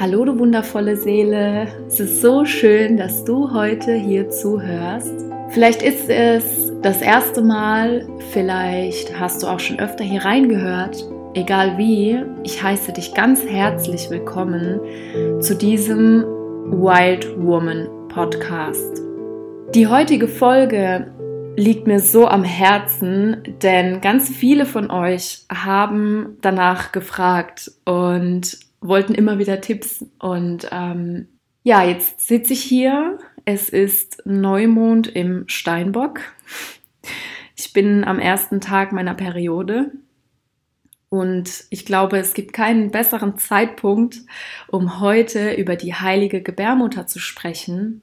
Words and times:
Hallo, 0.00 0.24
du 0.24 0.38
wundervolle 0.38 0.96
Seele. 0.96 1.66
Es 1.88 1.98
ist 1.98 2.20
so 2.20 2.44
schön, 2.44 2.96
dass 2.96 3.24
du 3.24 3.52
heute 3.52 3.94
hier 3.94 4.30
zuhörst. 4.30 5.12
Vielleicht 5.48 5.82
ist 5.82 6.08
es 6.08 6.70
das 6.82 7.02
erste 7.02 7.42
Mal, 7.42 8.06
vielleicht 8.30 9.18
hast 9.18 9.42
du 9.42 9.48
auch 9.48 9.58
schon 9.58 9.80
öfter 9.80 10.04
hier 10.04 10.24
reingehört. 10.24 11.04
Egal 11.34 11.78
wie, 11.78 12.22
ich 12.44 12.62
heiße 12.62 12.92
dich 12.92 13.12
ganz 13.12 13.44
herzlich 13.44 14.08
willkommen 14.08 14.78
zu 15.40 15.56
diesem 15.56 16.22
Wild 16.70 17.26
Woman 17.36 17.88
Podcast. 18.06 19.02
Die 19.74 19.88
heutige 19.88 20.28
Folge 20.28 21.12
liegt 21.56 21.88
mir 21.88 21.98
so 21.98 22.28
am 22.28 22.44
Herzen, 22.44 23.42
denn 23.64 24.00
ganz 24.00 24.28
viele 24.28 24.64
von 24.64 24.92
euch 24.92 25.40
haben 25.52 26.36
danach 26.40 26.92
gefragt 26.92 27.72
und 27.84 28.67
wollten 28.80 29.14
immer 29.14 29.38
wieder 29.38 29.60
Tipps. 29.60 30.04
Und 30.18 30.68
ähm, 30.70 31.28
ja, 31.62 31.84
jetzt 31.84 32.26
sitze 32.26 32.52
ich 32.52 32.62
hier. 32.62 33.18
Es 33.44 33.68
ist 33.68 34.22
Neumond 34.24 35.08
im 35.08 35.44
Steinbock. 35.48 36.20
Ich 37.56 37.72
bin 37.72 38.04
am 38.04 38.18
ersten 38.18 38.60
Tag 38.60 38.92
meiner 38.92 39.14
Periode. 39.14 39.92
Und 41.10 41.64
ich 41.70 41.86
glaube, 41.86 42.18
es 42.18 42.34
gibt 42.34 42.52
keinen 42.52 42.90
besseren 42.90 43.38
Zeitpunkt, 43.38 44.20
um 44.68 45.00
heute 45.00 45.54
über 45.54 45.74
die 45.74 45.94
heilige 45.94 46.42
Gebärmutter 46.42 47.06
zu 47.06 47.18
sprechen, 47.18 48.02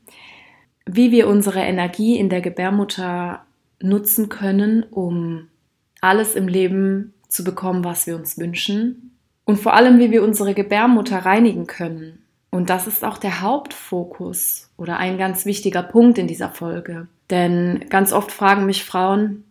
wie 0.87 1.12
wir 1.12 1.27
unsere 1.27 1.59
Energie 1.59 2.17
in 2.17 2.29
der 2.29 2.41
Gebärmutter 2.41 3.45
nutzen 3.79 4.29
können, 4.29 4.84
um 4.84 5.49
alles 6.01 6.35
im 6.35 6.48
Leben 6.48 7.13
zu 7.27 7.43
bekommen, 7.43 7.84
was 7.84 8.07
wir 8.07 8.15
uns 8.15 8.39
wünschen 8.39 9.14
und 9.45 9.58
vor 9.58 9.73
allem, 9.73 9.99
wie 9.99 10.12
wir 10.12 10.23
unsere 10.23 10.54
Gebärmutter 10.54 11.20
reinigen 11.20 11.68
können. 11.68 12.24
Und 12.49 12.70
das 12.70 12.88
ist 12.88 13.04
auch 13.04 13.18
der 13.18 13.41
Hauptfokus 13.41 14.70
oder 14.77 14.98
ein 14.98 15.18
ganz 15.18 15.46
wichtiger 15.46 15.84
Punkt 15.84 16.18
in 16.18 16.27
dieser 16.27 16.49
Folge. 16.49 17.07
Denn 17.29 17.85
ganz 17.90 18.13
oft 18.13 18.32
fragen 18.32 18.65
mich 18.65 18.84
Frauen 18.84 19.43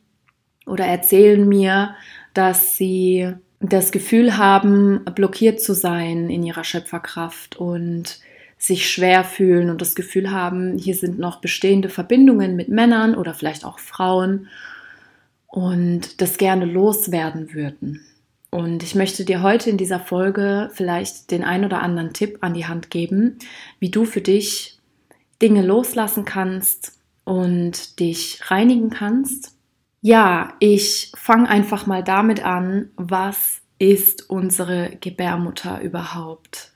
oder 0.66 0.86
erzählen 0.86 1.46
mir, 1.48 1.94
dass 2.32 2.76
sie 2.76 3.32
das 3.60 3.92
Gefühl 3.92 4.36
haben, 4.36 5.04
blockiert 5.14 5.60
zu 5.60 5.74
sein 5.74 6.30
in 6.30 6.42
ihrer 6.42 6.64
Schöpferkraft 6.64 7.56
und 7.56 8.20
sich 8.58 8.90
schwer 8.90 9.24
fühlen 9.24 9.70
und 9.70 9.80
das 9.80 9.94
Gefühl 9.94 10.30
haben, 10.30 10.78
hier 10.78 10.94
sind 10.94 11.18
noch 11.18 11.40
bestehende 11.40 11.88
Verbindungen 11.88 12.56
mit 12.56 12.68
Männern 12.68 13.14
oder 13.14 13.34
vielleicht 13.34 13.64
auch 13.64 13.78
Frauen 13.78 14.48
und 15.46 16.20
das 16.20 16.38
gerne 16.38 16.64
loswerden 16.64 17.52
würden. 17.52 18.00
Und 18.54 18.84
ich 18.84 18.94
möchte 18.94 19.24
dir 19.24 19.42
heute 19.42 19.68
in 19.68 19.78
dieser 19.78 19.98
Folge 19.98 20.70
vielleicht 20.74 21.32
den 21.32 21.42
ein 21.42 21.64
oder 21.64 21.82
anderen 21.82 22.12
Tipp 22.12 22.38
an 22.40 22.54
die 22.54 22.66
Hand 22.66 22.88
geben, 22.88 23.40
wie 23.80 23.90
du 23.90 24.04
für 24.04 24.20
dich 24.20 24.78
Dinge 25.42 25.60
loslassen 25.60 26.24
kannst 26.24 27.00
und 27.24 27.98
dich 27.98 28.48
reinigen 28.52 28.90
kannst. 28.90 29.56
Ja, 30.02 30.54
ich 30.60 31.10
fange 31.16 31.48
einfach 31.48 31.88
mal 31.88 32.04
damit 32.04 32.44
an, 32.44 32.90
was 32.94 33.60
ist 33.80 34.30
unsere 34.30 34.98
Gebärmutter 35.00 35.80
überhaupt? 35.80 36.74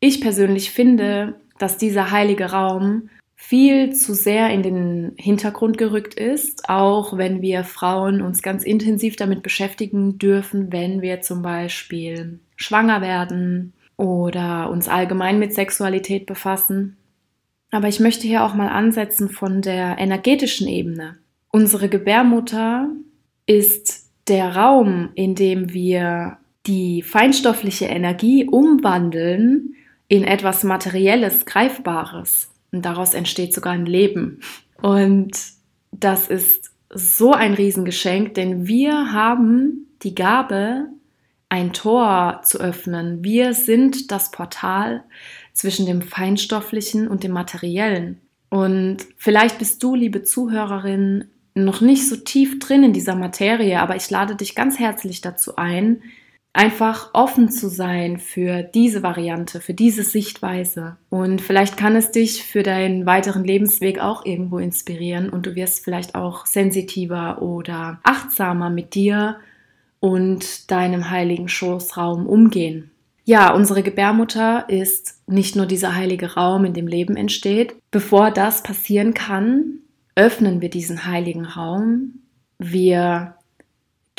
Ich 0.00 0.22
persönlich 0.22 0.70
finde, 0.70 1.38
dass 1.58 1.76
dieser 1.76 2.12
heilige 2.12 2.46
Raum 2.52 3.10
viel 3.42 3.94
zu 3.94 4.12
sehr 4.14 4.50
in 4.50 4.62
den 4.62 5.12
Hintergrund 5.16 5.78
gerückt 5.78 6.14
ist, 6.14 6.68
auch 6.68 7.16
wenn 7.16 7.40
wir 7.40 7.64
Frauen 7.64 8.20
uns 8.20 8.42
ganz 8.42 8.64
intensiv 8.64 9.16
damit 9.16 9.42
beschäftigen 9.42 10.18
dürfen, 10.18 10.70
wenn 10.72 11.00
wir 11.00 11.22
zum 11.22 11.40
Beispiel 11.40 12.38
schwanger 12.54 13.00
werden 13.00 13.72
oder 13.96 14.68
uns 14.70 14.88
allgemein 14.88 15.38
mit 15.38 15.54
Sexualität 15.54 16.26
befassen. 16.26 16.98
Aber 17.70 17.88
ich 17.88 17.98
möchte 17.98 18.28
hier 18.28 18.44
auch 18.44 18.54
mal 18.54 18.68
ansetzen 18.68 19.30
von 19.30 19.62
der 19.62 19.96
energetischen 19.98 20.68
Ebene. 20.68 21.16
Unsere 21.50 21.88
Gebärmutter 21.88 22.90
ist 23.46 24.10
der 24.28 24.54
Raum, 24.54 25.08
in 25.14 25.34
dem 25.34 25.72
wir 25.72 26.36
die 26.66 27.00
feinstoffliche 27.02 27.86
Energie 27.86 28.44
umwandeln 28.44 29.74
in 30.08 30.24
etwas 30.24 30.62
Materielles, 30.62 31.46
Greifbares. 31.46 32.49
Und 32.72 32.84
daraus 32.84 33.14
entsteht 33.14 33.54
sogar 33.54 33.72
ein 33.72 33.86
Leben. 33.86 34.40
Und 34.80 35.32
das 35.92 36.28
ist 36.28 36.70
so 36.92 37.32
ein 37.32 37.54
Riesengeschenk, 37.54 38.34
denn 38.34 38.66
wir 38.66 39.12
haben 39.12 39.86
die 40.02 40.14
Gabe, 40.14 40.86
ein 41.48 41.72
Tor 41.72 42.42
zu 42.44 42.58
öffnen. 42.58 43.24
Wir 43.24 43.54
sind 43.54 44.12
das 44.12 44.30
Portal 44.30 45.02
zwischen 45.52 45.84
dem 45.84 46.00
Feinstofflichen 46.00 47.08
und 47.08 47.24
dem 47.24 47.32
Materiellen. 47.32 48.20
Und 48.50 48.98
vielleicht 49.16 49.58
bist 49.58 49.82
du, 49.82 49.94
liebe 49.94 50.22
Zuhörerin, 50.22 51.24
noch 51.54 51.80
nicht 51.80 52.08
so 52.08 52.16
tief 52.16 52.60
drin 52.60 52.84
in 52.84 52.92
dieser 52.92 53.16
Materie, 53.16 53.80
aber 53.80 53.96
ich 53.96 54.08
lade 54.10 54.36
dich 54.36 54.54
ganz 54.54 54.78
herzlich 54.78 55.20
dazu 55.20 55.56
ein, 55.56 56.02
einfach 56.52 57.10
offen 57.12 57.48
zu 57.50 57.68
sein 57.68 58.18
für 58.18 58.62
diese 58.62 59.02
Variante, 59.02 59.60
für 59.60 59.74
diese 59.74 60.02
Sichtweise. 60.02 60.96
Und 61.08 61.40
vielleicht 61.40 61.76
kann 61.76 61.94
es 61.94 62.10
dich 62.10 62.42
für 62.42 62.62
deinen 62.62 63.06
weiteren 63.06 63.44
Lebensweg 63.44 64.00
auch 64.00 64.24
irgendwo 64.24 64.58
inspirieren 64.58 65.30
und 65.30 65.46
du 65.46 65.54
wirst 65.54 65.84
vielleicht 65.84 66.14
auch 66.14 66.46
sensitiver 66.46 67.40
oder 67.40 68.00
achtsamer 68.02 68.70
mit 68.70 68.94
dir 68.94 69.36
und 70.00 70.70
deinem 70.70 71.10
heiligen 71.10 71.48
Schoßraum 71.48 72.26
umgehen. 72.26 72.90
Ja, 73.24 73.54
unsere 73.54 73.82
Gebärmutter 73.82 74.64
ist 74.68 75.20
nicht 75.28 75.54
nur 75.54 75.66
dieser 75.66 75.94
heilige 75.94 76.34
Raum, 76.34 76.64
in 76.64 76.74
dem 76.74 76.88
Leben 76.88 77.16
entsteht. 77.16 77.76
Bevor 77.92 78.32
das 78.32 78.62
passieren 78.62 79.14
kann, 79.14 79.80
öffnen 80.16 80.60
wir 80.60 80.70
diesen 80.70 81.06
heiligen 81.06 81.44
Raum. 81.44 82.22
Wir 82.58 83.36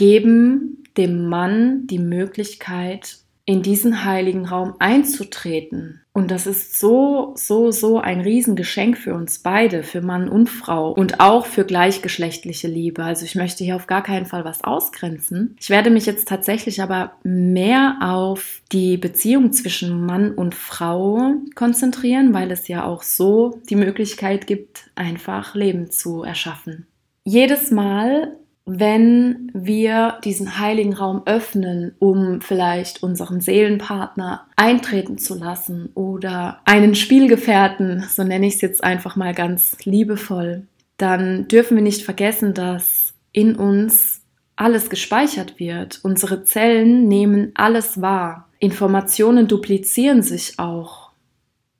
geben 0.01 0.83
dem 0.97 1.29
Mann 1.29 1.85
die 1.85 1.99
Möglichkeit, 1.99 3.19
in 3.45 3.61
diesen 3.61 4.03
heiligen 4.03 4.45
Raum 4.45 4.73
einzutreten. 4.79 6.01
Und 6.11 6.31
das 6.31 6.47
ist 6.47 6.79
so, 6.79 7.33
so, 7.35 7.69
so 7.69 7.99
ein 7.99 8.19
Riesengeschenk 8.19 8.97
für 8.97 9.13
uns 9.13 9.39
beide, 9.39 9.83
für 9.83 10.01
Mann 10.01 10.27
und 10.27 10.49
Frau 10.49 10.91
und 10.91 11.19
auch 11.19 11.45
für 11.45 11.65
gleichgeschlechtliche 11.65 12.67
Liebe. 12.67 13.03
Also 13.03 13.25
ich 13.25 13.35
möchte 13.35 13.63
hier 13.63 13.75
auf 13.75 13.85
gar 13.85 14.01
keinen 14.01 14.25
Fall 14.25 14.43
was 14.43 14.63
ausgrenzen. 14.63 15.55
Ich 15.59 15.69
werde 15.69 15.91
mich 15.91 16.07
jetzt 16.07 16.27
tatsächlich 16.27 16.81
aber 16.81 17.11
mehr 17.23 17.99
auf 18.01 18.63
die 18.71 18.97
Beziehung 18.97 19.53
zwischen 19.53 20.03
Mann 20.03 20.33
und 20.33 20.55
Frau 20.55 21.35
konzentrieren, 21.53 22.33
weil 22.33 22.49
es 22.49 22.67
ja 22.67 22.85
auch 22.85 23.03
so 23.03 23.61
die 23.69 23.75
Möglichkeit 23.75 24.47
gibt, 24.47 24.89
einfach 24.95 25.53
Leben 25.53 25.91
zu 25.91 26.23
erschaffen. 26.23 26.87
Jedes 27.23 27.69
Mal, 27.69 28.35
wenn 28.65 29.51
wir 29.53 30.19
diesen 30.23 30.59
heiligen 30.59 30.93
Raum 30.93 31.23
öffnen, 31.25 31.95
um 31.99 32.41
vielleicht 32.41 33.01
unseren 33.01 33.41
Seelenpartner 33.41 34.47
eintreten 34.55 35.17
zu 35.17 35.35
lassen 35.35 35.89
oder 35.95 36.59
einen 36.65 36.95
Spielgefährten, 36.95 38.05
so 38.09 38.23
nenne 38.23 38.47
ich 38.47 38.55
es 38.55 38.61
jetzt 38.61 38.83
einfach 38.83 39.15
mal 39.15 39.33
ganz 39.33 39.77
liebevoll, 39.83 40.67
dann 40.97 41.47
dürfen 41.47 41.75
wir 41.75 41.83
nicht 41.83 42.03
vergessen, 42.03 42.53
dass 42.53 43.13
in 43.31 43.55
uns 43.55 44.21
alles 44.55 44.91
gespeichert 44.91 45.59
wird. 45.59 45.99
Unsere 46.03 46.43
Zellen 46.43 47.07
nehmen 47.07 47.51
alles 47.55 47.99
wahr. 48.01 48.47
Informationen 48.59 49.47
duplizieren 49.47 50.21
sich 50.21 50.59
auch. 50.59 51.00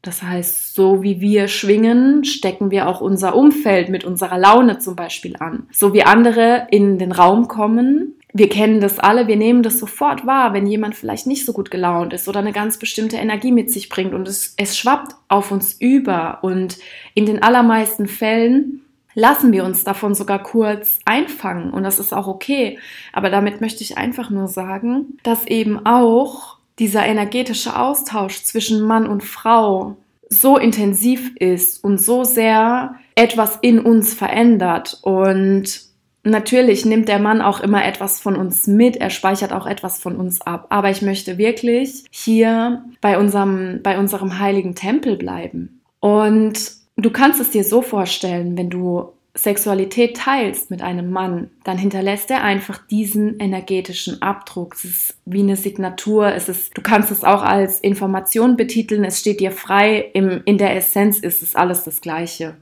Das 0.02 0.24
heißt, 0.24 0.74
so 0.74 1.04
wie 1.04 1.22
wir 1.22 1.48
schwingen, 1.48 2.24
stecken 2.24 2.72
wir 2.72 2.88
auch 2.88 3.02
unser 3.02 3.36
Umfeld 3.36 3.90
mit 3.90 4.04
unserer 4.04 4.40
Laune 4.40 4.80
zum 4.80 4.96
Beispiel 4.96 5.36
an. 5.38 5.68
So 5.72 5.94
wie 5.94 6.04
andere 6.04 6.68
in 6.72 6.98
den 6.98 7.12
Raum 7.12 7.48
kommen, 7.48 8.16
wir 8.34 8.50
kennen 8.50 8.80
das 8.80 8.98
alle, 8.98 9.28
wir 9.28 9.36
nehmen 9.36 9.62
das 9.62 9.78
sofort 9.78 10.26
wahr, 10.26 10.54
wenn 10.54 10.66
jemand 10.66 10.96
vielleicht 10.96 11.28
nicht 11.28 11.46
so 11.46 11.54
gut 11.54 11.70
gelaunt 11.70 12.14
ist 12.14 12.28
oder 12.28 12.40
eine 12.40 12.54
ganz 12.54 12.78
bestimmte 12.78 13.18
Energie 13.18 13.52
mit 13.52 13.70
sich 13.70 13.90
bringt 13.90 14.14
und 14.14 14.28
es, 14.28 14.54
es 14.58 14.78
schwappt 14.78 15.16
auf 15.28 15.52
uns 15.52 15.74
über. 15.74 16.40
Und 16.42 16.78
in 17.14 17.26
den 17.26 17.44
allermeisten 17.44 18.08
Fällen 18.08 18.82
lassen 19.14 19.52
wir 19.52 19.66
uns 19.66 19.84
davon 19.84 20.16
sogar 20.16 20.42
kurz 20.42 21.00
einfangen 21.06 21.72
und 21.72 21.84
das 21.84 22.00
ist 22.00 22.14
auch 22.14 22.28
okay. 22.28 22.80
Aber 23.12 23.30
damit 23.30 23.60
möchte 23.60 23.84
ich 23.84 23.98
einfach 23.98 24.30
nur 24.30 24.48
sagen, 24.48 25.18
dass 25.24 25.46
eben 25.46 25.86
auch 25.86 26.61
dieser 26.82 27.06
energetische 27.06 27.78
Austausch 27.78 28.42
zwischen 28.42 28.82
Mann 28.82 29.06
und 29.06 29.24
Frau 29.24 29.98
so 30.30 30.58
intensiv 30.58 31.32
ist 31.36 31.84
und 31.84 32.02
so 32.02 32.24
sehr 32.24 32.96
etwas 33.14 33.60
in 33.62 33.80
uns 33.80 34.16
verändert. 34.16 34.98
Und 35.04 35.84
natürlich 36.24 36.84
nimmt 36.84 37.08
der 37.08 37.20
Mann 37.20 37.40
auch 37.40 37.60
immer 37.60 37.86
etwas 37.86 38.20
von 38.20 38.36
uns 38.36 38.66
mit, 38.66 38.98
er 38.98 39.12
speichert 39.12 39.54
auch 39.54 39.68
etwas 39.68 40.00
von 40.00 40.16
uns 40.16 40.42
ab. 40.42 40.66
Aber 40.70 40.90
ich 40.90 41.04
möchte 41.04 41.38
wirklich 41.38 42.04
hier 42.10 42.84
bei 43.00 43.20
unserem, 43.20 43.82
bei 43.84 44.00
unserem 44.00 44.40
heiligen 44.40 44.74
Tempel 44.74 45.18
bleiben. 45.18 45.84
Und 46.00 46.72
du 46.96 47.12
kannst 47.12 47.40
es 47.40 47.52
dir 47.52 47.64
so 47.64 47.84
vorstellen, 47.84 48.58
wenn 48.58 48.72
du 48.72 49.14
Sexualität 49.34 50.18
teilst 50.18 50.72
mit 50.72 50.82
einem 50.82 51.10
Mann, 51.10 51.52
dann 51.64 51.78
hinterlässt 51.78 52.30
er 52.32 52.44
einfach 52.44 52.86
diesen 52.88 53.40
energetischen 53.40 54.22
Abdruck. 54.22 54.76
Es 54.76 54.84
ist 54.84 55.18
wie 55.26 55.40
eine 55.40 55.56
Signatur. 55.56 56.34
Es 56.34 56.50
ist, 56.50 56.78
du 56.78 56.82
kannst 56.82 57.12
es 57.12 57.24
auch 57.24 57.42
als 57.42 57.80
Information 57.80 58.58
betiteln. 58.58 59.06
Es 59.06 59.22
steht 59.22 59.40
dir 59.40 59.52
frei. 59.52 60.10
Im, 60.14 60.42
in 60.44 60.58
der 60.58 60.76
Essenz 60.76 61.20
ist 61.20 61.42
es 61.42 61.56
alles 61.56 61.84
das 61.84 62.02
Gleiche. 62.02 62.56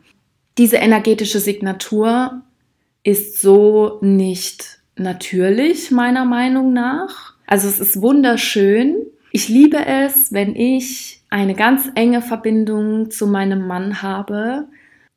Diese 0.60 0.77
energetische 0.77 1.39
Signatur 1.39 2.44
ist 3.04 3.42
so 3.42 3.98
nicht 4.01 4.80
natürlich, 4.95 5.89
meiner 5.89 6.25
Meinung 6.25 6.71
nach. 6.74 7.33
Also 7.48 7.68
es 7.68 7.80
ist 7.80 8.00
wunderschön. 8.00 8.95
Ich 9.31 9.50
liebe 9.50 9.83
es, 9.86 10.31
wenn 10.31 10.56
ich 10.56 11.24
eine 11.30 11.56
ganz 11.56 11.89
enge 11.95 12.21
Verbindung 12.21 13.10
zu 13.10 13.25
meinem 13.25 13.66
Mann 13.66 14.04
habe, 14.04 14.68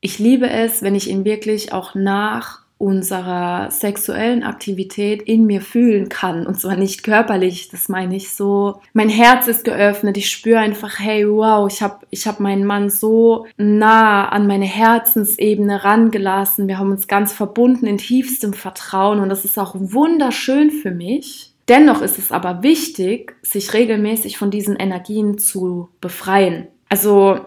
ich 0.02 0.18
liebe 0.18 0.50
es, 0.50 0.82
wenn 0.82 0.94
ich 0.94 1.08
ihn 1.08 1.24
wirklich 1.24 1.72
auch 1.72 1.94
nach 1.94 2.60
unserer 2.76 3.70
sexuellen 3.70 4.42
Aktivität 4.42 5.22
in 5.22 5.46
mir 5.46 5.60
fühlen 5.60 6.08
kann. 6.08 6.44
Und 6.44 6.60
zwar 6.60 6.74
nicht 6.74 7.04
körperlich, 7.04 7.68
das 7.68 7.88
meine 7.88 8.16
ich 8.16 8.34
so. 8.34 8.80
Mein 8.92 9.08
Herz 9.08 9.46
ist 9.46 9.64
geöffnet, 9.64 10.16
ich 10.16 10.28
spüre 10.28 10.58
einfach, 10.58 10.98
hey, 10.98 11.24
wow, 11.28 11.72
ich 11.72 11.80
habe 11.80 12.04
ich 12.10 12.26
hab 12.26 12.40
meinen 12.40 12.64
Mann 12.64 12.90
so 12.90 13.46
nah 13.56 14.28
an 14.28 14.48
meine 14.48 14.64
Herzensebene 14.64 15.84
rangelassen. 15.84 16.66
Wir 16.66 16.80
haben 16.80 16.90
uns 16.90 17.06
ganz 17.06 17.32
verbunden 17.32 17.86
in 17.86 17.98
tiefstem 17.98 18.52
Vertrauen 18.52 19.20
und 19.20 19.28
das 19.28 19.44
ist 19.44 19.60
auch 19.60 19.76
wunderschön 19.78 20.72
für 20.72 20.90
mich. 20.90 21.54
Dennoch 21.68 22.02
ist 22.02 22.18
es 22.18 22.32
aber 22.32 22.64
wichtig, 22.64 23.36
sich 23.42 23.72
regelmäßig 23.72 24.36
von 24.38 24.50
diesen 24.50 24.74
Energien 24.74 25.38
zu 25.38 25.88
befreien. 26.00 26.66
Also 26.88 27.38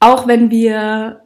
auch 0.00 0.26
wenn 0.26 0.50
wir 0.50 1.21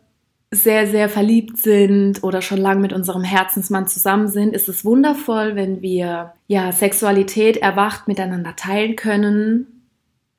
sehr, 0.56 0.86
sehr 0.86 1.08
verliebt 1.08 1.58
sind 1.58 2.22
oder 2.22 2.42
schon 2.42 2.58
lange 2.58 2.80
mit 2.80 2.92
unserem 2.92 3.22
Herzensmann 3.22 3.86
zusammen 3.86 4.28
sind, 4.28 4.54
ist 4.54 4.68
es 4.68 4.84
wundervoll, 4.84 5.54
wenn 5.56 5.82
wir 5.82 6.32
ja 6.46 6.72
Sexualität 6.72 7.56
erwacht 7.58 8.08
miteinander 8.08 8.56
teilen 8.56 8.96
können, 8.96 9.88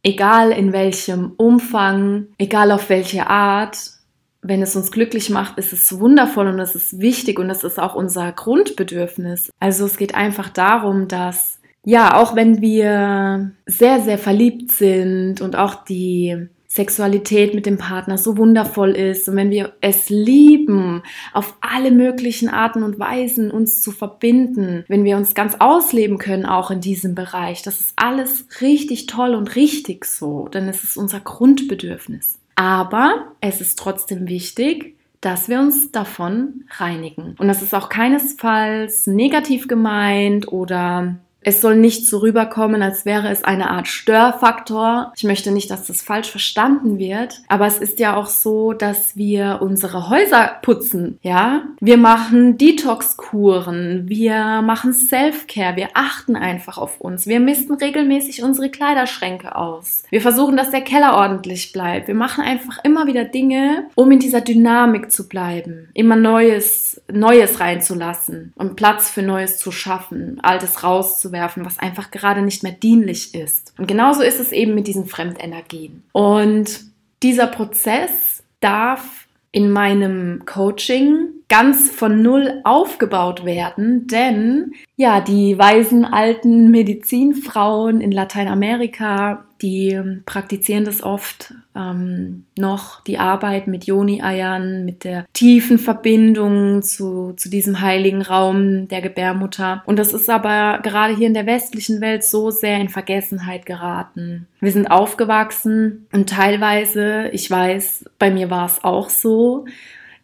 egal 0.04 0.52
in 0.52 0.74
welchem 0.74 1.34
Umfang, 1.38 2.28
egal 2.38 2.72
auf 2.72 2.90
welche 2.90 3.28
Art. 3.28 3.92
Wenn 4.42 4.62
es 4.62 4.76
uns 4.76 4.92
glücklich 4.92 5.30
macht, 5.30 5.58
ist 5.58 5.74
es 5.74 6.00
wundervoll 6.00 6.48
und 6.48 6.60
es 6.60 6.76
ist 6.76 7.00
wichtig 7.00 7.40
und 7.40 7.50
es 7.50 7.64
ist 7.64 7.80
auch 7.80 7.96
unser 7.96 8.32
Grundbedürfnis. 8.32 9.52
Also 9.60 9.86
es 9.86 9.98
geht 9.98 10.16
einfach 10.16 10.50
darum, 10.50 11.08
dass 11.08 11.60
ja, 11.84 12.16
auch 12.16 12.36
wenn 12.36 12.62
wir 12.62 13.52
sehr, 13.66 14.02
sehr 14.02 14.18
verliebt 14.18 14.74
sind 14.74 15.40
und 15.40 15.56
auch 15.56 15.86
die 15.86 16.50
Sexualität 16.78 17.54
mit 17.54 17.66
dem 17.66 17.78
Partner 17.78 18.18
so 18.18 18.38
wundervoll 18.38 18.92
ist 18.92 19.28
und 19.28 19.36
wenn 19.36 19.50
wir 19.50 19.74
es 19.82 20.10
lieben, 20.10 21.04
auf 21.34 21.56
alle 21.60 21.92
möglichen 21.92 22.50
Arten 22.50 22.84
und 22.84 23.00
Weisen 23.00 23.52
uns 23.52 23.82
zu 23.82 23.92
verbinden, 23.92 24.86
wenn 24.88 25.04
wir 25.04 25.18
uns 25.18 25.34
ganz 25.34 25.56
ausleben 25.60 26.20
können 26.20 26.46
auch 26.46 26.72
in 26.72 26.80
diesem 26.80 27.16
Bereich, 27.16 27.64
das 27.64 27.80
ist 27.80 27.94
alles 27.96 28.48
richtig 28.62 29.08
toll 29.08 29.34
und 29.34 29.56
richtig 29.56 30.06
so, 30.06 30.48
denn 30.48 30.70
es 30.70 30.84
ist 30.84 30.98
unser 30.98 31.20
Grundbedürfnis. 31.20 32.40
Aber 32.56 33.34
es 33.42 33.60
ist 33.60 33.78
trotzdem 33.78 34.28
wichtig, 34.28 34.96
dass 35.22 35.50
wir 35.50 35.60
uns 35.60 35.92
davon 35.92 36.66
reinigen. 36.78 37.36
Und 37.40 37.48
das 37.48 37.62
ist 37.62 37.74
auch 37.74 37.90
keinesfalls 37.90 39.08
negativ 39.08 39.68
gemeint 39.68 40.52
oder 40.52 41.16
es 41.48 41.62
soll 41.62 41.78
nicht 41.78 42.06
so 42.06 42.18
rüberkommen, 42.18 42.82
als 42.82 43.06
wäre 43.06 43.30
es 43.30 43.46
eine 43.46 43.70
Art 43.70 43.88
Störfaktor. 43.88 45.14
Ich 45.16 45.24
möchte 45.24 45.52
nicht, 45.52 45.72
dass 45.72 45.88
das 45.88 46.02
falsch 46.02 46.30
verstanden 46.30 47.00
wird, 47.00 47.40
aber 47.48 47.66
es 47.66 47.78
ist 47.78 48.02
ja 48.02 48.18
auch 48.18 48.26
so, 48.26 48.74
dass 48.74 49.16
wir 49.16 49.60
unsere 49.62 50.10
Häuser 50.10 50.58
putzen, 50.62 51.20
ja? 51.22 51.62
Wir 51.80 51.96
machen 51.96 52.58
Detox-Kuren, 52.58 54.10
wir 54.10 54.62
machen 54.62 54.92
Self-Care, 54.92 55.78
wir 55.78 55.88
achten 55.94 56.36
einfach 56.36 56.78
auf 56.78 57.00
uns. 57.00 57.28
Wir 57.28 57.40
misten 57.40 57.76
regelmäßig 57.76 58.44
unsere 58.44 58.70
Kleiderschränke 58.70 59.56
aus. 59.56 60.04
Wir 60.10 60.20
versuchen, 60.20 60.58
dass 60.58 60.72
der 60.72 60.82
Keller 60.82 61.16
ordentlich 61.16 61.72
bleibt. 61.72 62.10
Wir 62.10 62.16
machen 62.16 62.44
einfach 62.44 62.84
immer 62.84 63.08
wieder 63.08 63.24
Dinge, 63.24 63.86
um 63.96 64.12
in 64.12 64.20
dieser 64.20 64.42
Dynamik 64.42 65.14
zu 65.14 65.30
bleiben, 65.30 65.88
immer 65.94 66.18
Neues, 66.18 67.02
Neues 67.10 67.62
reinzulassen 67.62 68.52
und 68.58 68.76
Platz 68.76 69.10
für 69.10 69.22
Neues 69.22 69.60
zu 69.60 69.72
schaffen, 69.72 70.42
Altes 70.42 70.84
rauszuwerfen 70.84 71.37
rauszuwerfen, 71.38 71.66
was 71.66 71.80
einfach 71.80 72.12
gerade 72.12 72.42
nicht 72.42 72.64
mehr 72.64 72.72
dienlich 72.72 73.34
ist. 73.34 73.74
Und 73.78 73.88
genauso 73.88 74.22
ist 74.22 74.40
es 74.40 74.52
eben 74.52 74.76
mit 74.76 74.88
diesen 74.88 75.06
Fremdenergien. 75.06 76.04
Und 76.12 76.82
dieser 77.24 77.48
Prozess 77.48 78.44
darf 78.60 79.28
in 79.52 79.72
meinem 79.72 80.44
Coaching 80.46 81.30
ganz 81.50 81.90
von 81.90 82.22
Null 82.22 82.62
aufgebaut 82.64 83.46
werden, 83.46 84.08
denn 84.08 84.74
ja, 84.98 85.22
die 85.22 85.58
weisen 85.58 86.04
alten 86.04 86.72
Medizinfrauen 86.72 88.02
in 88.02 88.12
Lateinamerika, 88.12 89.46
die 89.62 90.00
praktizieren 90.26 90.84
das 90.84 91.02
oft 91.02 91.54
ähm, 91.76 92.44
noch, 92.58 93.02
die 93.04 93.18
Arbeit 93.18 93.68
mit 93.68 93.86
Joni-Eiern, 93.86 94.84
mit 94.84 95.04
der 95.04 95.26
tiefen 95.34 95.80
Verbindung 95.80 96.82
zu, 96.84 97.34
zu 97.34 97.50
diesem 97.50 97.80
heiligen 97.80 98.22
Raum 98.22 98.88
der 98.88 99.02
Gebärmutter. 99.02 99.84
Und 99.86 99.98
das 99.98 100.14
ist 100.14 100.30
aber 100.30 100.80
gerade 100.84 101.16
hier 101.16 101.28
in 101.28 101.34
der 101.34 101.46
westlichen 101.46 102.02
Welt 102.02 102.24
so 102.24 102.52
sehr 102.52 102.80
in 102.80 102.90
Vergessenheit 102.90 103.66
geraten. 103.66 104.48
Wir 104.60 104.72
sind 104.72 104.88
aufgewachsen 104.88 106.08
und 106.12 106.30
teilweise, 106.30 107.30
ich 107.32 107.50
weiß, 107.50 108.06
bei 108.20 108.32
mir 108.32 108.50
war 108.50 108.66
es 108.66 108.84
auch 108.84 109.10
so, 109.10 109.66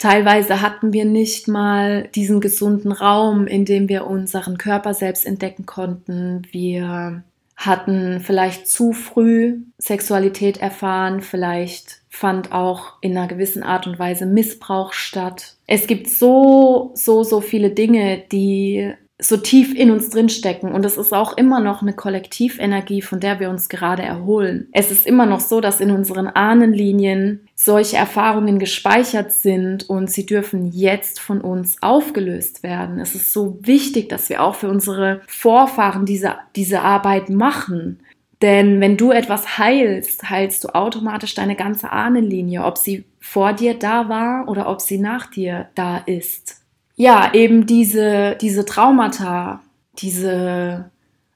Teilweise 0.03 0.61
hatten 0.61 0.91
wir 0.91 1.05
nicht 1.05 1.47
mal 1.47 2.09
diesen 2.13 2.41
gesunden 2.41 2.91
Raum, 2.91 3.47
in 3.47 3.63
dem 3.63 3.87
wir 3.87 4.05
unseren 4.05 4.57
Körper 4.57 4.93
selbst 4.93 5.25
entdecken 5.25 5.65
konnten. 5.65 6.41
Wir 6.51 7.23
hatten 7.55 8.19
vielleicht 8.19 8.67
zu 8.67 8.91
früh 8.91 9.59
Sexualität 9.77 10.57
erfahren, 10.57 11.21
vielleicht 11.21 12.01
fand 12.09 12.51
auch 12.51 12.95
in 12.99 13.15
einer 13.15 13.29
gewissen 13.29 13.63
Art 13.63 13.87
und 13.87 13.97
Weise 13.97 14.25
Missbrauch 14.25 14.91
statt. 14.91 15.55
Es 15.67 15.87
gibt 15.87 16.09
so, 16.09 16.91
so, 16.95 17.23
so 17.23 17.39
viele 17.39 17.69
Dinge, 17.69 18.23
die 18.29 18.93
so 19.23 19.37
tief 19.37 19.73
in 19.73 19.91
uns 19.91 20.09
drin 20.09 20.29
stecken 20.29 20.71
und 20.71 20.85
es 20.85 20.97
ist 20.97 21.13
auch 21.13 21.37
immer 21.37 21.59
noch 21.59 21.81
eine 21.81 21.93
Kollektivenergie, 21.93 23.01
von 23.01 23.19
der 23.19 23.39
wir 23.39 23.49
uns 23.49 23.69
gerade 23.69 24.03
erholen. 24.03 24.67
Es 24.71 24.91
ist 24.91 25.05
immer 25.05 25.25
noch 25.25 25.39
so, 25.39 25.61
dass 25.61 25.79
in 25.79 25.91
unseren 25.91 26.27
Ahnenlinien 26.27 27.47
solche 27.55 27.97
Erfahrungen 27.97 28.59
gespeichert 28.59 29.31
sind 29.31 29.89
und 29.89 30.11
sie 30.11 30.25
dürfen 30.25 30.71
jetzt 30.71 31.19
von 31.19 31.41
uns 31.41 31.81
aufgelöst 31.81 32.63
werden. 32.63 32.99
Es 32.99 33.15
ist 33.15 33.31
so 33.31 33.57
wichtig, 33.61 34.09
dass 34.09 34.29
wir 34.29 34.43
auch 34.43 34.55
für 34.55 34.69
unsere 34.69 35.21
Vorfahren 35.27 36.05
diese, 36.05 36.35
diese 36.55 36.81
Arbeit 36.81 37.29
machen. 37.29 37.99
Denn 38.41 38.81
wenn 38.81 38.97
du 38.97 39.11
etwas 39.11 39.57
heilst, 39.57 40.29
heilst 40.29 40.65
du 40.65 40.75
automatisch 40.75 41.33
deine 41.33 41.55
ganze 41.55 41.91
Ahnenlinie, 41.91 42.65
ob 42.65 42.77
sie 42.77 43.05
vor 43.21 43.53
dir 43.53 43.75
da 43.75 44.09
war 44.09 44.49
oder 44.49 44.67
ob 44.69 44.81
sie 44.81 44.97
nach 44.97 45.27
dir 45.27 45.69
da 45.75 45.99
ist 45.99 46.62
ja, 46.95 47.33
eben 47.33 47.65
diese, 47.65 48.37
diese 48.39 48.65
Traumata, 48.65 49.61
diese 49.99 50.91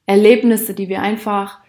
Erlebnisse, 0.06 0.74
die 0.74 0.90
wir 0.90 1.02
einfach 1.02 1.60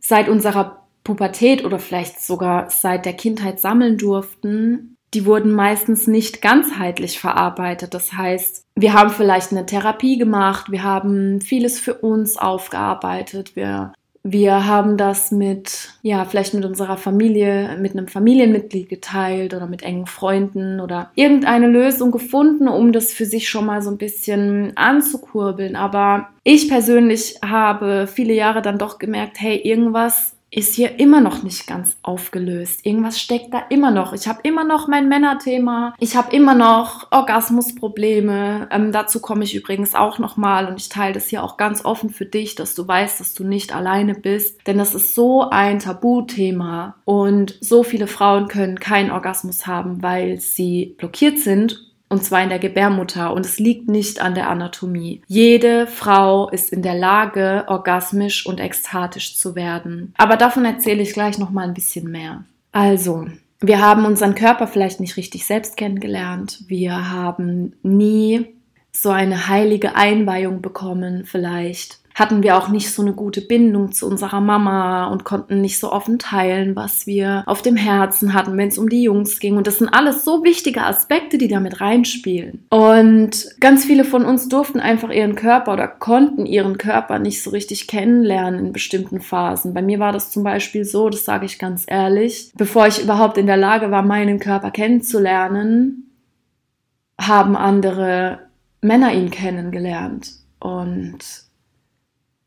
seit 0.00 0.28
unserer 0.28 0.82
Pubertät 1.04 1.64
oder 1.64 1.78
vielleicht 1.78 2.20
sogar 2.20 2.70
seit 2.70 3.06
der 3.06 3.14
Kindheit 3.14 3.60
sammeln 3.60 3.98
durften, 3.98 4.96
die 5.14 5.26
wurden 5.26 5.52
meistens 5.52 6.06
nicht 6.06 6.40
ganzheitlich 6.40 7.18
verarbeitet. 7.18 7.92
Das 7.94 8.12
heißt, 8.12 8.64
wir 8.76 8.94
haben 8.94 9.10
vielleicht 9.10 9.52
eine 9.52 9.66
Therapie 9.66 10.16
gemacht, 10.16 10.70
wir 10.70 10.82
haben 10.82 11.40
vieles 11.40 11.78
für 11.78 11.94
uns 11.94 12.36
aufgearbeitet, 12.36 13.54
wir 13.54 13.92
wir 14.24 14.66
haben 14.66 14.96
das 14.96 15.32
mit, 15.32 15.94
ja, 16.02 16.24
vielleicht 16.24 16.54
mit 16.54 16.64
unserer 16.64 16.96
Familie, 16.96 17.76
mit 17.80 17.92
einem 17.92 18.06
Familienmitglied 18.06 18.88
geteilt 18.88 19.52
oder 19.52 19.66
mit 19.66 19.82
engen 19.82 20.06
Freunden 20.06 20.80
oder 20.80 21.10
irgendeine 21.16 21.66
Lösung 21.66 22.12
gefunden, 22.12 22.68
um 22.68 22.92
das 22.92 23.12
für 23.12 23.24
sich 23.24 23.48
schon 23.48 23.66
mal 23.66 23.82
so 23.82 23.90
ein 23.90 23.98
bisschen 23.98 24.76
anzukurbeln. 24.76 25.74
Aber 25.74 26.28
ich 26.44 26.68
persönlich 26.68 27.38
habe 27.44 28.06
viele 28.06 28.32
Jahre 28.32 28.62
dann 28.62 28.78
doch 28.78 29.00
gemerkt, 29.00 29.40
hey, 29.40 29.56
irgendwas 29.56 30.31
ist 30.54 30.74
hier 30.74 31.00
immer 31.00 31.22
noch 31.22 31.42
nicht 31.42 31.66
ganz 31.66 31.96
aufgelöst. 32.02 32.84
Irgendwas 32.84 33.18
steckt 33.18 33.54
da 33.54 33.60
immer 33.70 33.90
noch. 33.90 34.12
Ich 34.12 34.28
habe 34.28 34.40
immer 34.42 34.64
noch 34.64 34.86
mein 34.86 35.08
Männerthema. 35.08 35.94
Ich 35.98 36.14
habe 36.14 36.36
immer 36.36 36.54
noch 36.54 37.10
Orgasmusprobleme. 37.10 38.68
Ähm, 38.70 38.92
dazu 38.92 39.20
komme 39.20 39.44
ich 39.44 39.54
übrigens 39.54 39.94
auch 39.94 40.18
noch 40.18 40.36
mal 40.36 40.68
und 40.68 40.78
ich 40.78 40.90
teile 40.90 41.14
das 41.14 41.28
hier 41.28 41.42
auch 41.42 41.56
ganz 41.56 41.86
offen 41.86 42.10
für 42.10 42.26
dich, 42.26 42.54
dass 42.54 42.74
du 42.74 42.86
weißt, 42.86 43.18
dass 43.18 43.32
du 43.32 43.44
nicht 43.44 43.74
alleine 43.74 44.14
bist, 44.14 44.66
denn 44.66 44.76
das 44.76 44.94
ist 44.94 45.14
so 45.14 45.48
ein 45.48 45.78
Tabuthema 45.78 46.96
und 47.06 47.56
so 47.62 47.82
viele 47.82 48.06
Frauen 48.06 48.48
können 48.48 48.78
keinen 48.78 49.10
Orgasmus 49.10 49.66
haben, 49.66 50.02
weil 50.02 50.38
sie 50.38 50.94
blockiert 50.98 51.38
sind 51.38 51.91
und 52.12 52.22
zwar 52.22 52.42
in 52.42 52.50
der 52.50 52.58
Gebärmutter 52.58 53.32
und 53.32 53.46
es 53.46 53.58
liegt 53.58 53.88
nicht 53.88 54.20
an 54.20 54.34
der 54.34 54.50
Anatomie. 54.50 55.22
Jede 55.28 55.86
Frau 55.86 56.50
ist 56.50 56.70
in 56.70 56.82
der 56.82 56.94
Lage, 56.94 57.64
orgasmisch 57.68 58.44
und 58.44 58.60
ekstatisch 58.60 59.34
zu 59.34 59.54
werden. 59.54 60.12
Aber 60.18 60.36
davon 60.36 60.66
erzähle 60.66 61.00
ich 61.00 61.14
gleich 61.14 61.38
noch 61.38 61.48
mal 61.48 61.66
ein 61.66 61.72
bisschen 61.72 62.10
mehr. 62.10 62.44
Also, 62.70 63.28
wir 63.60 63.80
haben 63.80 64.04
unseren 64.04 64.34
Körper 64.34 64.66
vielleicht 64.66 65.00
nicht 65.00 65.16
richtig 65.16 65.46
selbst 65.46 65.78
kennengelernt. 65.78 66.64
Wir 66.68 67.10
haben 67.10 67.76
nie 67.82 68.44
so 68.92 69.08
eine 69.08 69.48
heilige 69.48 69.96
Einweihung 69.96 70.60
bekommen, 70.60 71.24
vielleicht 71.24 72.01
hatten 72.14 72.42
wir 72.42 72.56
auch 72.56 72.68
nicht 72.68 72.92
so 72.92 73.02
eine 73.02 73.12
gute 73.12 73.40
Bindung 73.40 73.92
zu 73.92 74.06
unserer 74.06 74.40
Mama 74.40 75.06
und 75.06 75.24
konnten 75.24 75.60
nicht 75.60 75.78
so 75.78 75.92
offen 75.92 76.18
teilen, 76.18 76.76
was 76.76 77.06
wir 77.06 77.42
auf 77.46 77.62
dem 77.62 77.76
Herzen 77.76 78.34
hatten, 78.34 78.56
wenn 78.56 78.68
es 78.68 78.78
um 78.78 78.88
die 78.88 79.02
Jungs 79.02 79.40
ging. 79.40 79.56
Und 79.56 79.66
das 79.66 79.78
sind 79.78 79.88
alles 79.88 80.24
so 80.24 80.44
wichtige 80.44 80.82
Aspekte, 80.82 81.38
die 81.38 81.48
damit 81.48 81.80
reinspielen. 81.80 82.64
Und 82.70 83.48
ganz 83.60 83.84
viele 83.84 84.04
von 84.04 84.24
uns 84.24 84.48
durften 84.48 84.80
einfach 84.80 85.10
ihren 85.10 85.34
Körper 85.34 85.72
oder 85.72 85.88
konnten 85.88 86.46
ihren 86.46 86.78
Körper 86.78 87.18
nicht 87.18 87.42
so 87.42 87.50
richtig 87.50 87.88
kennenlernen 87.88 88.66
in 88.66 88.72
bestimmten 88.72 89.20
Phasen. 89.20 89.74
Bei 89.74 89.82
mir 89.82 89.98
war 89.98 90.12
das 90.12 90.30
zum 90.30 90.42
Beispiel 90.42 90.84
so, 90.84 91.08
das 91.08 91.24
sage 91.24 91.46
ich 91.46 91.58
ganz 91.58 91.84
ehrlich, 91.86 92.52
bevor 92.56 92.86
ich 92.86 93.02
überhaupt 93.02 93.38
in 93.38 93.46
der 93.46 93.56
Lage 93.56 93.90
war, 93.90 94.02
meinen 94.02 94.38
Körper 94.38 94.70
kennenzulernen, 94.70 96.10
haben 97.20 97.56
andere 97.56 98.40
Männer 98.80 99.12
ihn 99.12 99.30
kennengelernt. 99.30 100.32
Und 100.58 101.18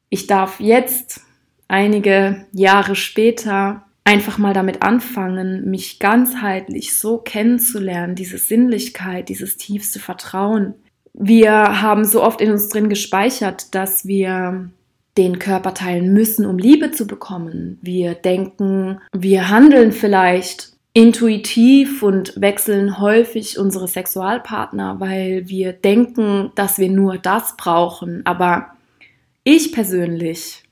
ich 0.10 0.28
darf 0.28 0.60
jetzt, 0.60 1.22
einige 1.68 2.46
Jahre 2.52 2.96
später, 2.96 3.86
einfach 4.04 4.38
mal 4.38 4.54
damit 4.54 4.84
anfangen, 4.84 5.70
mich 5.70 6.00
ganzheitlich 6.00 6.96
so 6.96 7.18
kennenzulernen, 7.18 8.16
diese 8.16 8.38
Sinnlichkeit, 8.38 9.30
dieses 9.30 9.58
tiefste 9.58 10.00
Vertrauen. 10.00 10.76
Wir 11.14 11.82
haben 11.82 12.06
so 12.06 12.24
oft 12.24 12.40
in 12.40 12.52
uns 12.52 12.70
drin 12.70 12.88
gespeichert, 12.88 13.74
dass 13.74 14.06
wir 14.06 14.70
den 15.18 15.40
Körper 15.40 15.74
teilen 15.74 16.14
müssen, 16.14 16.46
um 16.46 16.58
Liebe 16.58 16.92
zu 16.92 17.08
bekommen. 17.08 17.80
Wir 17.82 18.14
denken, 18.14 19.00
wir 19.14 19.50
handeln 19.50 19.92
vielleicht 19.92 20.74
intuitiv 20.94 22.04
und 22.04 22.40
wechseln 22.40 23.00
häufig 23.00 23.58
unsere 23.58 23.88
Sexualpartner, 23.88 25.00
weil 25.00 25.48
wir 25.48 25.74
denken, 25.74 26.52
dass 26.56 26.78
wir 26.78 26.90
nur 26.90 27.18
das 27.18 27.58
brauchen. 27.58 28.26
Aber 28.26 28.75
ich 29.46 29.72
persönlich 29.72 30.64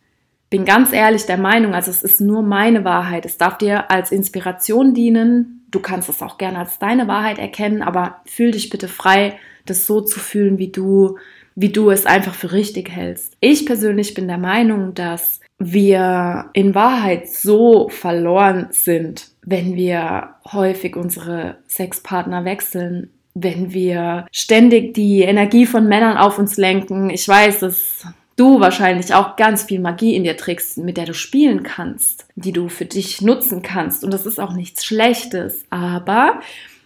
bin 0.49 0.65
ganz 0.65 0.91
ehrlich 0.91 1.25
der 1.25 1.37
Meinung, 1.37 1.73
also 1.73 1.89
es 1.89 2.03
ist 2.03 2.19
nur 2.19 2.43
meine 2.43 2.83
Wahrheit. 2.83 3.25
Es 3.25 3.37
darf 3.37 3.57
dir 3.57 3.89
als 3.89 4.11
Inspiration 4.11 4.93
dienen. 4.93 5.65
Du 5.71 5.79
kannst 5.79 6.09
es 6.09 6.21
auch 6.21 6.37
gerne 6.37 6.59
als 6.59 6.77
deine 6.77 7.07
Wahrheit 7.07 7.39
erkennen, 7.39 7.81
aber 7.81 8.21
fühl 8.25 8.51
dich 8.51 8.69
bitte 8.69 8.87
frei, 8.87 9.37
das 9.65 9.85
so 9.85 10.01
zu 10.01 10.19
fühlen, 10.19 10.57
wie 10.57 10.67
du, 10.67 11.17
wie 11.55 11.69
du 11.69 11.89
es 11.89 12.05
einfach 12.05 12.35
für 12.35 12.51
richtig 12.51 12.89
hältst. 12.89 13.35
Ich 13.39 13.65
persönlich 13.65 14.13
bin 14.13 14.27
der 14.27 14.37
Meinung, 14.37 14.93
dass 14.93 15.39
wir 15.57 16.49
in 16.53 16.75
Wahrheit 16.75 17.29
so 17.29 17.89
verloren 17.89 18.67
sind, 18.71 19.29
wenn 19.43 19.75
wir 19.75 20.35
häufig 20.51 20.95
unsere 20.95 21.57
Sexpartner 21.67 22.45
wechseln, 22.45 23.09
wenn 23.33 23.73
wir 23.73 24.27
ständig 24.31 24.93
die 24.93 25.21
Energie 25.21 25.65
von 25.65 25.87
Männern 25.87 26.17
auf 26.17 26.37
uns 26.37 26.57
lenken. 26.57 27.09
Ich 27.09 27.27
weiß, 27.27 27.59
dass 27.59 28.05
du 28.35 28.59
wahrscheinlich 28.59 29.13
auch 29.13 29.35
ganz 29.35 29.63
viel 29.63 29.79
Magie 29.79 30.15
in 30.15 30.23
dir 30.23 30.37
trägst, 30.37 30.77
mit 30.77 30.97
der 30.97 31.05
du 31.05 31.13
spielen 31.13 31.63
kannst, 31.63 32.25
die 32.35 32.51
du 32.51 32.69
für 32.69 32.85
dich 32.85 33.21
nutzen 33.21 33.61
kannst. 33.61 34.03
Und 34.03 34.13
das 34.13 34.25
ist 34.25 34.39
auch 34.39 34.53
nichts 34.53 34.85
Schlechtes. 34.85 35.65
Aber 35.69 36.39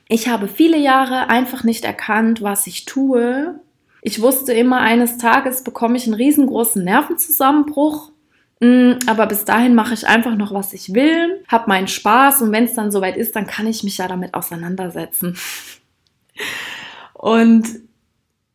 ich 0.08 0.28
habe 0.28 0.48
viele 0.48 0.78
Jahre 0.78 1.30
einfach 1.30 1.64
nicht 1.64 1.86
erkannt, 1.86 2.42
was 2.42 2.68
ich 2.68 2.86
tue. 2.86 3.60
Ich 4.02 4.22
wusste 4.22 4.54
immer, 4.54 4.80
eines 4.80 5.18
Tages 5.18 5.64
bekomme 5.64 5.98
ich 5.98 6.06
einen 6.06 6.14
riesengroßen 6.14 6.84
Nervenzusammenbruch. 6.84 8.12
Mm, 8.60 8.94
aber 9.06 9.28
bis 9.28 9.46
dahin 9.46 9.76
mache 9.76 9.94
ich 9.94 10.08
einfach 10.08 10.36
noch, 10.36 10.54
was 10.54 10.74
ich 10.74 10.94
will, 10.94 11.44
habe 11.48 11.68
meinen 11.68 11.88
Spaß 11.88 12.42
und 12.42 12.52
wenn 12.52 12.64
es 12.64 12.74
dann 12.74 12.92
soweit 12.92 13.16
ist, 13.16 13.36
dann 13.36 13.46
kann 13.46 13.68
ich 13.68 13.84
mich 13.84 14.00
ja 14.00 14.08
damit 14.08 14.34
auseinandersetzen. 14.34 15.38
Und 17.14 17.68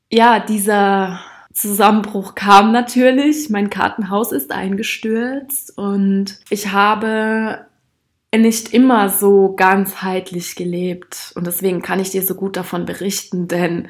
ja, 0.09 0.39
dieser 0.39 1.21
Zusammenbruch 1.53 2.35
kam 2.35 2.73
natürlich. 2.73 3.51
Mein 3.51 3.71
Kartenhaus 3.71 4.33
ist 4.33 4.53
eingestürzt 4.53 5.77
und 5.77 6.41
ich 6.51 6.73
habe 6.73 7.67
nicht 8.35 8.73
immer 8.73 9.09
so 9.11 9.55
ganzheitlich 9.55 10.57
gelebt. 10.57 11.33
Und 11.35 11.47
deswegen 11.47 11.83
kann 11.83 12.01
ich 12.01 12.11
dir 12.11 12.23
so 12.23 12.35
gut 12.35 12.57
davon 12.57 12.87
berichten, 12.87 13.49
denn 13.49 13.89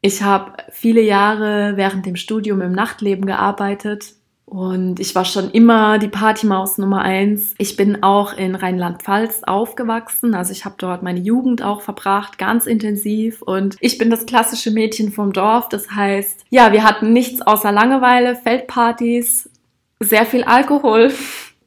ich 0.00 0.22
habe 0.22 0.56
viele 0.70 1.02
Jahre 1.02 1.76
während 1.76 2.06
dem 2.06 2.16
Studium 2.16 2.60
im 2.62 2.72
Nachtleben 2.72 3.26
gearbeitet 3.26 4.15
und 4.46 5.00
ich 5.00 5.16
war 5.16 5.24
schon 5.24 5.50
immer 5.50 5.98
die 5.98 6.06
Partymaus 6.06 6.78
Nummer 6.78 7.02
eins. 7.02 7.54
Ich 7.58 7.76
bin 7.76 8.04
auch 8.04 8.32
in 8.32 8.54
Rheinland-Pfalz 8.54 9.42
aufgewachsen. 9.42 10.34
Also 10.34 10.52
ich 10.52 10.64
habe 10.64 10.76
dort 10.78 11.02
meine 11.02 11.18
Jugend 11.18 11.62
auch 11.62 11.82
verbracht, 11.82 12.38
ganz 12.38 12.66
intensiv. 12.66 13.42
Und 13.42 13.76
ich 13.80 13.98
bin 13.98 14.08
das 14.08 14.24
klassische 14.24 14.70
Mädchen 14.70 15.10
vom 15.10 15.32
Dorf. 15.32 15.68
Das 15.68 15.90
heißt, 15.90 16.44
ja, 16.48 16.72
wir 16.72 16.84
hatten 16.84 17.12
nichts 17.12 17.42
außer 17.42 17.72
Langeweile, 17.72 18.36
Feldpartys, 18.36 19.50
sehr 19.98 20.24
viel 20.24 20.44
Alkohol. 20.44 21.12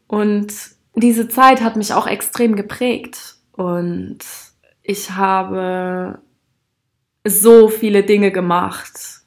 Und 0.08 0.54
diese 0.96 1.28
Zeit 1.28 1.62
hat 1.62 1.76
mich 1.76 1.94
auch 1.94 2.08
extrem 2.08 2.56
geprägt. 2.56 3.36
Und 3.52 4.20
ich 4.84 5.12
habe 5.12 6.20
so 7.26 7.68
viele 7.68 8.04
Dinge 8.04 8.32
gemacht 8.32 9.19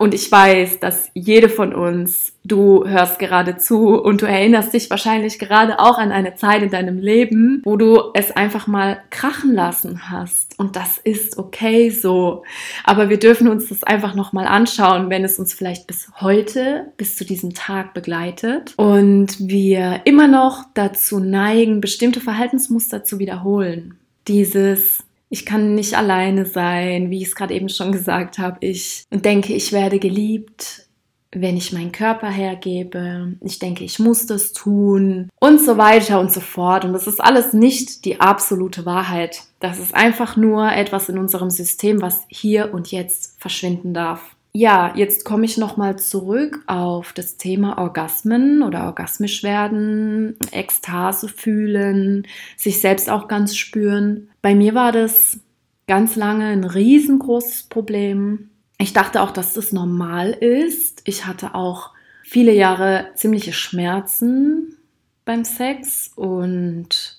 und 0.00 0.14
ich 0.14 0.32
weiß, 0.32 0.80
dass 0.80 1.10
jede 1.12 1.50
von 1.50 1.74
uns, 1.74 2.32
du 2.42 2.88
hörst 2.88 3.18
gerade 3.18 3.58
zu 3.58 4.00
und 4.00 4.22
du 4.22 4.26
erinnerst 4.26 4.72
dich 4.72 4.88
wahrscheinlich 4.88 5.38
gerade 5.38 5.78
auch 5.78 5.98
an 5.98 6.10
eine 6.10 6.34
Zeit 6.36 6.62
in 6.62 6.70
deinem 6.70 6.98
Leben, 6.98 7.60
wo 7.66 7.76
du 7.76 8.04
es 8.14 8.30
einfach 8.30 8.66
mal 8.66 9.02
krachen 9.10 9.52
lassen 9.52 10.10
hast. 10.10 10.58
Und 10.58 10.74
das 10.74 10.96
ist 10.96 11.36
okay 11.36 11.90
so. 11.90 12.44
Aber 12.82 13.10
wir 13.10 13.18
dürfen 13.18 13.46
uns 13.46 13.68
das 13.68 13.84
einfach 13.84 14.14
nochmal 14.14 14.46
anschauen, 14.46 15.10
wenn 15.10 15.22
es 15.22 15.38
uns 15.38 15.52
vielleicht 15.52 15.86
bis 15.86 16.08
heute, 16.18 16.86
bis 16.96 17.16
zu 17.16 17.26
diesem 17.26 17.52
Tag 17.52 17.92
begleitet 17.92 18.72
und 18.78 19.36
wir 19.38 20.00
immer 20.06 20.28
noch 20.28 20.64
dazu 20.72 21.20
neigen, 21.20 21.82
bestimmte 21.82 22.22
Verhaltensmuster 22.22 23.04
zu 23.04 23.18
wiederholen. 23.18 23.98
Dieses 24.28 25.02
ich 25.30 25.46
kann 25.46 25.74
nicht 25.74 25.96
alleine 25.96 26.44
sein, 26.44 27.10
wie 27.10 27.22
ich 27.22 27.28
es 27.28 27.34
gerade 27.36 27.54
eben 27.54 27.68
schon 27.68 27.92
gesagt 27.92 28.38
habe. 28.38 28.58
Ich 28.60 29.04
denke, 29.10 29.54
ich 29.54 29.72
werde 29.72 30.00
geliebt, 30.00 30.88
wenn 31.32 31.56
ich 31.56 31.72
meinen 31.72 31.92
Körper 31.92 32.28
hergebe. 32.28 33.36
Ich 33.40 33.60
denke, 33.60 33.84
ich 33.84 34.00
muss 34.00 34.26
das 34.26 34.52
tun 34.52 35.30
und 35.38 35.60
so 35.60 35.78
weiter 35.78 36.18
und 36.18 36.32
so 36.32 36.40
fort. 36.40 36.84
Und 36.84 36.92
das 36.92 37.06
ist 37.06 37.20
alles 37.20 37.52
nicht 37.52 38.04
die 38.04 38.20
absolute 38.20 38.84
Wahrheit. 38.84 39.42
Das 39.60 39.78
ist 39.78 39.94
einfach 39.94 40.36
nur 40.36 40.72
etwas 40.72 41.08
in 41.08 41.16
unserem 41.16 41.50
System, 41.50 42.02
was 42.02 42.24
hier 42.28 42.74
und 42.74 42.90
jetzt 42.90 43.40
verschwinden 43.40 43.94
darf. 43.94 44.34
Ja, 44.52 44.92
jetzt 44.96 45.24
komme 45.24 45.44
ich 45.44 45.58
nochmal 45.58 45.98
zurück 45.98 46.60
auf 46.66 47.12
das 47.12 47.36
Thema 47.36 47.78
Orgasmen 47.78 48.62
oder 48.62 48.86
orgasmisch 48.86 49.44
werden, 49.44 50.36
Ekstase 50.50 51.28
fühlen, 51.28 52.26
sich 52.56 52.80
selbst 52.80 53.08
auch 53.08 53.28
ganz 53.28 53.56
spüren. 53.56 54.28
Bei 54.42 54.56
mir 54.56 54.74
war 54.74 54.90
das 54.90 55.38
ganz 55.86 56.16
lange 56.16 56.46
ein 56.46 56.64
riesengroßes 56.64 57.64
Problem. 57.64 58.50
Ich 58.78 58.92
dachte 58.92 59.22
auch, 59.22 59.30
dass 59.30 59.52
das 59.52 59.72
normal 59.72 60.30
ist. 60.30 61.02
Ich 61.04 61.26
hatte 61.26 61.54
auch 61.54 61.90
viele 62.24 62.52
Jahre 62.52 63.10
ziemliche 63.14 63.52
Schmerzen 63.52 64.76
beim 65.24 65.44
Sex 65.44 66.10
und 66.16 67.18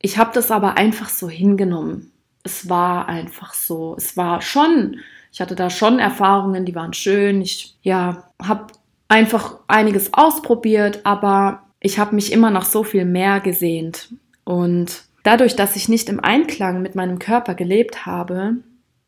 ich 0.00 0.16
habe 0.16 0.30
das 0.32 0.50
aber 0.50 0.78
einfach 0.78 1.10
so 1.10 1.28
hingenommen. 1.28 2.10
Es 2.42 2.70
war 2.70 3.06
einfach 3.08 3.52
so. 3.52 3.94
Es 3.98 4.16
war 4.16 4.40
schon 4.40 5.00
ich 5.32 5.40
hatte 5.40 5.54
da 5.54 5.70
schon 5.70 5.98
Erfahrungen, 5.98 6.64
die 6.64 6.74
waren 6.74 6.92
schön. 6.92 7.40
Ich 7.40 7.76
ja, 7.82 8.24
habe 8.42 8.68
einfach 9.08 9.58
einiges 9.68 10.12
ausprobiert, 10.12 11.00
aber 11.04 11.62
ich 11.80 11.98
habe 11.98 12.14
mich 12.14 12.32
immer 12.32 12.50
noch 12.50 12.64
so 12.64 12.82
viel 12.82 13.04
mehr 13.04 13.40
gesehnt. 13.40 14.12
Und 14.44 15.04
dadurch, 15.22 15.56
dass 15.56 15.76
ich 15.76 15.88
nicht 15.88 16.08
im 16.08 16.20
Einklang 16.20 16.82
mit 16.82 16.94
meinem 16.94 17.18
Körper 17.18 17.54
gelebt 17.54 18.06
habe, 18.06 18.56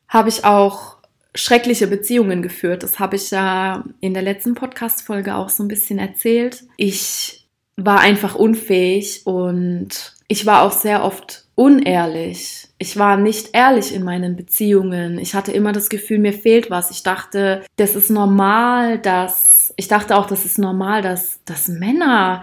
habe 0.09 0.29
ich 0.29 0.45
auch 0.45 0.97
schreckliche 1.35 1.87
Beziehungen 1.87 2.43
geführt. 2.43 2.83
Das 2.83 2.99
habe 2.99 3.17
ich 3.17 3.31
ja 3.31 3.85
in 4.01 4.15
der 4.15 4.23
letzten 4.23 4.55
Podcast-Folge 4.55 5.35
auch 5.35 5.49
so 5.49 5.63
ein 5.63 5.69
bisschen 5.69 5.99
erzählt. 5.99 6.65
Ich 6.77 7.49
war 7.77 8.01
einfach 8.01 8.35
unfähig 8.35 9.23
und 9.25 10.15
ich 10.29 10.47
war 10.47 10.63
auch 10.63 10.73
sehr 10.73 11.05
oft 11.05 11.47
unehrlich. 11.55 12.69
Ich 12.83 12.99
war 12.99 13.17
nicht 13.17 13.51
ehrlich 13.53 13.95
in 13.95 14.03
meinen 14.03 14.35
Beziehungen. 14.35 15.21
Ich 15.21 15.37
hatte 15.37 15.53
immer 15.53 15.71
das 15.71 15.89
Gefühl, 15.89 16.19
mir 16.19 16.33
fehlt 16.33 16.69
was. 16.69 16.91
Ich 16.91 17.05
dachte, 17.05 17.63
das 17.77 17.95
ist 17.95 18.11
normal, 18.11 18.99
dass 18.99 19.73
ich 19.77 19.87
dachte 19.87 20.17
auch, 20.17 20.27
das 20.27 20.45
ist 20.45 20.59
normal, 20.59 21.01
dass, 21.01 21.39
dass 21.45 21.69
Männer 21.69 22.43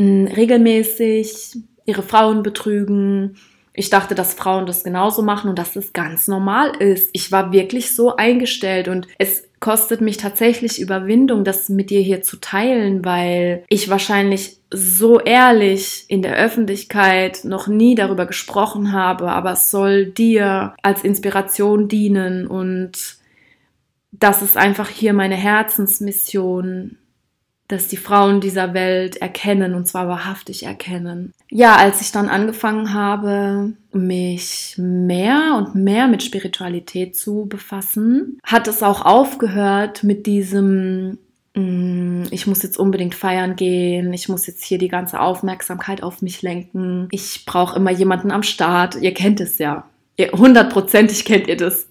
hm, 0.00 0.28
regelmäßig 0.28 1.58
ihre 1.84 2.02
Frauen 2.02 2.42
betrügen. 2.42 3.36
Ich 3.74 3.90
dachte, 3.90 4.14
dass 4.14 4.32
Frauen 4.32 4.64
das 4.64 4.82
genauso 4.82 5.20
machen 5.20 5.50
und 5.50 5.58
dass 5.58 5.74
das 5.74 5.92
ganz 5.92 6.26
normal 6.26 6.74
ist. 6.76 7.10
Ich 7.12 7.30
war 7.30 7.52
wirklich 7.52 7.94
so 7.94 8.16
eingestellt 8.16 8.88
und 8.88 9.06
es 9.18 9.45
kostet 9.60 10.00
mich 10.00 10.16
tatsächlich 10.16 10.80
Überwindung, 10.80 11.44
das 11.44 11.68
mit 11.68 11.90
dir 11.90 12.00
hier 12.00 12.22
zu 12.22 12.36
teilen, 12.38 13.04
weil 13.04 13.64
ich 13.68 13.88
wahrscheinlich 13.88 14.58
so 14.72 15.20
ehrlich 15.20 16.04
in 16.08 16.22
der 16.22 16.36
Öffentlichkeit 16.36 17.44
noch 17.44 17.66
nie 17.66 17.94
darüber 17.94 18.26
gesprochen 18.26 18.92
habe, 18.92 19.30
aber 19.30 19.52
es 19.52 19.70
soll 19.70 20.06
dir 20.06 20.74
als 20.82 21.04
Inspiration 21.04 21.88
dienen 21.88 22.46
und 22.46 23.16
das 24.12 24.42
ist 24.42 24.56
einfach 24.56 24.88
hier 24.88 25.12
meine 25.12 25.36
Herzensmission, 25.36 26.98
dass 27.68 27.88
die 27.88 27.96
Frauen 27.96 28.40
dieser 28.40 28.74
Welt 28.74 29.16
erkennen 29.16 29.74
und 29.74 29.86
zwar 29.86 30.08
wahrhaftig 30.08 30.64
erkennen. 30.64 31.32
Ja, 31.50 31.76
als 31.76 32.00
ich 32.00 32.12
dann 32.12 32.28
angefangen 32.28 32.92
habe, 32.94 33.72
mich 33.92 34.74
mehr 34.78 35.54
und 35.56 35.74
mehr 35.74 36.06
mit 36.06 36.22
Spiritualität 36.22 37.16
zu 37.16 37.46
befassen, 37.46 38.38
hat 38.44 38.68
es 38.68 38.82
auch 38.82 39.04
aufgehört 39.04 40.04
mit 40.04 40.26
diesem 40.26 41.18
mm, 41.54 42.24
ich 42.30 42.46
muss 42.46 42.62
jetzt 42.62 42.78
unbedingt 42.78 43.14
feiern 43.14 43.56
gehen, 43.56 44.12
ich 44.12 44.28
muss 44.28 44.46
jetzt 44.46 44.64
hier 44.64 44.78
die 44.78 44.88
ganze 44.88 45.20
Aufmerksamkeit 45.20 46.02
auf 46.02 46.22
mich 46.22 46.42
lenken, 46.42 47.08
ich 47.10 47.46
brauche 47.46 47.76
immer 47.76 47.90
jemanden 47.90 48.30
am 48.30 48.42
Start, 48.44 48.96
ihr 49.00 49.14
kennt 49.14 49.40
es 49.40 49.58
ja. 49.58 49.88
Hundertprozentig 50.18 51.26
kennt 51.26 51.46
ihr 51.46 51.58
das. 51.58 51.86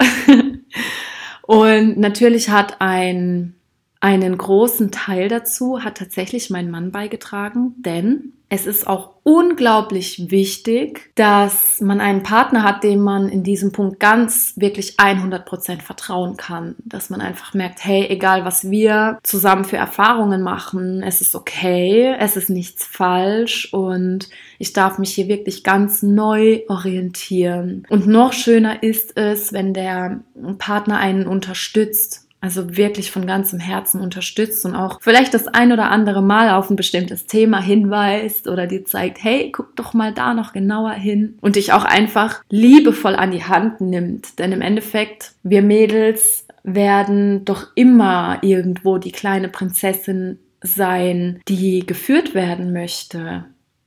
und 1.44 1.98
natürlich 1.98 2.50
hat 2.50 2.82
ein 2.82 3.56
einen 4.00 4.38
großen 4.38 4.92
Teil 4.92 5.30
dazu 5.30 5.84
hat 5.84 5.98
tatsächlich 5.98 6.50
mein 6.50 6.70
Mann 6.70 6.92
beigetragen, 6.92 7.74
denn 7.78 8.34
es 8.48 8.68
ist 8.68 8.86
auch 8.86 9.16
unglaublich 9.24 10.30
wichtig, 10.30 11.12
dass 11.16 11.82
man 11.82 12.00
einen 12.00 12.22
Partner 12.22 12.62
hat, 12.62 12.84
dem 12.84 13.02
man 13.02 13.28
in 13.28 13.44
diesem 13.44 13.72
Punkt 13.72 14.00
ganz 14.00 14.54
wirklich 14.56 14.98
100% 15.00 15.82
vertrauen 15.82 16.38
kann. 16.38 16.76
Dass 16.86 17.10
man 17.10 17.22
einfach 17.22 17.56
merkt, 17.56 17.84
hey, 17.84 18.06
egal 18.08 18.46
was 18.46 18.70
wir 18.70 19.18
zusammen 19.24 19.66
für 19.66 19.78
Erfahrungen 19.78 20.44
machen, 20.44 21.02
es 21.02 21.22
ist 21.22 21.34
okay, 21.34 22.16
es 22.20 22.38
ist 22.38 22.52
nichts 22.52 22.86
falsch 22.86 23.74
und 23.74 24.30
ich 24.60 24.74
darf 24.74 25.00
mich 25.00 25.14
hier 25.14 25.28
wirklich 25.28 25.64
ganz 25.64 26.04
neu 26.04 26.62
orientieren. 26.70 27.88
Und 27.90 28.06
noch 28.06 28.32
schöner 28.32 28.84
ist 28.84 29.18
es, 29.18 29.54
wenn 29.54 29.74
der 29.74 30.20
Partner 30.60 31.00
einen 31.00 31.26
unterstützt 31.26 32.25
also 32.46 32.78
wirklich 32.78 33.10
von 33.10 33.26
ganzem 33.26 33.60
Herzen 33.60 34.00
unterstützt 34.00 34.66
und 34.66 34.76
auch 34.76 35.00
vielleicht 35.02 35.34
das 35.34 35.48
ein 35.48 35.72
oder 35.72 35.90
andere 35.90 36.22
Mal 36.22 36.52
auf 36.52 36.70
ein 36.70 36.76
bestimmtes 36.76 37.26
Thema 37.26 37.60
hinweist 37.60 38.48
oder 38.48 38.68
dir 38.68 38.86
zeigt, 38.86 39.24
hey, 39.24 39.52
guck 39.52 39.76
doch 39.76 39.96
mal 39.96 40.14
da 40.14 40.36
noch 40.36 40.54
genauer 40.54 40.92
hin 40.92 41.40
und 41.42 41.56
dich 41.56 41.74
auch 41.74 41.86
einfach 41.86 42.44
liebevoll 42.52 43.16
an 43.16 43.32
die 43.32 43.44
Hand 43.44 43.82
nimmt. 43.82 44.38
Denn 44.38 44.52
im 44.52 44.62
Endeffekt, 44.62 45.34
wir 45.42 45.64
Mädels 45.64 46.46
werden 46.62 47.46
doch 47.46 47.70
immer 47.74 48.38
irgendwo 48.44 49.00
die 49.00 49.12
kleine 49.12 49.50
Prinzessin 49.50 50.38
sein, 50.62 51.42
die 51.48 51.84
geführt 51.84 52.36
werden 52.36 52.74
möchte. 52.74 53.46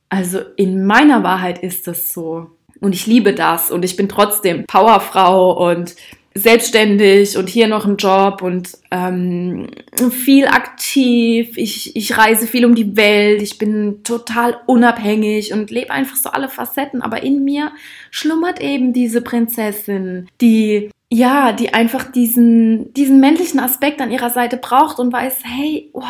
Also 0.09 0.39
in 0.57 0.85
meiner 0.85 1.23
Wahrheit 1.23 1.59
ist 1.59 1.87
das 1.87 2.11
so. 2.11 2.47
Und 2.81 2.93
ich 2.93 3.07
liebe 3.07 3.33
das 3.33 3.71
und 3.71 3.85
ich 3.85 3.95
bin 3.95 4.09
trotzdem 4.09 4.65
Powerfrau 4.65 5.71
und 5.71 5.95
selbstständig 6.35 7.37
und 7.37 7.49
hier 7.49 7.67
noch 7.67 7.85
ein 7.85 7.97
Job 7.97 8.41
und 8.41 8.77
ähm, 8.91 9.67
viel 10.11 10.47
aktiv. 10.47 11.57
Ich, 11.57 11.95
ich 11.95 12.17
reise 12.17 12.47
viel 12.47 12.65
um 12.65 12.75
die 12.75 12.95
Welt. 12.95 13.41
Ich 13.41 13.57
bin 13.57 14.03
total 14.03 14.57
unabhängig 14.67 15.53
und 15.53 15.71
lebe 15.71 15.91
einfach 15.91 16.15
so 16.15 16.29
alle 16.29 16.49
Facetten. 16.49 17.01
Aber 17.01 17.23
in 17.23 17.43
mir 17.43 17.71
schlummert 18.11 18.61
eben 18.61 18.93
diese 18.93 19.21
Prinzessin, 19.21 20.27
die 20.41 20.89
ja, 21.11 21.53
die 21.53 21.73
einfach 21.73 22.11
diesen, 22.11 22.93
diesen 22.93 23.19
männlichen 23.19 23.59
Aspekt 23.59 23.99
an 23.99 24.11
ihrer 24.11 24.29
Seite 24.29 24.57
braucht 24.57 24.99
und 24.99 25.11
weiß, 25.11 25.39
hey, 25.43 25.89
oh, 25.93 26.03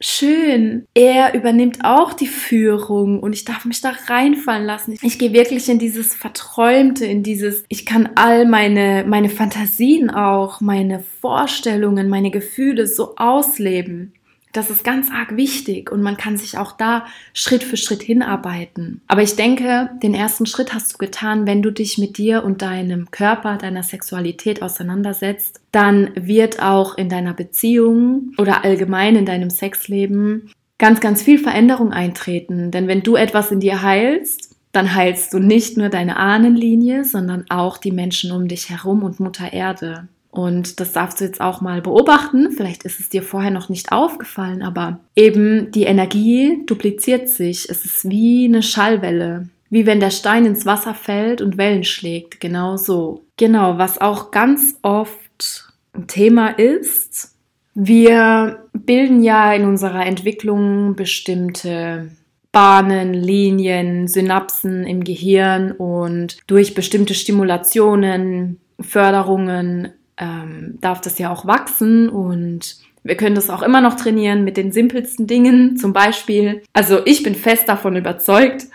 schön. 0.00 0.86
Er 0.94 1.34
übernimmt 1.34 1.84
auch 1.84 2.12
die 2.12 2.26
Führung 2.26 3.20
und 3.20 3.32
ich 3.32 3.44
darf 3.44 3.64
mich 3.64 3.80
da 3.80 3.92
reinfallen 4.08 4.66
lassen. 4.66 4.98
Ich 5.02 5.18
gehe 5.18 5.32
wirklich 5.32 5.68
in 5.68 5.78
dieses 5.78 6.14
Verträumte, 6.14 7.06
in 7.06 7.22
dieses, 7.22 7.64
ich 7.68 7.86
kann 7.86 8.10
all 8.14 8.46
meine, 8.46 9.04
meine 9.06 9.28
Fantasien 9.28 10.10
auch, 10.10 10.60
meine 10.60 11.00
Vorstellungen, 11.20 12.08
meine 12.08 12.30
Gefühle 12.30 12.86
so 12.86 13.16
ausleben. 13.16 14.12
Das 14.56 14.70
ist 14.70 14.84
ganz 14.84 15.10
arg 15.10 15.36
wichtig 15.36 15.92
und 15.92 16.00
man 16.00 16.16
kann 16.16 16.38
sich 16.38 16.56
auch 16.56 16.72
da 16.72 17.04
Schritt 17.34 17.62
für 17.62 17.76
Schritt 17.76 18.02
hinarbeiten. 18.02 19.02
Aber 19.06 19.22
ich 19.22 19.36
denke, 19.36 19.90
den 20.02 20.14
ersten 20.14 20.46
Schritt 20.46 20.72
hast 20.72 20.94
du 20.94 20.96
getan, 20.96 21.46
wenn 21.46 21.60
du 21.60 21.70
dich 21.70 21.98
mit 21.98 22.16
dir 22.16 22.42
und 22.42 22.62
deinem 22.62 23.10
Körper, 23.10 23.58
deiner 23.58 23.82
Sexualität 23.82 24.62
auseinandersetzt. 24.62 25.60
Dann 25.72 26.10
wird 26.14 26.62
auch 26.62 26.96
in 26.96 27.10
deiner 27.10 27.34
Beziehung 27.34 28.32
oder 28.38 28.64
allgemein 28.64 29.16
in 29.16 29.26
deinem 29.26 29.50
Sexleben 29.50 30.50
ganz, 30.78 31.00
ganz 31.00 31.22
viel 31.22 31.38
Veränderung 31.38 31.92
eintreten. 31.92 32.70
Denn 32.70 32.88
wenn 32.88 33.02
du 33.02 33.14
etwas 33.14 33.50
in 33.50 33.60
dir 33.60 33.82
heilst, 33.82 34.56
dann 34.72 34.94
heilst 34.94 35.34
du 35.34 35.38
nicht 35.38 35.76
nur 35.76 35.90
deine 35.90 36.16
Ahnenlinie, 36.16 37.04
sondern 37.04 37.44
auch 37.50 37.76
die 37.76 37.92
Menschen 37.92 38.32
um 38.32 38.48
dich 38.48 38.70
herum 38.70 39.02
und 39.02 39.20
Mutter 39.20 39.52
Erde. 39.52 40.08
Und 40.36 40.80
das 40.80 40.92
darfst 40.92 41.18
du 41.18 41.24
jetzt 41.24 41.40
auch 41.40 41.62
mal 41.62 41.80
beobachten. 41.80 42.50
Vielleicht 42.50 42.82
ist 42.84 43.00
es 43.00 43.08
dir 43.08 43.22
vorher 43.22 43.50
noch 43.50 43.70
nicht 43.70 43.90
aufgefallen, 43.90 44.60
aber 44.62 45.00
eben 45.14 45.70
die 45.70 45.84
Energie 45.84 46.62
dupliziert 46.66 47.30
sich. 47.30 47.70
Es 47.70 47.86
ist 47.86 48.10
wie 48.10 48.44
eine 48.44 48.62
Schallwelle. 48.62 49.48
Wie 49.70 49.86
wenn 49.86 49.98
der 49.98 50.10
Stein 50.10 50.44
ins 50.44 50.66
Wasser 50.66 50.92
fällt 50.92 51.40
und 51.40 51.56
Wellen 51.56 51.84
schlägt. 51.84 52.38
Genau 52.38 52.76
so. 52.76 53.24
Genau, 53.38 53.78
was 53.78 53.98
auch 53.98 54.30
ganz 54.30 54.76
oft 54.82 55.72
ein 55.94 56.06
Thema 56.06 56.48
ist. 56.50 57.34
Wir 57.74 58.62
bilden 58.74 59.22
ja 59.22 59.54
in 59.54 59.64
unserer 59.64 60.04
Entwicklung 60.04 60.96
bestimmte 60.96 62.10
Bahnen, 62.52 63.14
Linien, 63.14 64.06
Synapsen 64.06 64.84
im 64.84 65.02
Gehirn 65.02 65.72
und 65.72 66.36
durch 66.46 66.74
bestimmte 66.74 67.14
Stimulationen, 67.14 68.60
Förderungen 68.78 69.92
ähm, 70.18 70.78
darf 70.80 71.00
das 71.00 71.18
ja 71.18 71.30
auch 71.30 71.46
wachsen 71.46 72.08
und 72.08 72.76
wir 73.02 73.16
können 73.16 73.36
das 73.36 73.50
auch 73.50 73.62
immer 73.62 73.80
noch 73.80 73.94
trainieren 73.94 74.44
mit 74.44 74.56
den 74.56 74.72
simpelsten 74.72 75.26
Dingen. 75.26 75.76
Zum 75.76 75.92
Beispiel, 75.92 76.62
also 76.72 77.00
ich 77.04 77.22
bin 77.22 77.34
fest 77.34 77.68
davon 77.68 77.96
überzeugt, 77.96 78.66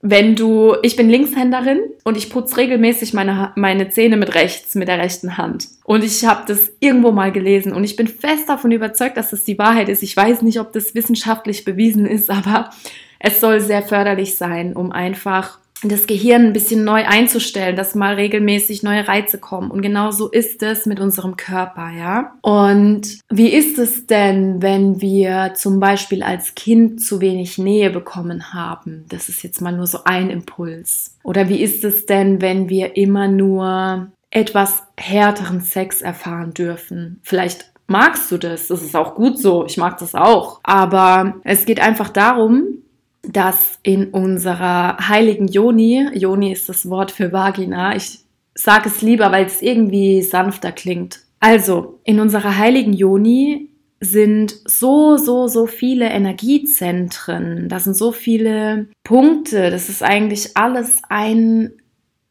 wenn 0.00 0.36
du, 0.36 0.76
ich 0.82 0.94
bin 0.94 1.10
Linkshänderin 1.10 1.80
und 2.04 2.16
ich 2.16 2.30
putze 2.30 2.58
regelmäßig 2.58 3.14
meine, 3.14 3.52
meine 3.56 3.88
Zähne 3.88 4.16
mit 4.16 4.34
rechts, 4.34 4.76
mit 4.76 4.86
der 4.86 4.98
rechten 4.98 5.36
Hand. 5.36 5.68
Und 5.84 6.04
ich 6.04 6.24
habe 6.24 6.44
das 6.46 6.70
irgendwo 6.78 7.10
mal 7.10 7.32
gelesen 7.32 7.72
und 7.72 7.82
ich 7.82 7.96
bin 7.96 8.06
fest 8.06 8.48
davon 8.48 8.70
überzeugt, 8.70 9.16
dass 9.16 9.30
das 9.30 9.44
die 9.44 9.58
Wahrheit 9.58 9.88
ist. 9.88 10.02
Ich 10.02 10.16
weiß 10.16 10.42
nicht, 10.42 10.60
ob 10.60 10.72
das 10.72 10.94
wissenschaftlich 10.94 11.64
bewiesen 11.64 12.06
ist, 12.06 12.30
aber 12.30 12.70
es 13.18 13.40
soll 13.40 13.60
sehr 13.60 13.82
förderlich 13.82 14.36
sein, 14.36 14.76
um 14.76 14.92
einfach 14.92 15.58
das 15.82 16.06
Gehirn 16.06 16.46
ein 16.46 16.52
bisschen 16.52 16.84
neu 16.84 17.04
einzustellen, 17.06 17.76
dass 17.76 17.94
mal 17.94 18.14
regelmäßig 18.14 18.82
neue 18.82 19.06
Reize 19.06 19.38
kommen. 19.38 19.70
Und 19.70 19.82
genau 19.82 20.10
so 20.10 20.28
ist 20.28 20.62
es 20.62 20.86
mit 20.86 21.00
unserem 21.00 21.36
Körper, 21.36 21.90
ja. 21.90 22.34
Und 22.42 23.20
wie 23.28 23.48
ist 23.48 23.78
es 23.78 24.06
denn, 24.06 24.60
wenn 24.60 25.00
wir 25.00 25.52
zum 25.54 25.78
Beispiel 25.78 26.22
als 26.22 26.54
Kind 26.54 27.02
zu 27.02 27.20
wenig 27.20 27.58
Nähe 27.58 27.90
bekommen 27.90 28.52
haben? 28.52 29.04
Das 29.08 29.28
ist 29.28 29.42
jetzt 29.42 29.60
mal 29.60 29.72
nur 29.72 29.86
so 29.86 30.00
ein 30.04 30.30
Impuls. 30.30 31.16
Oder 31.22 31.48
wie 31.48 31.62
ist 31.62 31.84
es 31.84 32.06
denn, 32.06 32.40
wenn 32.40 32.68
wir 32.68 32.96
immer 32.96 33.28
nur 33.28 34.08
etwas 34.30 34.82
härteren 34.96 35.60
Sex 35.60 36.02
erfahren 36.02 36.54
dürfen? 36.54 37.20
Vielleicht 37.22 37.72
magst 37.86 38.30
du 38.30 38.38
das. 38.38 38.68
Das 38.68 38.82
ist 38.82 38.96
auch 38.96 39.14
gut 39.14 39.38
so. 39.38 39.64
Ich 39.66 39.76
mag 39.76 39.98
das 39.98 40.14
auch. 40.14 40.60
Aber 40.62 41.36
es 41.44 41.66
geht 41.66 41.80
einfach 41.80 42.10
darum, 42.10 42.82
dass 43.28 43.78
in 43.82 44.08
unserer 44.08 44.96
heiligen 45.08 45.48
Joni, 45.48 46.08
Joni 46.14 46.52
ist 46.52 46.68
das 46.68 46.88
Wort 46.88 47.10
für 47.10 47.30
Vagina, 47.32 47.94
ich 47.94 48.20
sage 48.54 48.88
es 48.88 49.02
lieber, 49.02 49.30
weil 49.30 49.46
es 49.46 49.62
irgendwie 49.62 50.22
sanfter 50.22 50.72
klingt. 50.72 51.20
Also, 51.38 52.00
in 52.04 52.18
unserer 52.18 52.56
heiligen 52.56 52.92
Joni 52.92 53.68
sind 54.00 54.54
so, 54.64 55.16
so, 55.16 55.46
so 55.46 55.66
viele 55.66 56.08
Energiezentren, 56.08 57.68
da 57.68 57.78
sind 57.80 57.94
so 57.94 58.12
viele 58.12 58.88
Punkte, 59.04 59.70
das 59.70 59.88
ist 59.88 60.02
eigentlich 60.02 60.56
alles 60.56 61.02
ein 61.08 61.72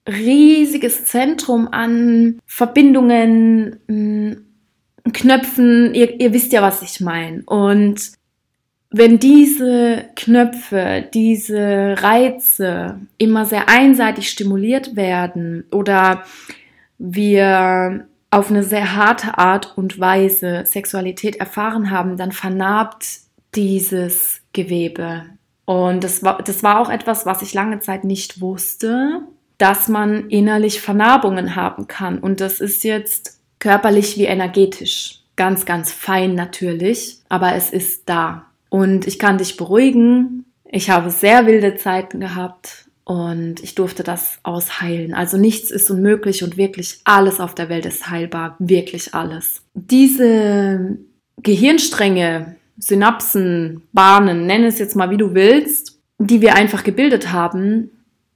riesiges 0.07 1.05
Zentrum 1.05 1.67
an 1.67 2.39
Verbindungen, 2.45 3.79
mm, 3.87 4.31
Knöpfen, 5.13 5.93
ihr, 5.93 6.19
ihr 6.19 6.33
wisst 6.33 6.51
ja, 6.51 6.61
was 6.61 6.81
ich 6.81 6.99
meine. 6.99 7.43
Und 7.45 8.16
wenn 8.89 9.19
diese 9.19 10.05
Knöpfe, 10.15 11.05
diese 11.13 11.95
Reize 11.97 12.99
immer 13.17 13.45
sehr 13.45 13.67
einseitig 13.69 14.29
stimuliert 14.29 14.95
werden 14.95 15.65
oder 15.71 16.23
wir 16.97 18.07
auf 18.31 18.49
eine 18.49 18.63
sehr 18.63 18.95
harte 18.95 19.37
Art 19.37 19.77
und 19.77 19.99
Weise 19.99 20.63
Sexualität 20.65 21.37
erfahren 21.37 21.91
haben, 21.91 22.17
dann 22.17 22.31
vernarbt 22.31 23.05
dieses 23.55 24.41
Gewebe. 24.53 25.25
Und 25.65 26.03
das 26.03 26.23
war, 26.23 26.41
das 26.41 26.63
war 26.63 26.79
auch 26.79 26.89
etwas, 26.89 27.25
was 27.25 27.41
ich 27.41 27.53
lange 27.53 27.79
Zeit 27.79 28.03
nicht 28.03 28.39
wusste, 28.39 29.21
dass 29.57 29.87
man 29.87 30.29
innerlich 30.29 30.81
Vernarbungen 30.81 31.55
haben 31.55 31.87
kann. 31.87 32.19
Und 32.19 32.41
das 32.41 32.59
ist 32.59 32.83
jetzt 32.83 33.39
körperlich 33.59 34.17
wie 34.17 34.25
energetisch. 34.25 35.23
Ganz, 35.35 35.65
ganz 35.65 35.91
fein 35.91 36.35
natürlich, 36.35 37.19
aber 37.29 37.55
es 37.55 37.69
ist 37.69 38.09
da. 38.09 38.46
Und 38.77 39.07
ich 39.07 39.17
kann 39.17 39.39
dich 39.39 39.57
beruhigen. 39.57 40.45
Ich 40.63 40.91
habe 40.91 41.09
sehr 41.09 41.47
wilde 41.47 41.77
Zeiten 41.77 42.19
gehabt 42.19 42.85
und 43.05 43.63
ich 43.63 43.73
durfte 43.73 44.03
das 44.03 44.37
ausheilen. 44.43 45.15
Also 45.15 45.37
nichts 45.37 45.71
ist 45.71 45.89
unmöglich 45.89 46.43
und 46.43 46.57
wirklich 46.57 46.99
alles 47.03 47.39
auf 47.39 47.55
der 47.55 47.69
Welt 47.69 47.87
ist 47.87 48.11
heilbar. 48.11 48.55
Wirklich 48.59 49.15
alles. 49.15 49.63
Diese 49.73 50.95
Gehirnstränge, 51.41 52.55
Synapsen, 52.77 53.81
Bahnen, 53.93 54.45
nenne 54.45 54.67
es 54.67 54.77
jetzt 54.77 54.95
mal 54.95 55.09
wie 55.09 55.17
du 55.17 55.33
willst, 55.33 55.99
die 56.19 56.41
wir 56.41 56.53
einfach 56.53 56.83
gebildet 56.83 57.31
haben, 57.31 57.89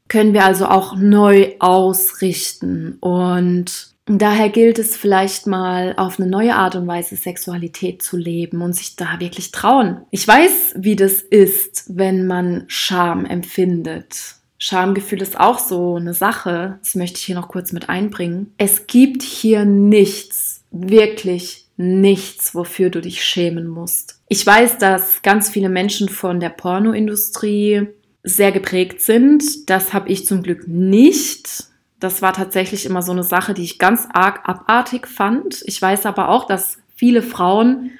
können 0.07 0.33
wir 0.33 0.43
also 0.43 0.65
auch 0.65 0.95
neu 0.95 1.51
ausrichten. 1.59 2.97
Und 2.99 3.90
daher 4.05 4.49
gilt 4.49 4.79
es 4.79 4.95
vielleicht 4.95 5.47
mal 5.47 5.93
auf 5.97 6.19
eine 6.19 6.29
neue 6.29 6.55
Art 6.55 6.75
und 6.75 6.87
Weise 6.87 7.15
Sexualität 7.15 8.01
zu 8.01 8.17
leben 8.17 8.61
und 8.61 8.73
sich 8.73 8.95
da 8.95 9.19
wirklich 9.19 9.51
trauen. 9.51 10.01
Ich 10.11 10.27
weiß, 10.27 10.75
wie 10.77 10.95
das 10.95 11.21
ist, 11.21 11.85
wenn 11.87 12.27
man 12.27 12.65
Scham 12.67 13.25
empfindet 13.25 14.41
Schamgefühl 14.63 15.23
ist 15.23 15.39
auch 15.39 15.57
so 15.57 15.95
eine 15.95 16.13
Sache. 16.13 16.77
Das 16.83 16.93
möchte 16.93 17.17
ich 17.17 17.23
hier 17.23 17.33
noch 17.33 17.47
kurz 17.47 17.71
mit 17.71 17.89
einbringen. 17.89 18.53
Es 18.59 18.85
gibt 18.85 19.23
hier 19.23 19.65
nichts, 19.65 20.63
wirklich 20.69 21.65
nichts, 21.77 22.53
wofür 22.53 22.91
du 22.91 23.01
dich 23.01 23.23
schämen 23.23 23.67
musst. 23.67 24.21
Ich 24.27 24.45
weiß, 24.45 24.77
dass 24.77 25.23
ganz 25.23 25.49
viele 25.49 25.69
Menschen 25.69 26.09
von 26.09 26.39
der 26.39 26.49
Pornoindustrie 26.49 27.87
sehr 28.21 28.51
geprägt 28.51 29.01
sind. 29.01 29.67
Das 29.67 29.93
habe 29.93 30.09
ich 30.09 30.27
zum 30.27 30.43
Glück 30.43 30.67
nicht. 30.67 31.70
Das 32.01 32.21
war 32.21 32.33
tatsächlich 32.33 32.85
immer 32.85 33.03
so 33.03 33.11
eine 33.11 33.23
Sache, 33.23 33.53
die 33.53 33.63
ich 33.63 33.79
ganz 33.79 34.07
arg 34.11 34.41
abartig 34.49 35.07
fand. 35.07 35.61
Ich 35.65 35.81
weiß 35.81 36.05
aber 36.07 36.29
auch, 36.29 36.45
dass 36.45 36.79
viele 36.95 37.21
Frauen 37.21 37.91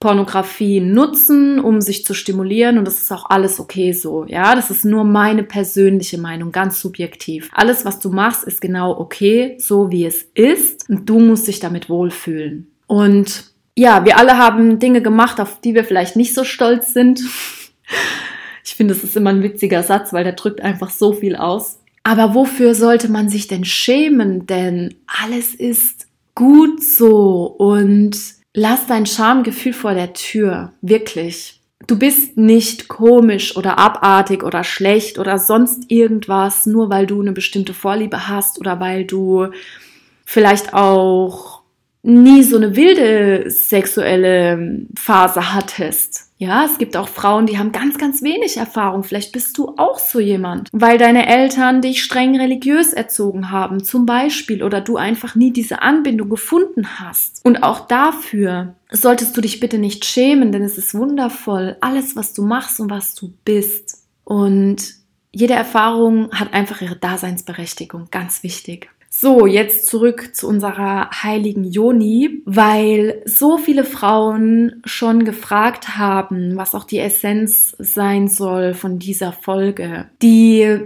Pornografie 0.00 0.80
nutzen, 0.80 1.60
um 1.60 1.80
sich 1.80 2.04
zu 2.04 2.12
stimulieren 2.12 2.76
und 2.76 2.86
das 2.86 2.98
ist 2.98 3.12
auch 3.12 3.30
alles 3.30 3.60
okay 3.60 3.92
so. 3.92 4.24
Ja, 4.26 4.56
das 4.56 4.70
ist 4.70 4.84
nur 4.84 5.04
meine 5.04 5.44
persönliche 5.44 6.18
Meinung, 6.18 6.50
ganz 6.50 6.80
subjektiv. 6.80 7.50
Alles, 7.52 7.84
was 7.84 8.00
du 8.00 8.10
machst, 8.10 8.42
ist 8.42 8.60
genau 8.60 8.98
okay, 8.98 9.56
so 9.60 9.92
wie 9.92 10.04
es 10.04 10.22
ist 10.34 10.88
und 10.88 11.08
du 11.08 11.20
musst 11.20 11.46
dich 11.46 11.60
damit 11.60 11.88
wohlfühlen. 11.88 12.72
Und 12.88 13.52
ja, 13.76 14.04
wir 14.04 14.18
alle 14.18 14.38
haben 14.38 14.80
Dinge 14.80 15.02
gemacht, 15.02 15.40
auf 15.40 15.60
die 15.60 15.74
wir 15.74 15.84
vielleicht 15.84 16.16
nicht 16.16 16.34
so 16.34 16.44
stolz 16.44 16.92
sind. 16.92 17.20
Ich 18.64 18.76
finde, 18.76 18.94
das 18.94 19.02
ist 19.02 19.16
immer 19.16 19.30
ein 19.30 19.42
witziger 19.42 19.82
Satz, 19.82 20.12
weil 20.12 20.22
der 20.22 20.34
drückt 20.34 20.60
einfach 20.60 20.90
so 20.90 21.12
viel 21.12 21.34
aus. 21.34 21.81
Aber 22.02 22.34
wofür 22.34 22.74
sollte 22.74 23.10
man 23.10 23.28
sich 23.28 23.46
denn 23.46 23.64
schämen? 23.64 24.46
Denn 24.46 24.94
alles 25.06 25.54
ist 25.54 26.06
gut 26.34 26.82
so 26.82 27.46
und 27.46 28.16
Lass 28.54 28.86
dein 28.86 29.06
Schamgefühl 29.06 29.72
vor 29.72 29.94
der 29.94 30.12
Tür, 30.12 30.72
wirklich. 30.82 31.60
Du 31.86 31.98
bist 31.98 32.36
nicht 32.36 32.88
komisch 32.88 33.56
oder 33.56 33.78
abartig 33.78 34.42
oder 34.44 34.62
schlecht 34.62 35.18
oder 35.18 35.38
sonst 35.38 35.90
irgendwas, 35.90 36.66
nur 36.66 36.90
weil 36.90 37.06
du 37.06 37.20
eine 37.20 37.32
bestimmte 37.32 37.72
Vorliebe 37.72 38.28
hast 38.28 38.60
oder 38.60 38.78
weil 38.78 39.04
du 39.04 39.48
vielleicht 40.24 40.74
auch 40.74 41.62
nie 42.02 42.42
so 42.42 42.56
eine 42.56 42.76
wilde 42.76 43.50
sexuelle 43.50 44.86
Phase 44.96 45.54
hattest. 45.54 46.31
Ja, 46.42 46.64
es 46.64 46.76
gibt 46.76 46.96
auch 46.96 47.06
Frauen, 47.06 47.46
die 47.46 47.56
haben 47.56 47.70
ganz, 47.70 47.98
ganz 47.98 48.20
wenig 48.20 48.56
Erfahrung. 48.56 49.04
Vielleicht 49.04 49.30
bist 49.30 49.56
du 49.58 49.74
auch 49.76 50.00
so 50.00 50.18
jemand, 50.18 50.70
weil 50.72 50.98
deine 50.98 51.28
Eltern 51.28 51.80
dich 51.80 52.02
streng 52.02 52.36
religiös 52.36 52.92
erzogen 52.92 53.52
haben, 53.52 53.84
zum 53.84 54.06
Beispiel, 54.06 54.64
oder 54.64 54.80
du 54.80 54.96
einfach 54.96 55.36
nie 55.36 55.52
diese 55.52 55.82
Anbindung 55.82 56.28
gefunden 56.28 56.98
hast. 56.98 57.44
Und 57.44 57.62
auch 57.62 57.86
dafür 57.86 58.74
solltest 58.90 59.36
du 59.36 59.40
dich 59.40 59.60
bitte 59.60 59.78
nicht 59.78 60.04
schämen, 60.04 60.50
denn 60.50 60.62
es 60.62 60.78
ist 60.78 60.96
wundervoll, 60.96 61.76
alles, 61.80 62.16
was 62.16 62.34
du 62.34 62.42
machst 62.42 62.80
und 62.80 62.90
was 62.90 63.14
du 63.14 63.32
bist. 63.44 64.04
Und 64.24 64.94
jede 65.30 65.54
Erfahrung 65.54 66.32
hat 66.32 66.54
einfach 66.54 66.82
ihre 66.82 66.96
Daseinsberechtigung, 66.96 68.08
ganz 68.10 68.42
wichtig. 68.42 68.90
So, 69.14 69.46
jetzt 69.46 69.86
zurück 69.88 70.34
zu 70.34 70.48
unserer 70.48 71.10
heiligen 71.22 71.64
Joni, 71.64 72.40
weil 72.46 73.20
so 73.26 73.58
viele 73.58 73.84
Frauen 73.84 74.80
schon 74.86 75.26
gefragt 75.26 75.98
haben, 75.98 76.56
was 76.56 76.74
auch 76.74 76.84
die 76.84 76.98
Essenz 76.98 77.76
sein 77.78 78.26
soll 78.26 78.72
von 78.72 78.98
dieser 78.98 79.32
Folge. 79.32 80.06
Die 80.22 80.78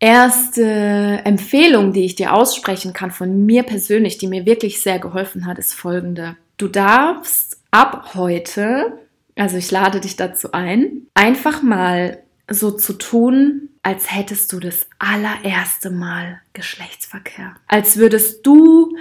erste 0.00 1.20
Empfehlung, 1.24 1.92
die 1.92 2.06
ich 2.06 2.14
dir 2.14 2.32
aussprechen 2.32 2.94
kann 2.94 3.10
von 3.10 3.44
mir 3.44 3.64
persönlich, 3.64 4.16
die 4.16 4.28
mir 4.28 4.46
wirklich 4.46 4.80
sehr 4.80 4.98
geholfen 4.98 5.46
hat, 5.46 5.58
ist 5.58 5.74
folgende. 5.74 6.36
Du 6.56 6.68
darfst 6.68 7.60
ab 7.70 8.14
heute, 8.14 8.98
also 9.36 9.58
ich 9.58 9.70
lade 9.70 10.00
dich 10.00 10.16
dazu 10.16 10.52
ein, 10.52 11.06
einfach 11.12 11.62
mal 11.62 12.23
so 12.48 12.70
zu 12.70 12.94
tun, 12.94 13.70
als 13.82 14.14
hättest 14.14 14.52
du 14.52 14.60
das 14.60 14.86
allererste 14.98 15.90
Mal 15.90 16.40
Geschlechtsverkehr. 16.52 17.54
Als 17.66 17.96
würdest 17.96 18.46
du 18.46 18.96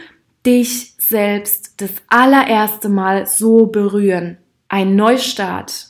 dich 0.46 0.94
selbst 0.98 1.76
das 1.78 1.92
allererste 2.08 2.90
Mal 2.90 3.26
so 3.26 3.68
berühren. 3.68 4.38
Ein 4.68 4.96
Neustart, 4.96 5.88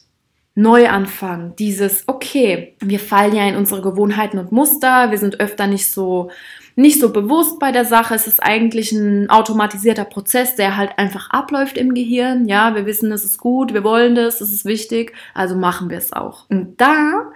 Neuanfang, 0.56 1.56
dieses, 1.56 2.04
okay, 2.08 2.76
wir 2.80 3.00
fallen 3.00 3.36
ja 3.36 3.48
in 3.48 3.56
unsere 3.56 3.82
Gewohnheiten 3.82 4.38
und 4.38 4.52
Muster, 4.52 5.10
wir 5.10 5.18
sind 5.18 5.40
öfter 5.40 5.66
nicht 5.66 5.90
so, 5.90 6.30
nicht 6.76 7.00
so 7.00 7.12
bewusst 7.12 7.60
bei 7.60 7.72
der 7.72 7.86
Sache. 7.86 8.16
Es 8.16 8.28
ist 8.28 8.42
eigentlich 8.42 8.92
ein 8.92 9.30
automatisierter 9.30 10.06
Prozess, 10.06 10.56
der 10.56 10.78
halt 10.78 10.98
einfach 10.98 11.30
abläuft 11.30 11.78
im 11.78 11.94
Gehirn. 11.94 12.48
Ja, 12.48 12.76
wir 12.76 12.86
wissen, 12.86 13.12
es 13.12 13.26
ist 13.26 13.38
gut, 13.38 13.74
wir 13.74 13.84
wollen 13.84 14.16
das, 14.16 14.42
es 14.42 14.52
ist 14.52 14.66
wichtig, 14.66 15.14
also 15.34 15.56
machen 15.56 15.90
wir 15.90 15.98
es 15.98 16.14
auch. 16.14 16.50
Und 16.50 16.80
da 16.82 17.32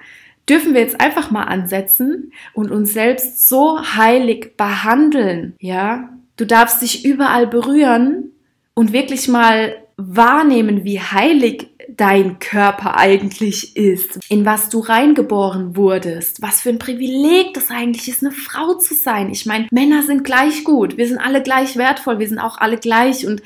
dürfen 0.50 0.74
wir 0.74 0.82
jetzt 0.82 1.00
einfach 1.02 1.30
mal 1.32 1.44
ansetzen 1.44 2.32
und 2.54 2.72
uns 2.72 2.94
selbst 2.94 3.48
so 3.48 3.80
heilig 3.82 4.56
behandeln, 4.58 5.56
ja? 5.60 6.10
Du 6.38 6.46
darfst 6.46 6.84
dich 6.84 7.04
überall 7.04 7.48
berühren 7.48 8.32
und 8.76 8.94
wirklich 8.94 9.28
mal 9.28 9.76
wahrnehmen, 9.98 10.84
wie 10.84 11.00
heilig 11.00 11.72
dein 11.96 12.40
Körper 12.40 12.98
eigentlich 12.98 13.76
ist, 13.76 14.20
in 14.30 14.46
was 14.46 14.70
du 14.70 14.80
reingeboren 14.80 15.76
wurdest, 15.76 16.42
was 16.42 16.62
für 16.62 16.70
ein 16.70 16.80
Privileg 16.80 17.54
das 17.54 17.70
eigentlich 17.70 18.08
ist, 18.08 18.24
eine 18.24 18.32
Frau 18.32 18.74
zu 18.76 18.94
sein. 18.94 19.30
Ich 19.32 19.46
meine, 19.46 19.68
Männer 19.72 20.04
sind 20.04 20.24
gleich 20.24 20.64
gut, 20.64 20.98
wir 20.98 21.08
sind 21.08 21.20
alle 21.20 21.42
gleich 21.42 21.78
wertvoll, 21.78 22.20
wir 22.20 22.28
sind 22.28 22.40
auch 22.40 22.58
alle 22.58 22.78
gleich 22.78 23.26
und 23.26 23.42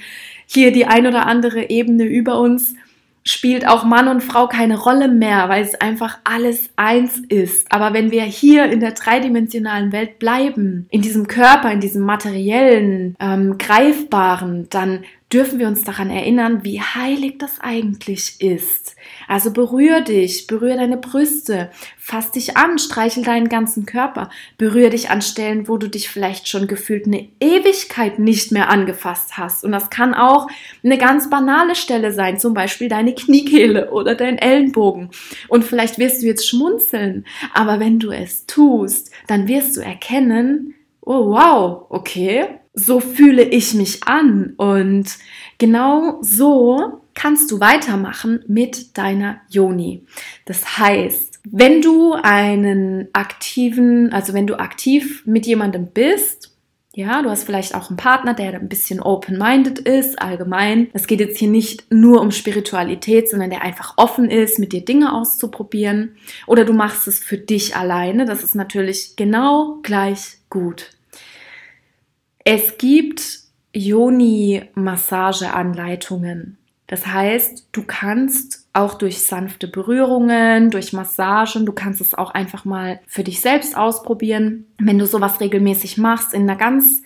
hier 0.48 0.72
die 0.72 0.86
ein 0.86 1.08
oder 1.08 1.28
andere 1.28 1.70
Ebene 1.70 2.06
über 2.06 2.40
uns 2.40 2.76
spielt 3.24 3.68
auch 3.68 3.84
Mann 3.84 4.08
und 4.08 4.22
Frau 4.22 4.48
keine 4.48 4.80
Rolle 4.80 5.08
mehr, 5.08 5.48
weil 5.48 5.64
es 5.64 5.76
einfach 5.76 6.18
alles 6.24 6.70
eins 6.76 7.22
ist. 7.30 7.72
Aber 7.72 7.94
wenn 7.94 8.12
wir 8.12 8.24
hier 8.24 8.66
in 8.72 8.80
der 8.80 8.94
dreidimensionalen 8.94 9.92
Welt 9.92 10.18
bleiben, 10.18 10.88
in 10.90 11.02
diesem 11.02 11.28
Körper, 11.28 11.72
in 11.72 11.82
diesem 11.82 12.04
materiellen, 12.04 13.16
ähm, 13.20 13.58
greifbaren, 13.58 14.68
dann 14.70 15.04
dürfen 15.32 15.60
wir 15.60 15.68
uns 15.68 15.84
daran 15.84 16.10
erinnern, 16.10 16.64
wie 16.64 16.82
heilig 16.82 17.38
das 17.38 17.60
eigentlich 17.62 18.42
ist. 18.42 18.96
Also 19.28 19.52
berühr 19.52 20.02
dich, 20.02 20.48
berühr 20.48 20.76
deine 20.76 20.98
Brüste, 20.98 21.72
fass 21.98 22.32
dich 22.32 22.58
an, 22.58 22.78
streichel 22.80 23.24
deinen 23.24 23.48
ganzen 23.48 23.86
Körper, 23.86 24.30
berühr 24.58 24.90
dich 24.90 25.10
an 25.10 25.22
Stellen, 25.22 25.68
wo 25.68 25.78
du 25.78 25.88
dich 25.88 26.10
vielleicht 26.10 26.50
schon 26.50 26.68
gefühlt 26.68 27.06
eine 27.06 27.30
Ewigkeit 27.40 28.20
nicht 28.20 28.52
mehr 28.52 28.70
angefasst 28.70 29.38
hast. 29.38 29.64
Und 29.64 29.72
das 29.72 29.90
kann 29.90 30.14
auch 30.14 30.48
eine 30.84 30.98
ganz 30.98 31.30
banale 31.30 31.76
Stelle 31.76 32.12
sein, 32.12 32.40
zum 32.40 32.54
Beispiel 32.54 32.90
deine 32.90 33.16
Kniekehle 33.16 33.92
oder 33.92 34.16
dein 34.16 34.38
Ellenbogen. 34.38 35.10
Und 35.48 35.64
vielleicht 35.64 35.98
wirst 35.98 36.22
du 36.22 36.28
jetzt 36.28 36.48
schmunzeln, 36.48 37.26
aber 37.54 37.80
wenn 37.80 38.00
du 38.00 38.12
es 38.12 38.46
tust, 38.46 39.12
dann 39.28 39.48
wirst 39.48 39.78
du 39.78 39.82
erkennen, 39.82 40.76
oh 41.02 41.32
wow, 41.32 41.86
okay, 41.90 42.61
so 42.74 43.00
fühle 43.00 43.44
ich 43.44 43.74
mich 43.74 44.04
an. 44.04 44.54
Und 44.58 45.18
genau 45.58 46.20
so 46.22 47.02
kannst 47.14 47.52
du 47.52 47.60
weitermachen 47.60 48.44
mit 48.48 48.98
deiner 48.98 49.42
Yoni. 49.50 50.06
Das 50.46 50.78
heißt, 50.78 51.40
wenn 51.50 51.82
du 51.82 52.14
einen 52.14 53.08
aktiven, 53.14 54.14
also 54.14 54.34
wenn 54.34 54.48
du 54.48 54.60
aktiv 54.60 55.24
mit 55.26 55.46
jemandem 55.46 55.88
bist, 55.88 56.52
ja, 56.94 57.22
du 57.22 57.30
hast 57.30 57.46
vielleicht 57.46 57.74
auch 57.74 57.90
einen 57.90 57.96
Partner, 57.96 58.34
der 58.34 58.54
ein 58.54 58.68
bisschen 58.68 59.02
open-minded 59.02 59.80
ist, 59.80 60.22
allgemein. 60.22 60.90
Es 60.92 61.08
geht 61.08 61.22
jetzt 61.22 61.40
hier 61.40 61.48
nicht 61.48 61.90
nur 61.90 62.20
um 62.20 62.32
Spiritualität, 62.32 63.30
sondern 63.30 63.50
der 63.50 63.62
einfach 63.62 63.94
offen 63.96 64.30
ist, 64.30 64.60
mit 64.60 64.74
dir 64.74 64.84
Dinge 64.84 65.14
auszuprobieren. 65.14 66.18
Oder 66.48 66.66
du 66.66 66.74
machst 66.74 67.08
es 67.08 67.20
für 67.20 67.38
dich 67.38 67.78
alleine. 67.78 68.26
Das 68.26 68.44
ist 68.44 68.56
natürlich 68.56 69.16
genau 69.16 69.80
gleich 69.84 70.40
gut. 70.50 70.90
Es 72.44 72.78
gibt 72.78 73.40
Yoni-Massageanleitungen. 73.74 76.58
Das 76.88 77.08
heißt, 77.08 77.70
du 77.72 77.84
kannst 77.84 78.68
auch 78.74 78.96
durch 78.96 79.24
sanfte 79.24 79.70
Berührungen, 79.70 80.72
durch 80.72 80.92
Massagen, 80.92 81.66
du 81.66 81.72
kannst 81.72 82.02
es 82.02 82.14
auch 82.14 82.32
einfach 82.32 82.66
mal 82.66 83.00
für 83.08 83.24
dich 83.24 83.40
selbst 83.40 83.78
ausprobieren. 83.78 84.66
Wenn 84.78 85.00
du 85.00 85.06
sowas 85.06 85.40
regelmäßig 85.40 85.98
machst, 85.98 86.34
in 86.34 86.42
einer 86.44 86.58
ganz 86.58 87.02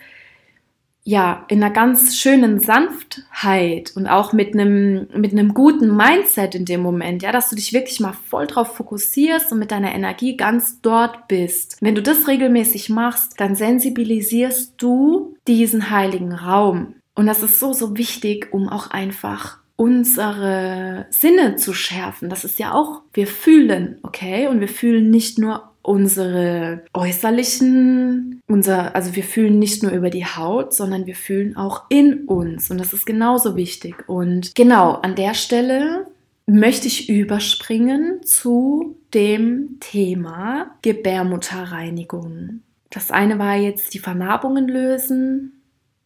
ja, 1.07 1.45
in 1.49 1.63
einer 1.63 1.71
ganz 1.71 2.17
schönen 2.17 2.59
Sanftheit 2.59 3.93
und 3.95 4.07
auch 4.07 4.33
mit 4.33 4.55
einem, 4.55 5.07
mit 5.15 5.33
einem 5.33 5.53
guten 5.53 5.95
Mindset 5.95 6.55
in 6.55 6.65
dem 6.65 6.81
Moment, 6.81 7.21
ja, 7.21 7.31
dass 7.31 7.51
du 7.51 7.55
dich 7.55 7.73
wirklich 7.73 7.99
mal 7.99 8.13
voll 8.13 8.47
drauf 8.47 8.75
fokussierst 8.75 9.51
und 9.51 9.59
mit 9.59 9.69
deiner 9.69 9.93
Energie 9.93 10.35
ganz 10.35 10.81
dort 10.81 11.27
bist. 11.27 11.77
Wenn 11.79 11.93
du 11.93 12.01
das 12.01 12.27
regelmäßig 12.27 12.89
machst, 12.89 13.39
dann 13.39 13.55
sensibilisierst 13.55 14.73
du 14.77 15.35
diesen 15.47 15.91
heiligen 15.91 16.33
Raum. 16.33 16.95
Und 17.13 17.27
das 17.27 17.43
ist 17.43 17.59
so, 17.59 17.71
so 17.71 17.95
wichtig, 17.95 18.51
um 18.51 18.67
auch 18.67 18.89
einfach 18.89 19.59
unsere 19.75 21.05
Sinne 21.11 21.55
zu 21.57 21.73
schärfen. 21.73 22.29
Das 22.29 22.45
ist 22.45 22.57
ja 22.57 22.73
auch, 22.73 23.03
wir 23.13 23.27
fühlen, 23.27 23.99
okay? 24.01 24.47
Und 24.47 24.59
wir 24.59 24.69
fühlen 24.69 25.11
nicht 25.11 25.37
nur 25.37 25.74
unsere 25.85 26.83
äußerlichen, 26.93 28.41
unser, 28.47 28.95
also 28.95 29.15
wir 29.15 29.23
fühlen 29.23 29.59
nicht 29.59 29.83
nur 29.83 29.91
über 29.91 30.09
die 30.09 30.25
Haut, 30.25 30.73
sondern 30.73 31.05
wir 31.05 31.15
fühlen 31.15 31.55
auch 31.55 31.83
in 31.89 32.25
uns. 32.25 32.71
Und 32.71 32.79
das 32.79 32.93
ist 32.93 33.05
genauso 33.05 33.55
wichtig. 33.55 34.07
Und 34.07 34.55
genau 34.55 34.93
an 34.93 35.15
der 35.15 35.35
Stelle 35.35 36.07
möchte 36.47 36.87
ich 36.87 37.09
überspringen 37.09 38.23
zu 38.23 38.97
dem 39.13 39.77
Thema 39.79 40.75
Gebärmutterreinigung. 40.81 42.61
Das 42.89 43.11
eine 43.11 43.37
war 43.37 43.55
jetzt 43.55 43.93
die 43.93 43.99
Vernarbungen 43.99 44.67
lösen. 44.67 45.61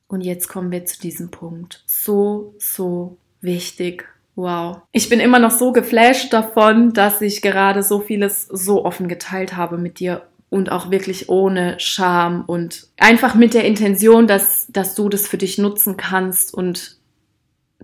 Und 0.07 0.21
jetzt 0.21 0.47
kommen 0.47 0.71
wir 0.71 0.85
zu 0.85 0.99
diesem 0.99 1.31
Punkt. 1.31 1.83
So, 1.85 2.55
so 2.57 3.17
wichtig 3.41 4.05
Wow. 4.39 4.84
Ich 4.93 5.10
bin 5.10 5.19
immer 5.19 5.38
noch 5.38 5.52
so 5.52 5.73
geflasht 5.73 6.32
davon, 6.32 6.93
dass 6.93 7.21
ich 7.21 7.41
gerade 7.41 7.84
so 7.84 7.99
vieles 7.99 8.47
so 8.47 8.86
offen 8.86 9.10
geteilt 9.10 9.58
habe 9.58 9.78
mit 9.78 9.99
dir 9.99 10.21
und 10.49 10.71
auch 10.71 10.91
wirklich 10.91 11.28
ohne 11.28 11.78
Scham 11.78 12.45
und 12.47 12.88
einfach 12.97 13.36
mit 13.36 13.54
der 13.54 13.65
Intention, 13.65 14.28
dass, 14.28 14.67
dass 14.69 14.95
du 14.95 15.10
das 15.10 15.28
für 15.28 15.38
dich 15.38 15.58
nutzen 15.58 15.97
kannst 15.97 16.54
und 16.54 16.95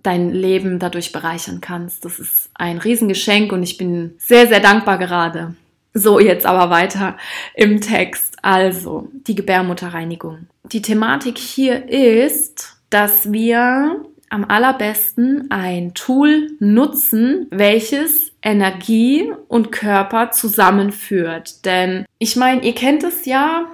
dein 0.01 0.29
Leben 0.29 0.79
dadurch 0.79 1.11
bereichern 1.11 1.59
kannst. 1.59 2.05
Das 2.05 2.19
ist 2.19 2.49
ein 2.53 2.77
Riesengeschenk 2.77 3.51
und 3.51 3.61
ich 3.61 3.75
bin 3.75 4.15
sehr, 4.17 4.47
sehr 4.47 4.61
dankbar 4.61 4.97
gerade. 4.97 5.55
So, 5.93 6.21
jetzt 6.21 6.45
aber 6.45 6.69
weiter 6.69 7.17
im 7.53 7.81
Text. 7.81 8.37
Also, 8.41 9.09
die 9.27 9.35
Gebärmutterreinigung. 9.35 10.47
Die 10.63 10.81
Thematik 10.81 11.37
hier 11.37 11.89
ist, 11.89 12.77
dass 12.89 13.33
wir 13.33 14.05
am 14.35 14.43
allerbesten 14.43 15.49
ein 15.49 15.93
Tool 15.93 16.51
nutzen, 16.59 17.47
welches 17.51 18.33
Energie 18.43 19.31
und 19.47 19.71
Körper 19.71 20.31
zusammenführt. 20.31 21.63
Denn 21.63 22.05
ich 22.19 22.35
meine, 22.35 22.61
ihr 22.63 22.75
kennt 22.75 23.03
es 23.03 23.25
ja, 23.25 23.67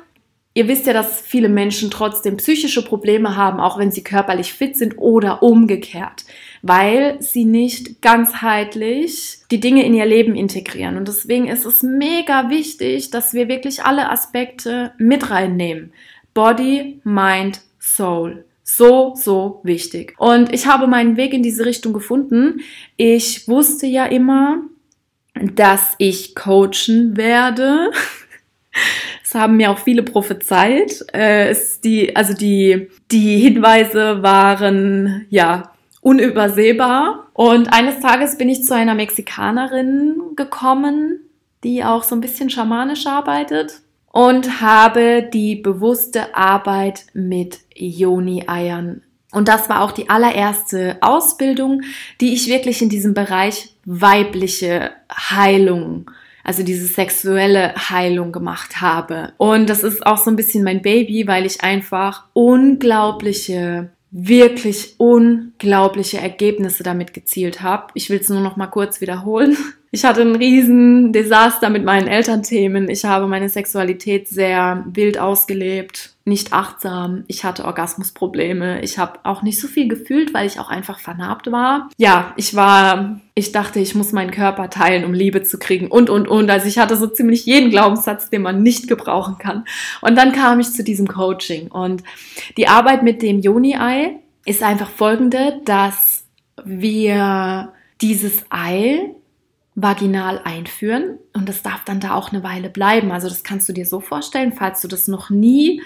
Ihr 0.53 0.67
wisst 0.67 0.85
ja, 0.85 0.91
dass 0.91 1.21
viele 1.21 1.47
Menschen 1.47 1.89
trotzdem 1.89 2.35
psychische 2.35 2.83
Probleme 2.83 3.37
haben, 3.37 3.61
auch 3.61 3.79
wenn 3.79 3.89
sie 3.89 4.03
körperlich 4.03 4.51
fit 4.51 4.75
sind 4.75 4.97
oder 4.97 5.41
umgekehrt, 5.43 6.25
weil 6.61 7.21
sie 7.21 7.45
nicht 7.45 8.01
ganzheitlich 8.01 9.37
die 9.49 9.61
Dinge 9.61 9.85
in 9.85 9.93
ihr 9.93 10.05
Leben 10.05 10.35
integrieren. 10.35 10.97
Und 10.97 11.07
deswegen 11.07 11.47
ist 11.47 11.65
es 11.65 11.83
mega 11.83 12.49
wichtig, 12.49 13.11
dass 13.11 13.33
wir 13.33 13.47
wirklich 13.47 13.85
alle 13.85 14.09
Aspekte 14.09 14.91
mit 14.97 15.31
reinnehmen. 15.31 15.93
Body, 16.33 16.99
Mind, 17.05 17.61
Soul. 17.79 18.43
So, 18.73 19.15
so 19.17 19.59
wichtig. 19.63 20.15
Und 20.17 20.53
ich 20.53 20.65
habe 20.65 20.87
meinen 20.87 21.17
Weg 21.17 21.33
in 21.33 21.43
diese 21.43 21.65
Richtung 21.65 21.91
gefunden. 21.91 22.61
Ich 22.95 23.49
wusste 23.49 23.85
ja 23.85 24.05
immer, 24.05 24.61
dass 25.33 25.95
ich 25.97 26.35
coachen 26.35 27.17
werde. 27.17 27.91
Das 29.21 29.35
haben 29.35 29.57
mir 29.57 29.69
auch 29.71 29.79
viele 29.79 30.03
prophezeit. 30.03 31.05
Äh, 31.11 31.53
also 32.15 32.33
die, 32.33 32.87
die 33.11 33.37
Hinweise 33.37 34.23
waren 34.23 35.25
ja 35.29 35.73
unübersehbar. 35.99 37.27
Und 37.33 37.73
eines 37.73 37.99
Tages 37.99 38.37
bin 38.37 38.47
ich 38.47 38.63
zu 38.63 38.73
einer 38.73 38.95
Mexikanerin 38.95 40.21
gekommen, 40.37 41.19
die 41.65 41.83
auch 41.83 42.03
so 42.03 42.15
ein 42.15 42.21
bisschen 42.21 42.49
schamanisch 42.49 43.05
arbeitet 43.07 43.81
und 44.11 44.61
habe 44.61 45.29
die 45.33 45.55
bewusste 45.55 46.35
Arbeit 46.35 47.05
mit 47.13 47.59
Yoni-Eiern. 47.75 49.01
Und 49.31 49.47
das 49.47 49.69
war 49.69 49.81
auch 49.81 49.93
die 49.93 50.09
allererste 50.09 50.97
Ausbildung, 50.99 51.83
die 52.19 52.33
ich 52.33 52.47
wirklich 52.47 52.81
in 52.81 52.89
diesem 52.89 53.13
Bereich 53.13 53.73
weibliche 53.85 54.91
Heilung, 55.09 56.11
also 56.43 56.63
diese 56.63 56.85
sexuelle 56.85 57.73
Heilung 57.89 58.33
gemacht 58.33 58.81
habe. 58.81 59.31
Und 59.37 59.69
das 59.69 59.83
ist 59.83 60.05
auch 60.05 60.17
so 60.17 60.29
ein 60.29 60.35
bisschen 60.35 60.63
mein 60.63 60.81
Baby, 60.81 61.27
weil 61.27 61.45
ich 61.45 61.63
einfach 61.63 62.25
unglaubliche 62.33 63.91
wirklich 64.11 64.95
unglaubliche 64.97 66.17
Ergebnisse 66.17 66.83
damit 66.83 67.13
gezielt 67.13 67.61
habe. 67.61 67.87
Ich 67.93 68.09
will 68.09 68.19
es 68.19 68.29
nur 68.29 68.41
noch 68.41 68.57
mal 68.57 68.67
kurz 68.67 69.01
wiederholen. 69.01 69.57
Ich 69.93 70.05
hatte 70.05 70.21
ein 70.21 70.37
riesen 70.37 71.11
Desaster 71.11 71.69
mit 71.69 71.83
meinen 71.83 72.07
Elternthemen. 72.07 72.89
Ich 72.89 73.03
habe 73.03 73.27
meine 73.27 73.49
Sexualität 73.49 74.29
sehr 74.29 74.85
wild 74.87 75.17
ausgelebt, 75.17 76.15
nicht 76.31 76.53
achtsam. 76.53 77.25
Ich 77.27 77.43
hatte 77.43 77.65
Orgasmusprobleme. 77.65 78.81
Ich 78.81 78.97
habe 78.97 79.19
auch 79.23 79.43
nicht 79.43 79.59
so 79.59 79.67
viel 79.67 79.87
gefühlt, 79.87 80.33
weil 80.33 80.47
ich 80.47 80.59
auch 80.59 80.69
einfach 80.69 80.97
vernarbt 80.97 81.51
war. 81.51 81.89
Ja, 81.97 82.33
ich 82.37 82.55
war, 82.55 83.19
ich 83.35 83.51
dachte, 83.51 83.79
ich 83.79 83.93
muss 83.93 84.13
meinen 84.13 84.31
Körper 84.31 84.69
teilen, 84.69 85.05
um 85.05 85.13
Liebe 85.13 85.43
zu 85.43 85.59
kriegen 85.59 85.87
und, 85.87 86.09
und, 86.09 86.27
und. 86.27 86.49
Also 86.49 86.67
ich 86.67 86.79
hatte 86.79 86.95
so 86.95 87.05
ziemlich 87.05 87.45
jeden 87.45 87.69
Glaubenssatz, 87.69 88.29
den 88.29 88.41
man 88.41 88.63
nicht 88.63 88.87
gebrauchen 88.87 89.37
kann. 89.37 89.65
Und 90.01 90.15
dann 90.15 90.31
kam 90.31 90.59
ich 90.59 90.71
zu 90.71 90.83
diesem 90.83 91.07
Coaching. 91.07 91.67
Und 91.67 92.03
die 92.57 92.67
Arbeit 92.67 93.03
mit 93.03 93.21
dem 93.21 93.41
Joni-Ei 93.41 94.15
ist 94.45 94.63
einfach 94.63 94.89
folgende, 94.89 95.61
dass 95.65 96.23
wir 96.63 97.73
dieses 98.01 98.45
Ei 98.49 99.13
vaginal 99.75 100.41
einführen 100.43 101.17
und 101.33 101.47
das 101.47 101.63
darf 101.63 101.85
dann 101.85 101.99
da 101.99 102.13
auch 102.15 102.31
eine 102.31 102.43
Weile 102.43 102.69
bleiben. 102.69 103.11
Also 103.11 103.29
das 103.29 103.43
kannst 103.43 103.69
du 103.69 103.73
dir 103.73 103.85
so 103.85 103.99
vorstellen, 103.99 104.51
falls 104.51 104.81
du 104.81 104.87
das 104.87 105.07
noch 105.07 105.29
nie 105.29 105.81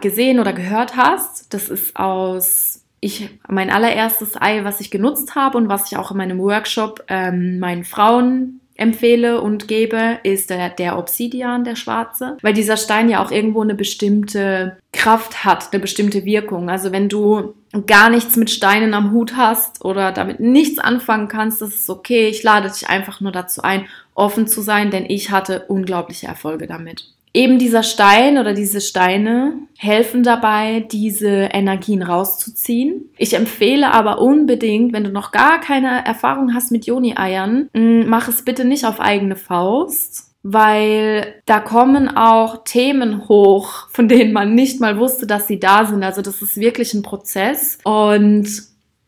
gesehen 0.00 0.40
oder 0.40 0.52
gehört 0.52 0.96
hast. 0.96 1.52
Das 1.52 1.68
ist 1.68 1.96
aus 1.96 2.80
ich 3.00 3.30
mein 3.48 3.70
allererstes 3.70 4.40
Ei, 4.40 4.62
was 4.62 4.80
ich 4.80 4.90
genutzt 4.90 5.34
habe 5.34 5.56
und 5.56 5.68
was 5.68 5.90
ich 5.90 5.96
auch 5.96 6.10
in 6.10 6.18
meinem 6.18 6.38
Workshop 6.38 7.04
ähm, 7.08 7.58
meinen 7.58 7.84
Frauen 7.84 8.60
empfehle 8.76 9.42
und 9.42 9.68
gebe, 9.68 10.18
ist 10.22 10.48
der, 10.48 10.70
der 10.70 10.98
Obsidian, 10.98 11.64
der 11.64 11.76
schwarze, 11.76 12.38
weil 12.40 12.54
dieser 12.54 12.78
Stein 12.78 13.10
ja 13.10 13.22
auch 13.22 13.30
irgendwo 13.30 13.60
eine 13.60 13.74
bestimmte 13.74 14.78
Kraft 14.92 15.44
hat, 15.44 15.68
eine 15.72 15.80
bestimmte 15.80 16.24
Wirkung. 16.24 16.70
Also 16.70 16.90
wenn 16.90 17.10
du 17.10 17.54
gar 17.86 18.08
nichts 18.08 18.36
mit 18.36 18.50
Steinen 18.50 18.94
am 18.94 19.12
Hut 19.12 19.36
hast 19.36 19.84
oder 19.84 20.12
damit 20.12 20.40
nichts 20.40 20.78
anfangen 20.78 21.28
kannst, 21.28 21.60
das 21.60 21.74
ist 21.74 21.90
okay. 21.90 22.28
Ich 22.28 22.42
lade 22.42 22.70
dich 22.70 22.88
einfach 22.88 23.20
nur 23.20 23.32
dazu 23.32 23.62
ein, 23.62 23.86
offen 24.14 24.46
zu 24.46 24.62
sein, 24.62 24.90
denn 24.90 25.04
ich 25.06 25.30
hatte 25.30 25.66
unglaubliche 25.68 26.26
Erfolge 26.26 26.66
damit 26.66 27.12
eben 27.32 27.58
dieser 27.58 27.82
Stein 27.82 28.38
oder 28.38 28.54
diese 28.54 28.80
Steine 28.80 29.54
helfen 29.76 30.22
dabei, 30.22 30.86
diese 30.90 31.28
Energien 31.52 32.02
rauszuziehen. 32.02 33.10
Ich 33.16 33.34
empfehle 33.34 33.92
aber 33.92 34.20
unbedingt, 34.20 34.92
wenn 34.92 35.04
du 35.04 35.10
noch 35.10 35.30
gar 35.30 35.60
keine 35.60 36.04
Erfahrung 36.04 36.54
hast 36.54 36.72
mit 36.72 36.86
Joni-Eiern, 36.86 37.70
mm, 37.72 38.08
mach 38.08 38.28
es 38.28 38.42
bitte 38.42 38.64
nicht 38.64 38.84
auf 38.84 39.00
eigene 39.00 39.36
Faust 39.36 40.30
weil 40.42 41.34
da 41.44 41.60
kommen 41.60 42.08
auch 42.08 42.64
Themen 42.64 43.28
hoch, 43.28 43.88
von 43.90 44.08
denen 44.08 44.32
man 44.32 44.54
nicht 44.54 44.80
mal 44.80 44.98
wusste, 44.98 45.26
dass 45.26 45.46
sie 45.46 45.60
da 45.60 45.84
sind. 45.84 46.02
Also 46.02 46.22
das 46.22 46.40
ist 46.40 46.56
wirklich 46.56 46.94
ein 46.94 47.02
Prozess 47.02 47.78
und 47.84 48.48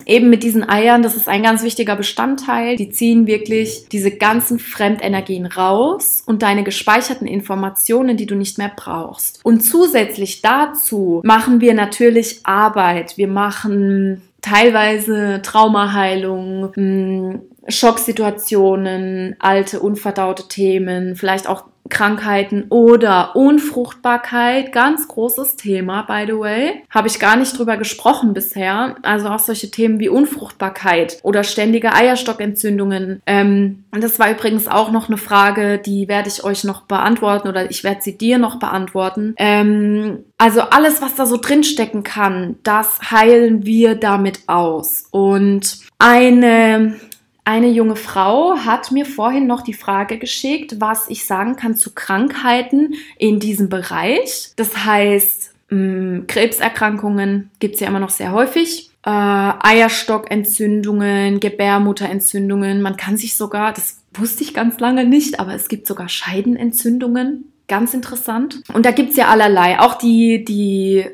eben 0.05 0.29
mit 0.29 0.43
diesen 0.43 0.67
Eiern, 0.67 1.01
das 1.01 1.15
ist 1.15 1.27
ein 1.27 1.43
ganz 1.43 1.63
wichtiger 1.63 1.95
Bestandteil. 1.95 2.75
Die 2.75 2.89
ziehen 2.89 3.27
wirklich 3.27 3.87
diese 3.91 4.11
ganzen 4.11 4.59
Fremdenergien 4.59 5.45
raus 5.45 6.23
und 6.25 6.41
deine 6.41 6.63
gespeicherten 6.63 7.27
Informationen, 7.27 8.17
die 8.17 8.25
du 8.25 8.35
nicht 8.35 8.57
mehr 8.57 8.71
brauchst. 8.75 9.39
Und 9.43 9.61
zusätzlich 9.61 10.41
dazu 10.41 11.21
machen 11.23 11.61
wir 11.61 11.73
natürlich 11.73 12.41
Arbeit. 12.43 13.17
Wir 13.17 13.27
machen 13.27 14.21
teilweise 14.41 15.41
Traumaheilung, 15.41 16.71
hm, 16.75 17.41
Schocksituationen, 17.67 19.35
alte, 19.39 19.79
unverdaute 19.79 20.47
Themen, 20.47 21.15
vielleicht 21.15 21.47
auch 21.47 21.63
Krankheiten 21.89 22.65
oder 22.69 23.35
Unfruchtbarkeit, 23.35 24.71
ganz 24.71 25.07
großes 25.07 25.57
Thema, 25.57 26.03
by 26.03 26.25
the 26.25 26.39
way. 26.39 26.83
Habe 26.89 27.07
ich 27.07 27.19
gar 27.19 27.35
nicht 27.35 27.57
drüber 27.57 27.77
gesprochen 27.77 28.33
bisher. 28.33 28.95
Also 29.01 29.27
auch 29.29 29.39
solche 29.39 29.69
Themen 29.69 29.99
wie 29.99 30.09
Unfruchtbarkeit 30.09 31.19
oder 31.23 31.43
ständige 31.43 31.93
Eierstockentzündungen. 31.93 33.21
Ähm, 33.25 33.83
und 33.91 34.03
das 34.03 34.17
war 34.19 34.31
übrigens 34.31 34.67
auch 34.67 34.91
noch 34.91 35.07
eine 35.07 35.17
Frage, 35.17 35.77
die 35.77 36.07
werde 36.07 36.29
ich 36.29 36.43
euch 36.43 36.63
noch 36.63 36.81
beantworten 36.83 37.47
oder 37.47 37.69
ich 37.69 37.83
werde 37.83 38.01
sie 38.01 38.17
dir 38.17 38.37
noch 38.37 38.59
beantworten. 38.59 39.35
Ähm, 39.37 40.23
also 40.37 40.61
alles, 40.61 41.01
was 41.01 41.15
da 41.15 41.25
so 41.25 41.37
drinstecken 41.37 42.03
kann, 42.03 42.55
das 42.63 43.11
heilen 43.11 43.65
wir 43.65 43.95
damit 43.95 44.41
aus. 44.47 45.07
Und 45.11 45.77
eine 45.99 46.95
eine 47.45 47.69
junge 47.69 47.95
Frau 47.95 48.57
hat 48.57 48.91
mir 48.91 49.05
vorhin 49.05 49.47
noch 49.47 49.61
die 49.61 49.73
Frage 49.73 50.17
geschickt, 50.17 50.75
was 50.79 51.09
ich 51.09 51.25
sagen 51.25 51.55
kann 51.55 51.75
zu 51.75 51.93
Krankheiten 51.93 52.95
in 53.17 53.39
diesem 53.39 53.69
Bereich. 53.69 54.51
Das 54.55 54.85
heißt, 54.85 55.53
Mm, 55.73 56.27
Krebserkrankungen 56.27 57.49
gibt 57.59 57.75
es 57.75 57.81
ja 57.81 57.87
immer 57.87 57.99
noch 57.99 58.11
sehr 58.11 58.31
häufig. 58.31 58.91
Äh, 59.05 59.09
Eierstockentzündungen, 59.09 61.39
Gebärmutterentzündungen. 61.39 62.81
Man 62.81 62.95
kann 62.95 63.17
sich 63.17 63.35
sogar, 63.35 63.73
das 63.73 63.97
wusste 64.13 64.43
ich 64.43 64.53
ganz 64.53 64.79
lange 64.79 65.05
nicht, 65.05 65.39
aber 65.39 65.55
es 65.55 65.69
gibt 65.69 65.87
sogar 65.87 66.09
Scheidenentzündungen. 66.09 67.51
Ganz 67.67 67.93
interessant. 67.93 68.61
Und 68.73 68.85
da 68.85 68.91
gibt 68.91 69.11
es 69.11 69.15
ja 69.15 69.29
allerlei. 69.29 69.79
Auch 69.79 69.95
die, 69.95 70.43
die 70.45 71.05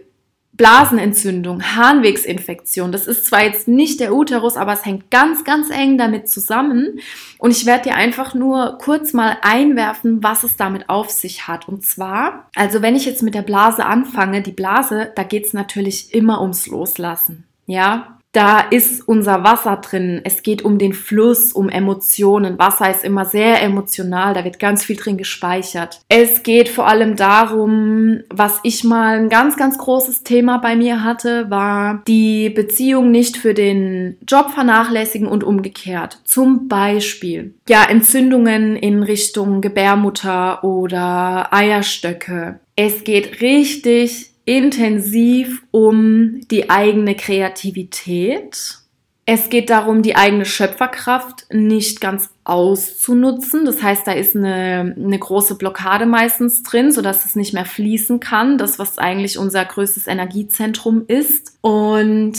Blasenentzündung, 0.60 1.64
Harnwegsinfektion. 1.64 2.92
Das 2.92 3.08
ist 3.08 3.26
zwar 3.26 3.46
jetzt 3.46 3.70
nicht 3.70 4.02
der 4.02 4.14
Uterus, 4.14 4.58
aber 4.58 4.74
es 4.74 4.86
hängt 4.86 5.10
ganz, 5.10 5.46
ganz 5.46 5.70
eng 5.70 5.98
damit 5.98 6.28
zusammen. 6.28 7.00
Und 7.38 7.52
ich 7.52 7.66
werde 7.66 7.84
dir 7.84 7.96
einfach 7.96 8.34
nur 8.34 8.78
kurz 8.78 9.14
mal 9.14 9.38
einwerfen, 9.42 10.22
was 10.22 10.44
es 10.44 10.58
damit 10.58 10.90
auf 10.90 11.10
sich 11.12 11.48
hat. 11.48 11.70
Und 11.70 11.86
zwar, 11.86 12.50
also 12.56 12.82
wenn 12.82 12.98
ich 12.98 13.06
jetzt 13.06 13.24
mit 13.24 13.36
der 13.36 13.42
Blase 13.42 13.86
anfange, 13.86 14.42
die 14.42 14.52
Blase, 14.52 15.14
da 15.16 15.24
geht 15.24 15.46
es 15.46 15.54
natürlich 15.54 16.14
immer 16.14 16.42
ums 16.42 16.68
Loslassen. 16.68 17.46
Ja, 17.66 18.19
da 18.32 18.60
ist 18.60 19.08
unser 19.08 19.44
Wasser 19.44 19.78
drin. 19.78 20.22
Es 20.24 20.44
geht 20.44 20.62
um 20.64 20.78
den 20.78 20.94
Fluss, 20.94 21.52
um 21.52 21.68
Emotionen. 21.68 22.60
Wasser 22.60 22.90
ist 22.90 23.04
immer 23.04 23.26
sehr 23.26 23.62
emotional, 23.62 24.34
da 24.34 24.44
wird 24.44 24.60
ganz 24.60 24.86
viel 24.86 24.98
drin 24.98 25.18
gespeichert. 25.18 26.02
Es 26.10 26.44
geht 26.44 26.70
vor 26.70 26.88
allem 26.88 27.16
darum, 27.16 28.20
was 28.30 28.60
ich 28.64 28.84
mal 28.84 29.18
ein 29.18 29.30
ganz, 29.30 29.58
ganz 29.58 29.78
großes 29.78 30.24
Thema 30.24 30.58
bei 30.58 30.76
mir 30.76 31.04
hatte, 31.04 31.50
war 31.50 32.04
die 32.08 32.50
Beziehung 32.50 33.12
nicht 33.12 33.38
für 33.38 33.54
den 33.54 34.18
Job 34.28 34.52
vernachlässigen 34.52 35.28
und 35.28 35.44
umgekehrt. 35.44 36.20
Zum 36.24 36.68
Beispiel, 36.68 37.56
ja, 37.68 37.84
Entzündungen 37.84 38.76
in 38.76 39.02
Richtung 39.02 39.62
Gebärmutter 39.62 40.64
oder 40.64 41.52
Eierstöcke. 41.52 42.60
Es 42.76 43.04
geht 43.04 43.42
richtig 43.42 44.29
intensiv 44.50 45.62
um 45.70 46.42
die 46.50 46.72
eigene 46.72 47.16
Kreativität. 47.16 48.80
Es 49.28 49.52
geht 49.52 49.70
darum, 49.70 50.02
die 50.02 50.16
eigene 50.16 50.44
Schöpferkraft 50.44 51.46
nicht 51.54 52.02
ganz 52.02 52.32
auszunutzen. 52.46 53.64
Das 53.66 53.84
heißt, 53.84 54.08
da 54.08 54.14
ist 54.14 54.36
eine, 54.36 54.96
eine 54.98 55.20
große 55.20 55.54
Blockade 55.54 56.08
meistens 56.08 56.64
drin, 56.64 56.92
sodass 56.92 57.26
es 57.26 57.36
nicht 57.36 57.54
mehr 57.54 57.66
fließen 57.66 58.20
kann. 58.20 58.58
Das, 58.58 58.80
was 58.80 58.98
eigentlich 58.98 59.38
unser 59.38 59.64
größtes 59.64 60.08
Energiezentrum 60.08 61.04
ist. 61.06 61.54
Und 61.62 62.34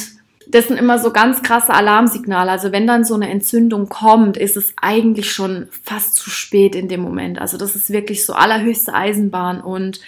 das 0.49 0.67
sind 0.67 0.79
immer 0.79 0.99
so 0.99 1.13
ganz 1.13 1.43
krasse 1.43 1.73
Alarmsignale. 1.73 2.51
Also 2.51 2.73
wenn 2.73 2.89
dann 2.89 3.05
so 3.05 3.15
eine 3.15 3.31
Entzündung 3.31 3.89
kommt, 3.89 4.37
ist 4.37 4.57
es 4.57 4.75
eigentlich 4.83 5.33
schon 5.33 5.69
fast 5.85 6.15
zu 6.15 6.29
spät 6.29 6.75
in 6.75 6.89
dem 6.89 7.03
Moment. 7.03 7.41
Also 7.41 7.57
das 7.57 7.77
ist 7.77 7.91
wirklich 7.91 8.27
so 8.27 8.33
allerhöchste 8.33 8.95
Eisenbahn 8.95 9.61
und 9.61 10.01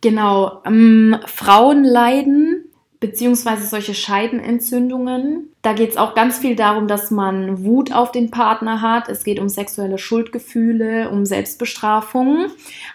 Genau, 0.00 0.62
ähm, 0.64 1.16
Frauen 1.26 1.84
leiden 1.84 2.64
beziehungsweise 3.00 3.66
solche 3.66 3.94
Scheidenentzündungen. 3.94 5.52
Da 5.62 5.72
geht 5.72 5.90
es 5.90 5.96
auch 5.96 6.14
ganz 6.14 6.38
viel 6.38 6.56
darum, 6.56 6.88
dass 6.88 7.10
man 7.10 7.64
Wut 7.64 7.92
auf 7.92 8.10
den 8.10 8.30
Partner 8.30 8.80
hat. 8.80 9.08
Es 9.08 9.22
geht 9.22 9.38
um 9.38 9.48
sexuelle 9.48 9.98
Schuldgefühle, 9.98 11.10
um 11.10 11.24
Selbstbestrafung. 11.24 12.48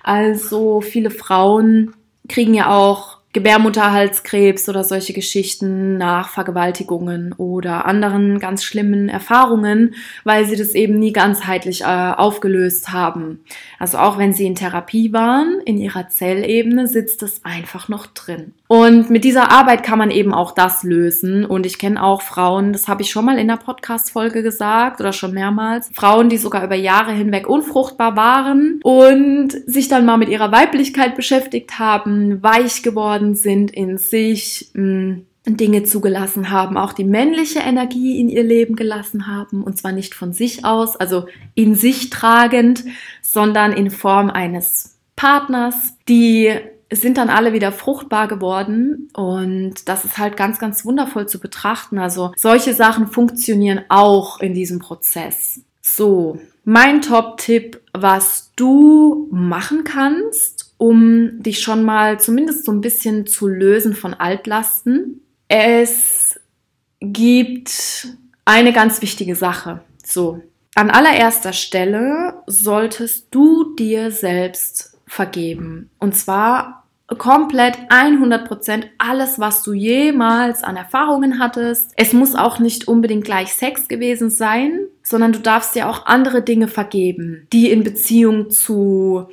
Also 0.03 0.81
viele 0.81 1.09
Frauen 1.09 1.93
kriegen 2.27 2.53
ja 2.53 2.69
auch 2.69 3.19
Gebärmutterhalskrebs 3.33 4.69
oder 4.69 4.83
solche 4.83 5.13
Geschichten 5.13 5.97
nach 5.97 6.29
Vergewaltigungen 6.29 7.33
oder 7.33 7.85
anderen 7.85 8.37
ganz 8.37 8.63
schlimmen 8.63 9.09
Erfahrungen, 9.09 9.95
weil 10.23 10.45
sie 10.45 10.55
das 10.55 10.75
eben 10.75 10.99
nie 10.99 11.11
ganzheitlich 11.13 11.81
äh, 11.81 11.85
aufgelöst 11.85 12.93
haben. 12.93 13.43
Also 13.79 13.97
auch 13.97 14.19
wenn 14.19 14.33
sie 14.33 14.45
in 14.45 14.55
Therapie 14.55 15.11
waren, 15.13 15.59
in 15.65 15.77
ihrer 15.77 16.09
Zellebene 16.09 16.87
sitzt 16.87 17.23
es 17.23 17.43
einfach 17.43 17.89
noch 17.89 18.05
drin. 18.05 18.53
Und 18.73 19.11
mit 19.11 19.23
dieser 19.23 19.51
Arbeit 19.51 19.83
kann 19.83 19.99
man 19.99 20.09
eben 20.09 20.33
auch 20.33 20.49
das 20.49 20.81
lösen. 20.81 21.45
Und 21.45 21.67
ich 21.67 21.77
kenne 21.77 22.01
auch 22.01 22.23
Frauen, 22.23 22.73
das 22.73 22.87
habe 22.87 23.03
ich 23.03 23.11
schon 23.11 23.23
mal 23.23 23.37
in 23.37 23.47
der 23.47 23.57
Podcast-Folge 23.57 24.41
gesagt 24.41 24.99
oder 24.99 25.13
schon 25.13 25.31
mehrmals, 25.31 25.91
Frauen, 25.93 26.27
die 26.27 26.37
sogar 26.37 26.63
über 26.63 26.73
Jahre 26.73 27.11
hinweg 27.11 27.47
unfruchtbar 27.47 28.15
waren 28.15 28.79
und 28.81 29.51
sich 29.67 29.89
dann 29.89 30.07
mal 30.07 30.17
mit 30.17 30.29
ihrer 30.29 30.51
Weiblichkeit 30.51 31.15
beschäftigt 31.15 31.77
haben, 31.77 32.41
weich 32.41 32.81
geworden 32.81 33.35
sind 33.35 33.69
in 33.69 33.99
sich, 33.99 34.71
mh, 34.73 35.17
hm, 35.45 35.55
Dinge 35.55 35.83
zugelassen 35.83 36.49
haben, 36.49 36.75
auch 36.75 36.93
die 36.93 37.03
männliche 37.03 37.59
Energie 37.59 38.19
in 38.19 38.27
ihr 38.27 38.43
Leben 38.43 38.75
gelassen 38.75 39.27
haben, 39.27 39.61
und 39.61 39.77
zwar 39.77 39.91
nicht 39.91 40.15
von 40.15 40.33
sich 40.33 40.65
aus, 40.65 40.95
also 40.95 41.27
in 41.53 41.75
sich 41.75 42.09
tragend, 42.09 42.85
sondern 43.21 43.71
in 43.71 43.91
Form 43.91 44.31
eines 44.31 44.97
Partners, 45.15 45.95
die 46.09 46.59
sind 46.95 47.17
dann 47.17 47.29
alle 47.29 47.53
wieder 47.53 47.71
fruchtbar 47.71 48.27
geworden 48.27 49.09
und 49.13 49.87
das 49.87 50.05
ist 50.05 50.17
halt 50.17 50.37
ganz, 50.37 50.59
ganz 50.59 50.85
wundervoll 50.85 51.27
zu 51.27 51.39
betrachten. 51.39 51.97
Also 51.97 52.31
solche 52.35 52.73
Sachen 52.73 53.07
funktionieren 53.07 53.81
auch 53.89 54.39
in 54.39 54.53
diesem 54.53 54.79
Prozess. 54.79 55.61
So, 55.81 56.39
mein 56.63 57.01
Top-Tipp, 57.01 57.81
was 57.93 58.51
du 58.55 59.27
machen 59.31 59.83
kannst, 59.83 60.73
um 60.77 61.41
dich 61.41 61.59
schon 61.59 61.83
mal 61.83 62.19
zumindest 62.19 62.65
so 62.65 62.71
ein 62.71 62.81
bisschen 62.81 63.27
zu 63.27 63.47
lösen 63.47 63.93
von 63.93 64.13
Altlasten. 64.13 65.21
Es 65.47 66.39
gibt 67.01 68.07
eine 68.45 68.71
ganz 68.71 69.01
wichtige 69.01 69.35
Sache. 69.35 69.81
So, 70.05 70.41
an 70.75 70.89
allererster 70.89 71.53
Stelle 71.53 72.41
solltest 72.47 73.27
du 73.31 73.75
dir 73.75 74.11
selbst 74.11 74.97
vergeben. 75.05 75.89
Und 75.99 76.15
zwar 76.15 76.82
komplett 77.15 77.77
100% 77.89 78.83
alles, 78.97 79.39
was 79.39 79.63
du 79.63 79.73
jemals 79.73 80.63
an 80.63 80.75
Erfahrungen 80.75 81.39
hattest. 81.39 81.93
Es 81.97 82.13
muss 82.13 82.35
auch 82.35 82.59
nicht 82.59 82.87
unbedingt 82.87 83.25
gleich 83.25 83.53
Sex 83.53 83.87
gewesen 83.87 84.29
sein, 84.29 84.79
sondern 85.03 85.33
du 85.33 85.39
darfst 85.39 85.75
dir 85.75 85.89
auch 85.89 86.05
andere 86.05 86.41
Dinge 86.41 86.67
vergeben, 86.67 87.47
die 87.51 87.71
in 87.71 87.83
Beziehung 87.83 88.49
zu 88.49 89.27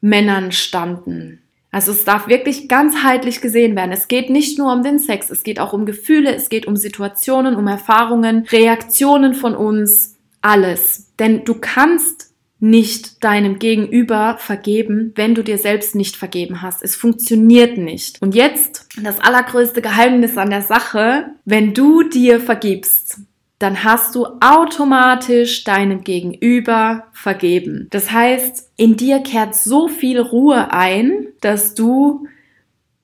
Männern 0.00 0.52
standen. 0.52 1.42
Also 1.70 1.92
es 1.92 2.04
darf 2.04 2.28
wirklich 2.28 2.68
ganzheitlich 2.68 3.40
gesehen 3.40 3.76
werden. 3.76 3.92
Es 3.92 4.08
geht 4.08 4.30
nicht 4.30 4.58
nur 4.58 4.72
um 4.72 4.82
den 4.82 4.98
Sex, 4.98 5.30
es 5.30 5.42
geht 5.42 5.60
auch 5.60 5.72
um 5.72 5.84
Gefühle, 5.84 6.34
es 6.34 6.48
geht 6.48 6.66
um 6.66 6.76
Situationen, 6.76 7.56
um 7.56 7.66
Erfahrungen, 7.66 8.46
Reaktionen 8.50 9.34
von 9.34 9.54
uns, 9.54 10.16
alles. 10.40 11.12
Denn 11.18 11.44
du 11.44 11.54
kannst 11.54 12.27
nicht 12.60 13.22
deinem 13.22 13.58
Gegenüber 13.58 14.36
vergeben, 14.38 15.12
wenn 15.14 15.34
du 15.34 15.44
dir 15.44 15.58
selbst 15.58 15.94
nicht 15.94 16.16
vergeben 16.16 16.60
hast. 16.62 16.82
Es 16.82 16.96
funktioniert 16.96 17.78
nicht. 17.78 18.20
Und 18.20 18.34
jetzt 18.34 18.88
das 19.02 19.20
allergrößte 19.20 19.80
Geheimnis 19.80 20.36
an 20.36 20.50
der 20.50 20.62
Sache, 20.62 21.30
wenn 21.44 21.72
du 21.72 22.02
dir 22.02 22.40
vergibst, 22.40 23.20
dann 23.58 23.82
hast 23.82 24.14
du 24.14 24.26
automatisch 24.40 25.64
deinem 25.64 26.02
Gegenüber 26.04 27.08
vergeben. 27.12 27.88
Das 27.90 28.12
heißt, 28.12 28.70
in 28.76 28.96
dir 28.96 29.20
kehrt 29.20 29.54
so 29.54 29.88
viel 29.88 30.20
Ruhe 30.20 30.72
ein, 30.72 31.26
dass 31.40 31.74
du 31.74 32.26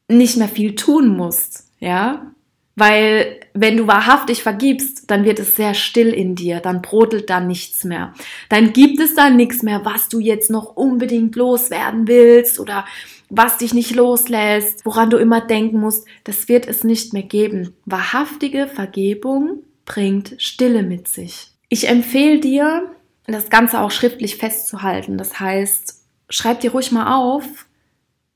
nicht 0.08 0.36
mehr 0.36 0.48
viel 0.48 0.74
tun 0.74 1.08
musst, 1.08 1.68
ja? 1.80 2.30
Weil 2.76 3.40
wenn 3.56 3.76
du 3.76 3.86
wahrhaftig 3.86 4.42
vergibst, 4.42 5.08
dann 5.12 5.24
wird 5.24 5.38
es 5.38 5.54
sehr 5.54 5.74
still 5.74 6.12
in 6.12 6.34
dir, 6.34 6.58
dann 6.58 6.82
brodelt 6.82 7.30
da 7.30 7.38
nichts 7.38 7.84
mehr. 7.84 8.12
Dann 8.48 8.72
gibt 8.72 8.98
es 8.98 9.14
da 9.14 9.30
nichts 9.30 9.62
mehr, 9.62 9.84
was 9.84 10.08
du 10.08 10.18
jetzt 10.18 10.50
noch 10.50 10.74
unbedingt 10.74 11.36
loswerden 11.36 12.08
willst 12.08 12.58
oder 12.58 12.84
was 13.30 13.58
dich 13.58 13.72
nicht 13.72 13.94
loslässt, 13.94 14.84
woran 14.84 15.08
du 15.08 15.18
immer 15.18 15.40
denken 15.40 15.78
musst. 15.78 16.04
Das 16.24 16.48
wird 16.48 16.66
es 16.66 16.82
nicht 16.82 17.12
mehr 17.12 17.22
geben. 17.22 17.74
Wahrhaftige 17.84 18.66
Vergebung 18.66 19.62
bringt 19.84 20.34
Stille 20.38 20.82
mit 20.82 21.06
sich. 21.06 21.52
Ich 21.68 21.88
empfehle 21.88 22.40
dir, 22.40 22.90
das 23.26 23.50
Ganze 23.50 23.80
auch 23.80 23.92
schriftlich 23.92 24.36
festzuhalten. 24.36 25.16
Das 25.16 25.38
heißt, 25.38 26.02
schreib 26.28 26.60
dir 26.60 26.72
ruhig 26.72 26.90
mal 26.90 27.16
auf, 27.16 27.44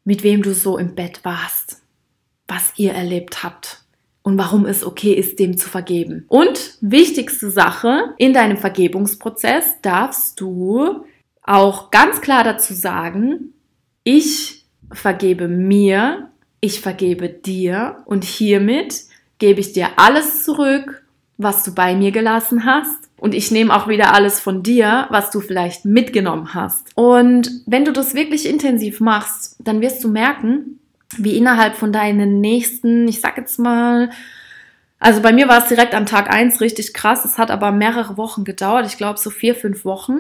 mit 0.04 0.22
wem 0.22 0.42
du 0.42 0.54
so 0.54 0.78
im 0.78 0.94
Bett 0.94 1.24
warst, 1.24 1.82
was 2.46 2.72
ihr 2.76 2.92
erlebt 2.92 3.42
habt 3.42 3.77
und 4.28 4.36
warum 4.36 4.66
es 4.66 4.84
okay 4.84 5.14
ist, 5.14 5.38
dem 5.38 5.56
zu 5.56 5.70
vergeben. 5.70 6.26
Und 6.28 6.76
wichtigste 6.82 7.50
Sache, 7.50 8.12
in 8.18 8.34
deinem 8.34 8.58
Vergebungsprozess 8.58 9.80
darfst 9.80 10.38
du 10.38 11.06
auch 11.42 11.90
ganz 11.90 12.20
klar 12.20 12.44
dazu 12.44 12.74
sagen, 12.74 13.54
ich 14.04 14.66
vergebe 14.92 15.48
mir, 15.48 16.28
ich 16.60 16.80
vergebe 16.80 17.30
dir 17.30 18.02
und 18.04 18.22
hiermit 18.22 19.04
gebe 19.38 19.60
ich 19.60 19.72
dir 19.72 19.88
alles 19.96 20.44
zurück, 20.44 21.06
was 21.38 21.64
du 21.64 21.74
bei 21.74 21.96
mir 21.96 22.10
gelassen 22.10 22.66
hast. 22.66 23.08
Und 23.16 23.34
ich 23.34 23.50
nehme 23.50 23.74
auch 23.74 23.88
wieder 23.88 24.12
alles 24.12 24.40
von 24.40 24.62
dir, 24.62 25.06
was 25.08 25.30
du 25.30 25.40
vielleicht 25.40 25.86
mitgenommen 25.86 26.52
hast. 26.52 26.90
Und 26.96 27.50
wenn 27.64 27.86
du 27.86 27.92
das 27.92 28.14
wirklich 28.14 28.46
intensiv 28.46 29.00
machst, 29.00 29.56
dann 29.58 29.80
wirst 29.80 30.04
du 30.04 30.08
merken, 30.08 30.80
wie 31.16 31.36
innerhalb 31.36 31.74
von 31.74 31.92
deinen 31.92 32.40
nächsten, 32.40 33.08
ich 33.08 33.20
sag 33.20 33.38
jetzt 33.38 33.58
mal, 33.58 34.10
also 34.98 35.22
bei 35.22 35.32
mir 35.32 35.48
war 35.48 35.62
es 35.62 35.68
direkt 35.68 35.94
am 35.94 36.06
Tag 36.06 36.28
eins 36.28 36.60
richtig 36.60 36.92
krass. 36.92 37.24
Es 37.24 37.38
hat 37.38 37.50
aber 37.50 37.70
mehrere 37.70 38.16
Wochen 38.16 38.44
gedauert. 38.44 38.86
Ich 38.86 38.96
glaube 38.96 39.18
so 39.18 39.30
vier, 39.30 39.54
fünf 39.54 39.84
Wochen. 39.84 40.18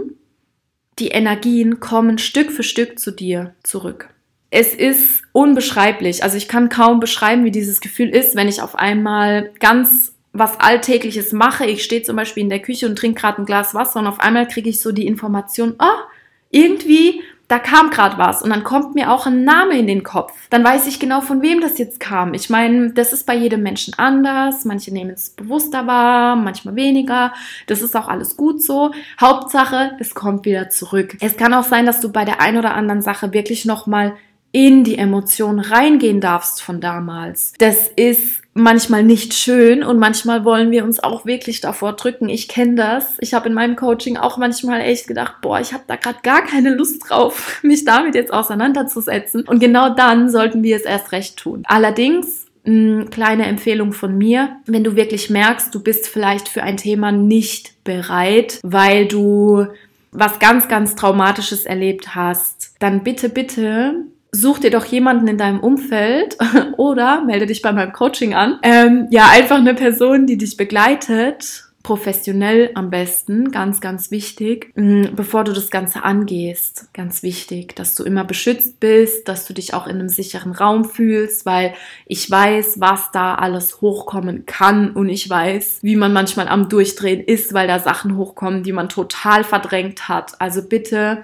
Die 0.98 1.08
Energien 1.08 1.80
kommen 1.80 2.18
Stück 2.18 2.50
für 2.50 2.62
Stück 2.62 2.98
zu 2.98 3.10
dir 3.10 3.54
zurück. 3.62 4.08
es 4.50 4.74
ist 4.74 5.22
unbeschreiblich. 5.32 6.22
Also 6.22 6.36
ich 6.36 6.48
kann 6.48 6.68
kaum 6.68 7.00
beschreiben, 7.00 7.44
wie 7.44 7.50
dieses 7.50 7.80
Gefühl 7.80 8.08
ist, 8.08 8.34
wenn 8.34 8.48
ich 8.48 8.62
auf 8.62 8.76
einmal 8.76 9.50
ganz 9.60 10.14
was 10.32 10.58
Alltägliches 10.60 11.32
mache. 11.32 11.66
Ich 11.66 11.84
stehe 11.84 12.02
zum 12.02 12.16
Beispiel 12.16 12.42
in 12.42 12.48
der 12.48 12.62
Küche 12.62 12.86
und 12.86 12.96
trinke 12.96 13.20
gerade 13.20 13.42
ein 13.42 13.46
Glas 13.46 13.74
Wasser 13.74 14.00
und 14.00 14.06
auf 14.06 14.20
einmal 14.20 14.48
kriege 14.48 14.70
ich 14.70 14.80
so 14.80 14.92
die 14.92 15.06
Information, 15.06 15.74
oh, 15.78 16.02
irgendwie 16.50 17.22
da 17.48 17.58
kam 17.58 17.88
gerade 17.88 18.18
was 18.18 18.42
und 18.42 18.50
dann 18.50 18.62
kommt 18.62 18.94
mir 18.94 19.10
auch 19.10 19.26
ein 19.26 19.42
Name 19.42 19.78
in 19.78 19.86
den 19.86 20.02
Kopf. 20.02 20.32
Dann 20.50 20.62
weiß 20.62 20.86
ich 20.86 21.00
genau, 21.00 21.22
von 21.22 21.40
wem 21.40 21.62
das 21.62 21.78
jetzt 21.78 21.98
kam. 21.98 22.34
Ich 22.34 22.50
meine, 22.50 22.92
das 22.92 23.14
ist 23.14 23.24
bei 23.24 23.34
jedem 23.34 23.62
Menschen 23.62 23.94
anders. 23.96 24.66
Manche 24.66 24.92
nehmen 24.92 25.10
es 25.10 25.30
bewusster 25.30 25.86
wahr, 25.86 26.36
manchmal 26.36 26.76
weniger. 26.76 27.32
Das 27.66 27.80
ist 27.80 27.96
auch 27.96 28.08
alles 28.08 28.36
gut 28.36 28.62
so. 28.62 28.92
Hauptsache, 29.18 29.96
es 29.98 30.14
kommt 30.14 30.44
wieder 30.44 30.68
zurück. 30.68 31.16
Es 31.20 31.38
kann 31.38 31.54
auch 31.54 31.64
sein, 31.64 31.86
dass 31.86 32.00
du 32.00 32.12
bei 32.12 32.26
der 32.26 32.42
ein 32.42 32.58
oder 32.58 32.74
anderen 32.74 33.00
Sache 33.00 33.32
wirklich 33.32 33.64
nochmal 33.64 34.14
in 34.52 34.84
die 34.84 34.98
Emotion 34.98 35.58
reingehen 35.58 36.20
darfst 36.20 36.62
von 36.62 36.80
damals. 36.80 37.54
Das 37.58 37.88
ist 37.88 38.42
manchmal 38.58 39.02
nicht 39.02 39.34
schön 39.34 39.82
und 39.82 39.98
manchmal 39.98 40.44
wollen 40.44 40.70
wir 40.70 40.84
uns 40.84 41.02
auch 41.02 41.24
wirklich 41.24 41.60
davor 41.60 41.94
drücken. 41.94 42.28
Ich 42.28 42.48
kenne 42.48 42.74
das. 42.74 43.16
Ich 43.20 43.32
habe 43.32 43.48
in 43.48 43.54
meinem 43.54 43.76
Coaching 43.76 44.16
auch 44.16 44.36
manchmal 44.36 44.80
echt 44.80 45.06
gedacht, 45.06 45.36
boah, 45.40 45.60
ich 45.60 45.72
habe 45.72 45.84
da 45.86 45.96
gerade 45.96 46.18
gar 46.22 46.42
keine 46.42 46.74
Lust 46.74 47.08
drauf, 47.08 47.58
mich 47.62 47.84
damit 47.84 48.14
jetzt 48.14 48.32
auseinanderzusetzen. 48.32 49.42
Und 49.42 49.60
genau 49.60 49.90
dann 49.90 50.28
sollten 50.28 50.62
wir 50.62 50.76
es 50.76 50.82
erst 50.82 51.12
recht 51.12 51.36
tun. 51.36 51.62
Allerdings 51.66 52.46
eine 52.66 53.06
kleine 53.06 53.46
Empfehlung 53.46 53.92
von 53.92 54.18
mir, 54.18 54.56
wenn 54.66 54.84
du 54.84 54.96
wirklich 54.96 55.30
merkst, 55.30 55.74
du 55.74 55.82
bist 55.82 56.06
vielleicht 56.06 56.48
für 56.48 56.62
ein 56.62 56.76
Thema 56.76 57.12
nicht 57.12 57.82
bereit, 57.84 58.60
weil 58.62 59.06
du 59.06 59.66
was 60.10 60.38
ganz, 60.38 60.68
ganz 60.68 60.94
Traumatisches 60.96 61.64
erlebt 61.64 62.14
hast, 62.14 62.74
dann 62.78 63.04
bitte, 63.04 63.28
bitte 63.28 64.04
such 64.40 64.60
dir 64.60 64.70
doch 64.70 64.84
jemanden 64.84 65.28
in 65.28 65.38
deinem 65.38 65.60
Umfeld 65.60 66.36
oder 66.76 67.24
melde 67.24 67.46
dich 67.46 67.62
bei 67.62 67.72
meinem 67.72 67.92
Coaching 67.92 68.34
an. 68.34 68.58
Ähm, 68.62 69.08
ja, 69.10 69.28
einfach 69.30 69.58
eine 69.58 69.74
Person, 69.74 70.26
die 70.26 70.38
dich 70.38 70.56
begleitet, 70.56 71.64
professionell 71.82 72.70
am 72.74 72.90
besten, 72.90 73.50
ganz, 73.50 73.80
ganz 73.80 74.10
wichtig, 74.10 74.72
mm, 74.76 75.14
bevor 75.14 75.44
du 75.44 75.52
das 75.52 75.70
Ganze 75.70 76.04
angehst. 76.04 76.88
Ganz 76.92 77.22
wichtig, 77.22 77.74
dass 77.76 77.94
du 77.94 78.04
immer 78.04 78.24
beschützt 78.24 78.78
bist, 78.78 79.26
dass 79.28 79.46
du 79.46 79.54
dich 79.54 79.74
auch 79.74 79.86
in 79.86 79.98
einem 79.98 80.08
sicheren 80.08 80.52
Raum 80.52 80.84
fühlst, 80.84 81.46
weil 81.46 81.74
ich 82.06 82.30
weiß, 82.30 82.80
was 82.80 83.10
da 83.12 83.36
alles 83.36 83.80
hochkommen 83.80 84.44
kann 84.44 84.90
und 84.90 85.08
ich 85.08 85.30
weiß, 85.30 85.78
wie 85.82 85.96
man 85.96 86.12
manchmal 86.12 86.48
am 86.48 86.68
Durchdrehen 86.68 87.22
ist, 87.22 87.54
weil 87.54 87.68
da 87.68 87.78
Sachen 87.78 88.16
hochkommen, 88.16 88.62
die 88.62 88.72
man 88.72 88.88
total 88.88 89.44
verdrängt 89.44 90.08
hat. 90.08 90.40
Also 90.40 90.62
bitte, 90.62 91.22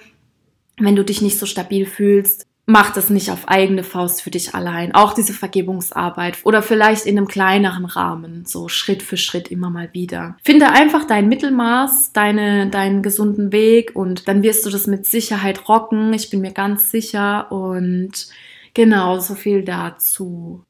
wenn 0.78 0.96
du 0.96 1.04
dich 1.04 1.20
nicht 1.20 1.38
so 1.38 1.46
stabil 1.46 1.84
fühlst, 1.84 2.46
mach 2.66 2.92
das 2.92 3.10
nicht 3.10 3.30
auf 3.30 3.48
eigene 3.48 3.84
Faust 3.84 4.22
für 4.22 4.30
dich 4.30 4.54
allein. 4.54 4.94
Auch 4.94 5.12
diese 5.12 5.32
Vergebungsarbeit 5.32 6.38
oder 6.44 6.62
vielleicht 6.62 7.06
in 7.06 7.18
einem 7.18 7.28
kleineren 7.28 7.84
Rahmen, 7.84 8.44
so 8.46 8.68
Schritt 8.68 9.02
für 9.02 9.16
Schritt 9.16 9.48
immer 9.48 9.70
mal 9.70 9.90
wieder. 9.92 10.36
Finde 10.42 10.70
einfach 10.70 11.04
dein 11.04 11.28
Mittelmaß, 11.28 12.12
deine, 12.12 12.70
deinen 12.70 13.02
gesunden 13.02 13.52
Weg 13.52 13.94
und 13.94 14.28
dann 14.28 14.42
wirst 14.42 14.64
du 14.64 14.70
das 14.70 14.86
mit 14.86 15.06
Sicherheit 15.06 15.68
rocken. 15.68 16.12
Ich 16.14 16.30
bin 16.30 16.40
mir 16.40 16.52
ganz 16.52 16.90
sicher 16.90 17.52
und 17.52 18.28
genau, 18.72 19.18
so 19.18 19.34
viel 19.34 19.62
dazu. 19.62 20.64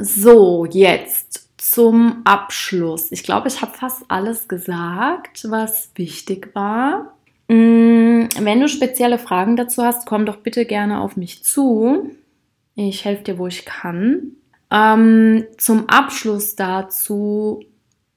So, 0.00 0.64
jetzt 0.64 1.50
zum 1.58 2.22
Abschluss. 2.24 3.12
Ich 3.12 3.22
glaube, 3.22 3.48
ich 3.48 3.60
habe 3.62 3.76
fast 3.76 4.04
alles 4.08 4.48
gesagt, 4.48 5.46
was 5.48 5.90
wichtig 5.94 6.54
war. 6.54 7.13
Mm, 7.48 8.28
wenn 8.40 8.60
du 8.60 8.68
spezielle 8.68 9.18
Fragen 9.18 9.56
dazu 9.56 9.82
hast, 9.82 10.06
komm 10.06 10.26
doch 10.26 10.36
bitte 10.36 10.64
gerne 10.64 11.00
auf 11.00 11.16
mich 11.16 11.44
zu. 11.44 12.10
Ich 12.74 13.04
helfe 13.04 13.24
dir, 13.24 13.38
wo 13.38 13.46
ich 13.46 13.64
kann. 13.64 14.32
Ähm, 14.70 15.44
zum 15.58 15.88
Abschluss 15.88 16.56
dazu 16.56 17.62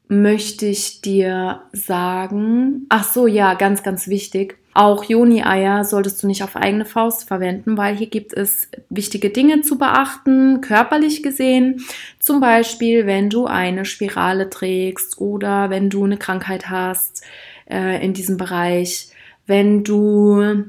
möchte 0.08 0.66
ich 0.66 1.02
dir 1.02 1.62
sagen, 1.74 2.86
ach 2.90 3.04
so, 3.04 3.28
ja, 3.28 3.54
ganz, 3.54 3.84
ganz 3.84 4.08
wichtig. 4.08 4.58
Auch 4.74 5.04
Joni-Eier 5.04 5.84
solltest 5.84 6.22
du 6.22 6.28
nicht 6.28 6.44
auf 6.44 6.56
eigene 6.56 6.86
Faust 6.86 7.28
verwenden, 7.28 7.78
weil 7.78 7.96
hier 7.96 8.08
gibt 8.08 8.34
es 8.34 8.70
wichtige 8.90 9.32
Dinge 9.32 9.62
zu 9.62 9.78
beachten, 9.78 10.62
körperlich 10.62 11.24
gesehen. 11.24 11.84
Zum 12.20 12.40
Beispiel, 12.40 13.08
wenn 13.08 13.30
du 13.30 13.48
eine 13.48 13.86
Spirale 13.86 14.50
trägst 14.50 15.20
oder 15.20 15.70
wenn 15.70 15.90
du 15.90 16.06
eine 16.06 16.18
Krankheit 16.18 16.70
hast 16.70 17.24
äh, 17.70 18.04
in 18.06 18.14
diesem 18.14 18.38
Bereich 18.38 19.10
wenn 19.48 19.84
du 19.84 20.66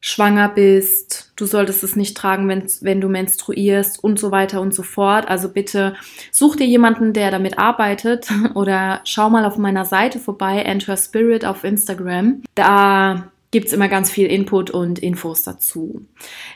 schwanger 0.00 0.48
bist, 0.50 1.32
du 1.34 1.46
solltest 1.46 1.82
es 1.82 1.96
nicht 1.96 2.16
tragen, 2.16 2.48
wenn, 2.48 2.64
wenn 2.80 3.00
du 3.00 3.08
menstruierst 3.08 4.02
und 4.04 4.20
so 4.20 4.30
weiter 4.30 4.60
und 4.60 4.72
so 4.72 4.84
fort. 4.84 5.26
Also 5.28 5.48
bitte 5.48 5.96
such 6.30 6.54
dir 6.54 6.66
jemanden, 6.66 7.12
der 7.12 7.30
damit 7.30 7.58
arbeitet 7.58 8.28
oder 8.54 9.00
schau 9.04 9.30
mal 9.30 9.44
auf 9.44 9.58
meiner 9.58 9.84
Seite 9.84 10.18
vorbei, 10.18 10.58
Enter 10.62 10.96
Spirit 10.96 11.44
auf 11.44 11.64
Instagram. 11.64 12.42
Da 12.54 13.32
gibt 13.50 13.68
es 13.68 13.72
immer 13.72 13.88
ganz 13.88 14.10
viel 14.10 14.26
Input 14.26 14.70
und 14.70 14.98
Infos 14.98 15.42
dazu. 15.42 16.02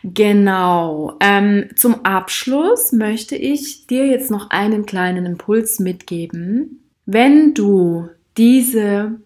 Genau. 0.05 1.17
Ähm, 1.21 1.71
zum 1.75 2.05
Abschluss 2.05 2.93
möchte 2.93 3.37
ich 3.37 3.87
dir 3.87 4.07
jetzt 4.07 4.31
noch 4.31 4.51
einen 4.51 4.87
kleinen 4.87 5.27
Impuls 5.27 5.81
mitgeben. 5.81 6.85
Wenn 7.07 7.55
du 7.55 8.11
diese 8.37 9.19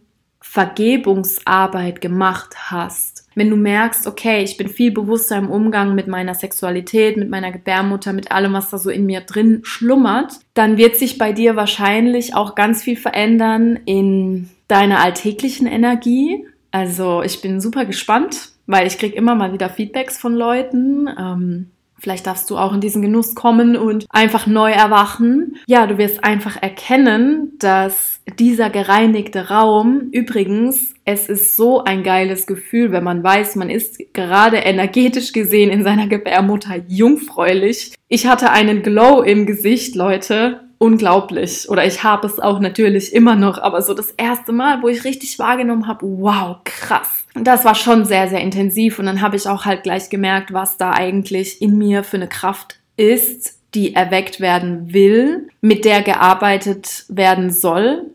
Vergebungsarbeit 0.54 2.00
gemacht 2.00 2.54
hast, 2.70 3.26
wenn 3.34 3.50
du 3.50 3.56
merkst, 3.56 4.06
okay, 4.06 4.44
ich 4.44 4.56
bin 4.56 4.68
viel 4.68 4.92
bewusster 4.92 5.36
im 5.36 5.50
Umgang 5.50 5.96
mit 5.96 6.06
meiner 6.06 6.36
Sexualität, 6.36 7.16
mit 7.16 7.28
meiner 7.28 7.50
Gebärmutter, 7.50 8.12
mit 8.12 8.30
allem, 8.30 8.52
was 8.52 8.70
da 8.70 8.78
so 8.78 8.88
in 8.88 9.04
mir 9.04 9.22
drin 9.22 9.62
schlummert, 9.64 10.34
dann 10.54 10.76
wird 10.76 10.94
sich 10.94 11.18
bei 11.18 11.32
dir 11.32 11.56
wahrscheinlich 11.56 12.36
auch 12.36 12.54
ganz 12.54 12.84
viel 12.84 12.96
verändern 12.96 13.80
in 13.84 14.48
deiner 14.68 15.00
alltäglichen 15.00 15.66
Energie. 15.66 16.46
Also 16.70 17.24
ich 17.24 17.40
bin 17.40 17.60
super 17.60 17.84
gespannt, 17.84 18.50
weil 18.68 18.86
ich 18.86 18.96
kriege 18.98 19.16
immer 19.16 19.34
mal 19.34 19.52
wieder 19.52 19.70
Feedbacks 19.70 20.18
von 20.18 20.36
Leuten. 20.36 21.08
Ähm, 21.18 21.70
Vielleicht 21.98 22.26
darfst 22.26 22.50
du 22.50 22.58
auch 22.58 22.74
in 22.74 22.82
diesen 22.82 23.00
Genuss 23.00 23.34
kommen 23.34 23.78
und 23.78 24.04
einfach 24.10 24.46
neu 24.46 24.70
erwachen. 24.70 25.56
Ja, 25.66 25.86
du 25.86 25.96
wirst 25.96 26.22
einfach 26.22 26.60
erkennen, 26.60 27.52
dass 27.58 28.13
dieser 28.38 28.70
gereinigte 28.70 29.48
Raum, 29.48 30.08
übrigens, 30.10 30.94
es 31.04 31.28
ist 31.28 31.56
so 31.56 31.84
ein 31.84 32.02
geiles 32.02 32.46
Gefühl, 32.46 32.90
wenn 32.90 33.04
man 33.04 33.22
weiß, 33.22 33.56
man 33.56 33.70
ist 33.70 33.98
gerade 34.14 34.56
energetisch 34.58 35.32
gesehen 35.32 35.70
in 35.70 35.84
seiner 35.84 36.06
Gebärmutter 36.06 36.76
jungfräulich. 36.88 37.94
Ich 38.08 38.26
hatte 38.26 38.50
einen 38.50 38.82
Glow 38.82 39.22
im 39.22 39.46
Gesicht, 39.46 39.94
Leute 39.94 40.60
unglaublich. 40.78 41.68
Oder 41.68 41.86
ich 41.86 42.02
habe 42.02 42.26
es 42.26 42.38
auch 42.38 42.60
natürlich 42.60 43.14
immer 43.14 43.36
noch, 43.36 43.58
aber 43.58 43.82
so 43.82 43.94
das 43.94 44.10
erste 44.10 44.52
Mal, 44.52 44.82
wo 44.82 44.88
ich 44.88 45.04
richtig 45.04 45.38
wahrgenommen 45.38 45.86
habe, 45.86 46.06
wow, 46.06 46.58
krass. 46.64 47.26
Das 47.34 47.64
war 47.64 47.74
schon 47.74 48.04
sehr, 48.04 48.28
sehr 48.28 48.40
intensiv 48.40 48.98
und 48.98 49.06
dann 49.06 49.20
habe 49.20 49.36
ich 49.36 49.48
auch 49.48 49.64
halt 49.64 49.82
gleich 49.82 50.10
gemerkt, 50.10 50.52
was 50.52 50.76
da 50.76 50.92
eigentlich 50.92 51.60
in 51.62 51.78
mir 51.78 52.04
für 52.04 52.16
eine 52.16 52.28
Kraft 52.28 52.80
ist, 52.96 53.58
die 53.74 53.94
erweckt 53.94 54.40
werden 54.40 54.92
will, 54.92 55.48
mit 55.60 55.84
der 55.84 56.02
gearbeitet 56.02 57.06
werden 57.08 57.50
soll. 57.50 58.13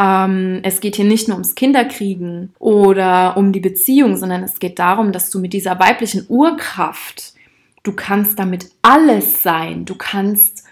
Ähm, 0.00 0.60
es 0.62 0.80
geht 0.80 0.96
hier 0.96 1.04
nicht 1.04 1.28
nur 1.28 1.36
ums 1.36 1.54
Kinderkriegen 1.54 2.54
oder 2.58 3.36
um 3.36 3.52
die 3.52 3.60
Beziehung, 3.60 4.16
sondern 4.16 4.42
es 4.42 4.58
geht 4.58 4.78
darum, 4.78 5.12
dass 5.12 5.28
du 5.28 5.40
mit 5.40 5.52
dieser 5.52 5.78
weiblichen 5.78 6.24
Urkraft, 6.28 7.34
du 7.82 7.92
kannst 7.92 8.38
damit 8.38 8.70
alles 8.80 9.42
sein. 9.42 9.84
Du 9.84 9.94
kannst 9.96 10.64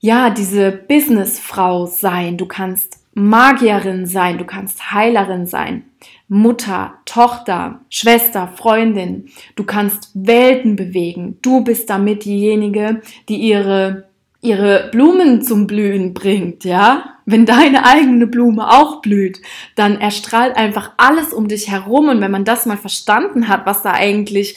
ja, 0.00 0.30
diese 0.30 0.72
Businessfrau 0.72 1.84
sein, 1.84 2.38
du 2.38 2.46
kannst 2.46 3.00
Magierin 3.12 4.06
sein, 4.06 4.38
du 4.38 4.46
kannst 4.46 4.92
Heilerin 4.92 5.46
sein, 5.46 5.84
Mutter, 6.28 6.94
Tochter, 7.04 7.80
Schwester, 7.90 8.48
Freundin, 8.48 9.28
du 9.56 9.64
kannst 9.64 10.10
Welten 10.14 10.76
bewegen. 10.76 11.38
Du 11.42 11.62
bist 11.62 11.90
damit 11.90 12.24
diejenige, 12.24 13.02
die 13.28 13.36
ihre 13.36 14.09
ihre 14.42 14.88
Blumen 14.90 15.42
zum 15.42 15.66
Blühen 15.66 16.14
bringt, 16.14 16.64
ja? 16.64 17.16
Wenn 17.26 17.46
deine 17.46 17.84
eigene 17.84 18.26
Blume 18.26 18.70
auch 18.70 19.02
blüht, 19.02 19.40
dann 19.76 20.00
erstrahlt 20.00 20.56
einfach 20.56 20.92
alles 20.96 21.32
um 21.32 21.46
dich 21.46 21.70
herum 21.70 22.08
und 22.08 22.20
wenn 22.20 22.30
man 22.30 22.44
das 22.44 22.66
mal 22.66 22.78
verstanden 22.78 23.48
hat, 23.48 23.66
was 23.66 23.82
da 23.82 23.92
eigentlich 23.92 24.56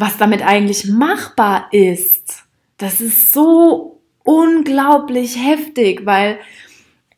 was 0.00 0.16
damit 0.16 0.46
eigentlich 0.46 0.86
machbar 0.86 1.68
ist, 1.72 2.44
das 2.76 3.00
ist 3.00 3.32
so 3.32 4.00
unglaublich 4.22 5.36
heftig, 5.36 6.06
weil 6.06 6.38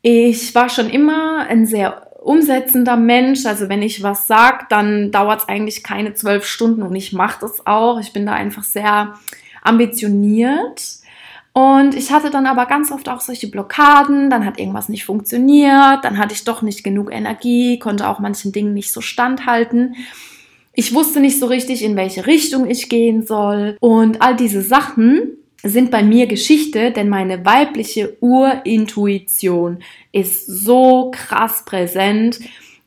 ich 0.01 0.55
war 0.55 0.67
schon 0.67 0.89
immer 0.89 1.45
ein 1.47 1.67
sehr 1.67 2.07
umsetzender 2.23 2.97
Mensch. 2.97 3.45
Also 3.45 3.69
wenn 3.69 3.83
ich 3.83 4.01
was 4.01 4.25
sage, 4.25 4.65
dann 4.69 5.11
dauert 5.11 5.41
es 5.41 5.47
eigentlich 5.47 5.83
keine 5.83 6.15
zwölf 6.15 6.45
Stunden 6.45 6.81
und 6.81 6.95
ich 6.95 7.13
mache 7.13 7.41
das 7.41 7.67
auch. 7.67 7.99
Ich 7.99 8.13
bin 8.13 8.25
da 8.25 8.33
einfach 8.33 8.63
sehr 8.63 9.19
ambitioniert. 9.61 10.81
Und 11.53 11.95
ich 11.95 12.11
hatte 12.11 12.29
dann 12.29 12.45
aber 12.45 12.65
ganz 12.65 12.91
oft 12.91 13.09
auch 13.09 13.19
solche 13.19 13.47
Blockaden, 13.47 14.29
dann 14.29 14.45
hat 14.45 14.57
irgendwas 14.57 14.87
nicht 14.87 15.03
funktioniert, 15.03 16.03
dann 16.03 16.17
hatte 16.17 16.33
ich 16.33 16.45
doch 16.45 16.61
nicht 16.61 16.83
genug 16.83 17.11
Energie, 17.11 17.77
konnte 17.77 18.07
auch 18.07 18.19
manchen 18.19 18.51
Dingen 18.53 18.73
nicht 18.73 18.93
so 18.93 19.01
standhalten. 19.01 19.95
Ich 20.73 20.93
wusste 20.93 21.19
nicht 21.19 21.39
so 21.39 21.47
richtig, 21.47 21.83
in 21.83 21.97
welche 21.97 22.25
Richtung 22.25 22.69
ich 22.69 22.87
gehen 22.87 23.25
soll. 23.25 23.75
Und 23.81 24.21
all 24.21 24.37
diese 24.37 24.61
Sachen 24.61 25.37
sind 25.61 25.91
bei 25.91 26.03
mir 26.03 26.27
Geschichte, 26.27 26.91
denn 26.91 27.09
meine 27.09 27.45
weibliche 27.45 28.17
Urintuition 28.21 29.79
ist 30.13 30.47
so 30.47 31.11
krass 31.11 31.65
präsent 31.65 32.39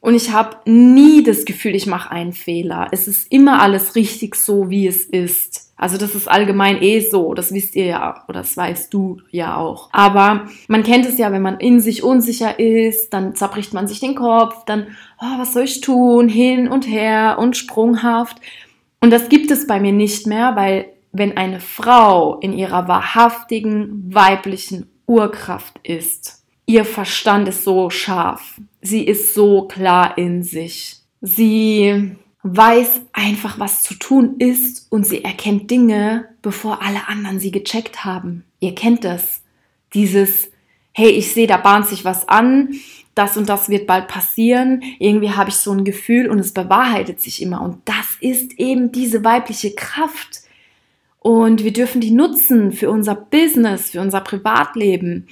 und 0.05 0.15
ich 0.15 0.33
habe 0.33 0.71
nie 0.71 1.23
das 1.23 1.47
Gefühl, 1.47 1.75
ich 1.75 1.87
mache 1.87 2.11
einen 2.11 2.35
Fehler. 2.35 2.89
Es 2.91 3.09
ist 3.09 3.33
immer 3.33 3.63
alles 3.63 3.95
richtig 3.95 4.35
so, 4.35 4.69
wie 4.69 4.87
es 4.87 5.05
ist. 5.05 5.64
Also 5.77 5.99
das 5.99 6.15
ist 6.15 6.29
allgemein 6.29 6.81
eh 6.81 7.01
so, 7.01 7.35
das 7.35 7.53
wisst 7.53 7.75
ihr 7.75 7.87
ja 7.87 8.25
oder 8.29 8.41
das 8.41 8.57
weißt 8.57 8.95
du 8.95 9.19
ja 9.31 9.57
auch. 9.57 9.89
Aber 9.93 10.47
man 10.69 10.85
kennt 10.85 11.05
es 11.05 11.19
ja, 11.19 11.33
wenn 11.33 11.43
man 11.43 11.59
in 11.59 11.81
sich 11.81 12.03
unsicher 12.05 12.59
ist, 12.59 13.13
dann 13.13 13.35
zerbricht 13.35 13.75
man 13.75 13.89
sich 13.89 13.99
den 14.01 14.15
Kopf, 14.15 14.65
dann, 14.67 14.87
oh, 15.21 15.39
was 15.39 15.53
soll 15.53 15.65
ich 15.65 15.81
tun, 15.81 16.29
hin 16.29 16.69
und 16.69 16.87
her 16.87 17.39
und 17.41 17.57
sprunghaft. 17.57 18.39
Und 19.01 19.11
das 19.11 19.29
gibt 19.29 19.51
es 19.51 19.67
bei 19.67 19.81
mir 19.81 19.93
nicht 19.93 20.27
mehr, 20.27 20.55
weil 20.55 20.87
wenn 21.13 21.37
eine 21.37 21.61
Frau 21.61 22.39
in 22.41 22.53
ihrer 22.53 22.89
wahrhaftigen 22.89 24.15
weiblichen 24.15 24.87
Urkraft 25.07 25.75
ist, 25.83 26.45
ihr 26.67 26.85
Verstand 26.85 27.49
ist 27.49 27.65
so 27.65 27.91
scharf, 27.91 28.61
sie 28.81 29.05
ist 29.05 29.35
so 29.35 29.69
klar 29.69 30.17
in 30.19 30.43
sich. 30.43 30.97
Sie 31.21 32.17
weiß 32.45 33.01
einfach, 33.13 33.59
was 33.59 33.83
zu 33.83 33.95
tun 33.95 34.37
ist 34.39 34.87
und 34.91 35.05
sie 35.05 35.25
erkennt 35.25 35.71
Dinge, 35.71 36.29
bevor 36.43 36.83
alle 36.83 37.09
anderen 37.09 37.41
sie 37.41 37.51
gecheckt 37.51 38.05
haben. 38.05 38.45
Ihr 38.61 38.75
kennt 38.75 39.03
das. 39.03 39.43
Dieses, 39.95 40.51
hey, 40.93 41.11
ich 41.11 41.33
sehe, 41.33 41.47
da 41.47 41.57
bahnt 41.57 41.87
sich 41.87 42.05
was 42.05 42.29
an, 42.29 42.75
das 43.15 43.37
und 43.37 43.49
das 43.49 43.69
wird 43.69 43.87
bald 43.87 44.09
passieren. 44.09 44.83
Irgendwie 44.99 45.31
habe 45.31 45.51
ich 45.51 45.57
so 45.57 45.73
ein 45.73 45.85
Gefühl 45.85 46.29
und 46.29 46.39
es 46.39 46.53
bewahrheitet 46.53 47.21
sich 47.21 47.43
immer. 47.43 47.63
Und 47.63 47.79
das 47.87 48.07
ist 48.21 48.59
eben 48.59 48.93
diese 48.93 49.25
weibliche 49.25 49.75
Kraft. 49.75 50.43
Und 51.21 51.65
wir 51.65 51.73
dürfen 51.73 52.01
die 52.01 52.11
nutzen 52.11 52.73
für 52.73 52.91
unser 52.91 53.15
Business, 53.15 53.91
für 53.91 54.01
unser 54.01 54.21
Privatleben 54.21 55.29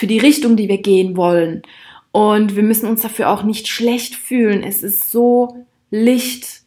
für 0.00 0.06
die 0.06 0.18
Richtung, 0.18 0.56
die 0.56 0.68
wir 0.68 0.78
gehen 0.78 1.16
wollen. 1.16 1.60
Und 2.10 2.56
wir 2.56 2.62
müssen 2.62 2.88
uns 2.88 3.02
dafür 3.02 3.28
auch 3.28 3.42
nicht 3.42 3.68
schlecht 3.68 4.14
fühlen. 4.14 4.62
Es 4.62 4.82
ist 4.82 5.10
so 5.10 5.66
Licht, 5.90 6.62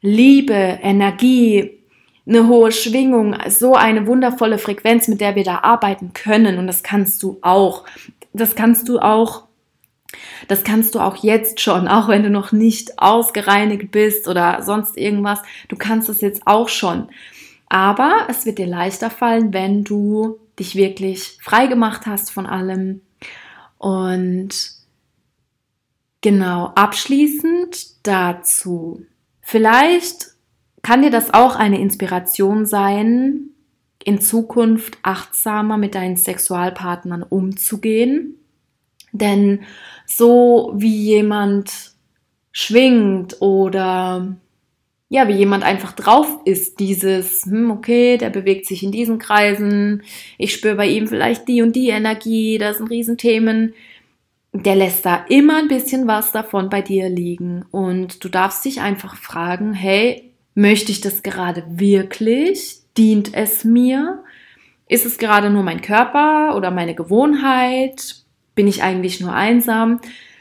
Liebe, 0.00 0.52
Energie, 0.52 1.80
eine 2.26 2.48
hohe 2.48 2.72
Schwingung, 2.72 3.36
so 3.48 3.74
eine 3.74 4.06
wundervolle 4.06 4.58
Frequenz, 4.58 5.08
mit 5.08 5.20
der 5.20 5.34
wir 5.34 5.44
da 5.44 5.58
arbeiten 5.58 6.12
können. 6.12 6.58
Und 6.58 6.66
das 6.66 6.82
kannst 6.82 7.22
du 7.22 7.38
auch. 7.42 7.84
Das 8.32 8.54
kannst 8.54 8.88
du 8.88 8.98
auch. 8.98 9.44
Das 10.48 10.62
kannst 10.62 10.94
du 10.94 11.00
auch 11.00 11.16
jetzt 11.16 11.60
schon, 11.60 11.88
auch 11.88 12.08
wenn 12.08 12.22
du 12.22 12.30
noch 12.30 12.52
nicht 12.52 12.98
ausgereinigt 12.98 13.90
bist 13.90 14.28
oder 14.28 14.62
sonst 14.62 14.96
irgendwas. 14.96 15.40
Du 15.68 15.76
kannst 15.76 16.08
das 16.08 16.20
jetzt 16.20 16.46
auch 16.46 16.68
schon. 16.68 17.08
Aber 17.68 18.26
es 18.28 18.46
wird 18.46 18.58
dir 18.58 18.66
leichter 18.66 19.10
fallen, 19.10 19.52
wenn 19.52 19.84
du 19.84 20.38
dich 20.58 20.76
wirklich 20.76 21.38
frei 21.40 21.66
gemacht 21.66 22.02
hast 22.06 22.30
von 22.30 22.46
allem. 22.46 23.00
Und 23.78 24.50
genau, 26.24 26.72
abschließend 26.74 28.06
dazu. 28.06 29.04
Vielleicht 29.42 30.28
kann 30.80 31.02
dir 31.02 31.10
das 31.10 31.34
auch 31.34 31.54
eine 31.54 31.78
Inspiration 31.78 32.64
sein, 32.64 33.50
in 34.02 34.22
Zukunft 34.22 34.96
achtsamer 35.02 35.76
mit 35.76 35.94
deinen 35.94 36.16
Sexualpartnern 36.16 37.22
umzugehen. 37.22 38.38
Denn 39.12 39.64
so 40.06 40.72
wie 40.74 40.96
jemand 40.96 41.92
schwingt 42.52 43.42
oder 43.42 44.34
ja, 45.10 45.28
wie 45.28 45.34
jemand 45.34 45.62
einfach 45.62 45.92
drauf 45.92 46.40
ist, 46.46 46.80
dieses, 46.80 47.44
hm, 47.44 47.70
okay, 47.70 48.16
der 48.16 48.30
bewegt 48.30 48.64
sich 48.64 48.82
in 48.82 48.92
diesen 48.92 49.18
Kreisen, 49.18 50.02
ich 50.38 50.54
spüre 50.54 50.76
bei 50.76 50.88
ihm 50.88 51.06
vielleicht 51.06 51.46
die 51.48 51.60
und 51.60 51.76
die 51.76 51.90
Energie, 51.90 52.56
das 52.56 52.78
sind 52.78 52.88
Riesenthemen. 52.88 53.74
Der 54.54 54.74
lässt 54.76 55.04
da 55.04 55.26
immer 55.28 55.58
ein 55.58 55.68
bisschen 55.68 56.06
was 56.06 56.32
davon 56.32 56.70
bei 56.70 56.80
dir 56.80 57.10
liegen. 57.10 57.66
Und 57.70 58.24
du 58.24 58.30
darfst 58.30 58.64
dich 58.64 58.80
einfach 58.80 59.16
fragen, 59.16 59.74
hey, 59.74 60.32
möchte 60.54 60.90
ich 60.92 61.02
das 61.02 61.22
gerade 61.22 61.64
wirklich? 61.68 62.78
Dient 62.96 63.34
es 63.34 63.64
mir? 63.64 64.24
Ist 64.88 65.04
es 65.04 65.18
gerade 65.18 65.50
nur 65.50 65.62
mein 65.62 65.82
Körper 65.82 66.56
oder 66.56 66.70
meine 66.70 66.94
Gewohnheit? 66.94 68.22
Bin 68.54 68.66
ich 68.66 68.82
eigentlich 68.82 69.20
nur 69.20 69.34
einsam? 69.34 70.00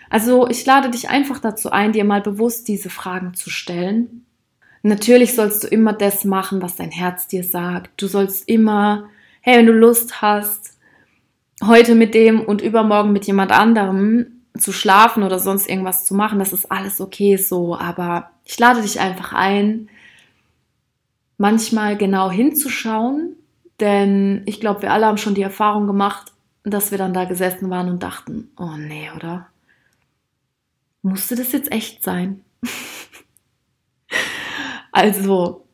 Also 0.10 0.48
ich 0.48 0.66
lade 0.66 0.92
dich 0.92 1.10
einfach 1.10 1.40
dazu 1.40 1.72
ein, 1.72 1.92
dir 1.92 2.06
mal 2.06 2.22
bewusst 2.22 2.68
diese 2.68 2.92
Fragen 2.92 3.34
zu 3.34 3.50
stellen 3.50 4.24
Natürlich 4.86 5.34
sollst 5.34 5.64
du 5.64 5.68
immer 5.68 5.94
das 5.94 6.26
machen, 6.26 6.62
was 6.62 6.76
dein 6.76 6.92
Herz 6.92 7.26
dir 7.28 7.46
sagt. 7.46 7.90
Du 8.02 8.08
sollst 8.08 8.50
immer, 8.50 9.10
hey, 9.40 9.58
wenn 9.58 9.66
du 9.66 9.72
Lust 9.72 10.22
hast, 10.22 10.73
heute 11.68 11.96
mit 11.96 12.14
dem 12.14 12.42
und 12.42 12.62
übermorgen 12.62 13.12
mit 13.12 13.26
jemand 13.26 13.52
anderem 13.52 14.28
zu 14.58 14.72
schlafen 14.72 15.24
oder 15.24 15.40
sonst 15.40 15.68
irgendwas 15.68 16.06
zu 16.06 16.14
machen, 16.14 16.40
das 16.40 16.54
ist 16.54 16.72
alles 16.72 17.02
okay 17.02 17.38
so. 17.38 17.76
Aber 17.76 18.30
ich 18.46 18.60
lade 18.60 18.82
dich 18.82 19.00
einfach 19.00 19.34
ein, 19.34 19.90
manchmal 21.38 21.98
genau 21.98 22.30
hinzuschauen, 22.30 23.36
denn 23.80 24.44
ich 24.46 24.60
glaube, 24.60 24.84
wir 24.84 24.92
alle 24.92 25.08
haben 25.08 25.18
schon 25.18 25.36
die 25.36 25.42
Erfahrung 25.42 25.88
gemacht, 25.88 26.32
dass 26.64 26.92
wir 26.92 26.98
dann 26.98 27.14
da 27.14 27.26
gesessen 27.26 27.70
waren 27.70 27.90
und 27.90 28.04
dachten, 28.04 28.50
oh 28.58 28.78
nee, 28.78 29.10
oder? 29.16 29.48
Musste 31.02 31.36
das 31.36 31.52
jetzt 31.52 31.72
echt 31.72 32.04
sein? 32.04 32.42
Also, 34.96 35.66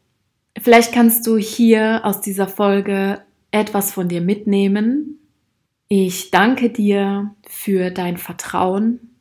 vielleicht 0.58 0.94
kannst 0.94 1.28
du 1.28 1.36
hier 1.36 2.06
aus 2.06 2.22
dieser 2.22 2.48
Folge 2.48 3.22
etwas 3.52 3.92
von 3.92 4.08
dir 4.08 4.22
mitnehmen. 4.22 5.19
Ich 5.92 6.30
danke 6.30 6.70
dir 6.70 7.34
für 7.48 7.90
dein 7.90 8.18
Vertrauen. 8.18 9.16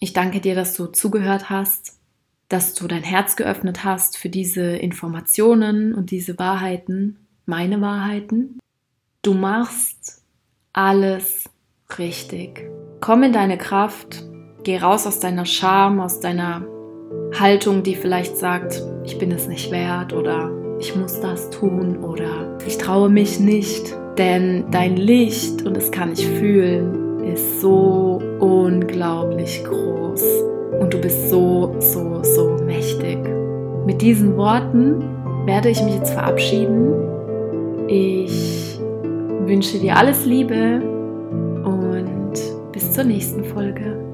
Ich 0.00 0.12
danke 0.12 0.40
dir, 0.40 0.56
dass 0.56 0.74
du 0.74 0.86
zugehört 0.86 1.50
hast, 1.50 2.00
dass 2.48 2.74
du 2.74 2.88
dein 2.88 3.04
Herz 3.04 3.36
geöffnet 3.36 3.84
hast 3.84 4.18
für 4.18 4.28
diese 4.28 4.62
Informationen 4.62 5.94
und 5.94 6.10
diese 6.10 6.36
Wahrheiten, 6.40 7.16
meine 7.46 7.80
Wahrheiten. 7.80 8.58
Du 9.22 9.34
machst 9.34 10.24
alles 10.72 11.48
richtig. 11.96 12.68
Komm 13.00 13.22
in 13.22 13.32
deine 13.32 13.56
Kraft, 13.56 14.24
geh 14.64 14.78
raus 14.78 15.06
aus 15.06 15.20
deiner 15.20 15.46
Scham, 15.46 16.00
aus 16.00 16.18
deiner 16.18 16.66
Haltung, 17.38 17.84
die 17.84 17.94
vielleicht 17.94 18.36
sagt, 18.36 18.82
ich 19.04 19.16
bin 19.16 19.30
es 19.30 19.46
nicht 19.46 19.70
wert 19.70 20.12
oder 20.12 20.50
ich 20.80 20.96
muss 20.96 21.20
das 21.20 21.50
tun 21.50 21.98
oder 21.98 22.58
ich 22.66 22.78
traue 22.78 23.10
mich 23.10 23.38
nicht. 23.38 23.94
Denn 24.18 24.64
dein 24.72 24.96
Licht, 24.96 25.64
und 25.64 25.76
das 25.76 25.92
kann 25.92 26.12
ich 26.12 26.26
fühlen, 26.26 27.22
ist 27.24 27.60
so 27.60 28.20
unglaublich 28.40 29.62
groß. 29.64 30.22
Und 30.80 30.92
du 30.92 30.98
bist 30.98 31.30
so, 31.30 31.76
so, 31.78 32.22
so 32.24 32.56
mächtig. 32.64 33.18
Mit 33.86 34.02
diesen 34.02 34.36
Worten 34.36 35.02
werde 35.46 35.70
ich 35.70 35.80
mich 35.82 35.94
jetzt 35.94 36.10
verabschieden. 36.10 36.94
Ich 37.86 38.78
wünsche 39.46 39.78
dir 39.78 39.96
alles 39.96 40.26
Liebe 40.26 40.82
und 41.64 42.32
bis 42.72 42.92
zur 42.92 43.04
nächsten 43.04 43.44
Folge. 43.44 44.07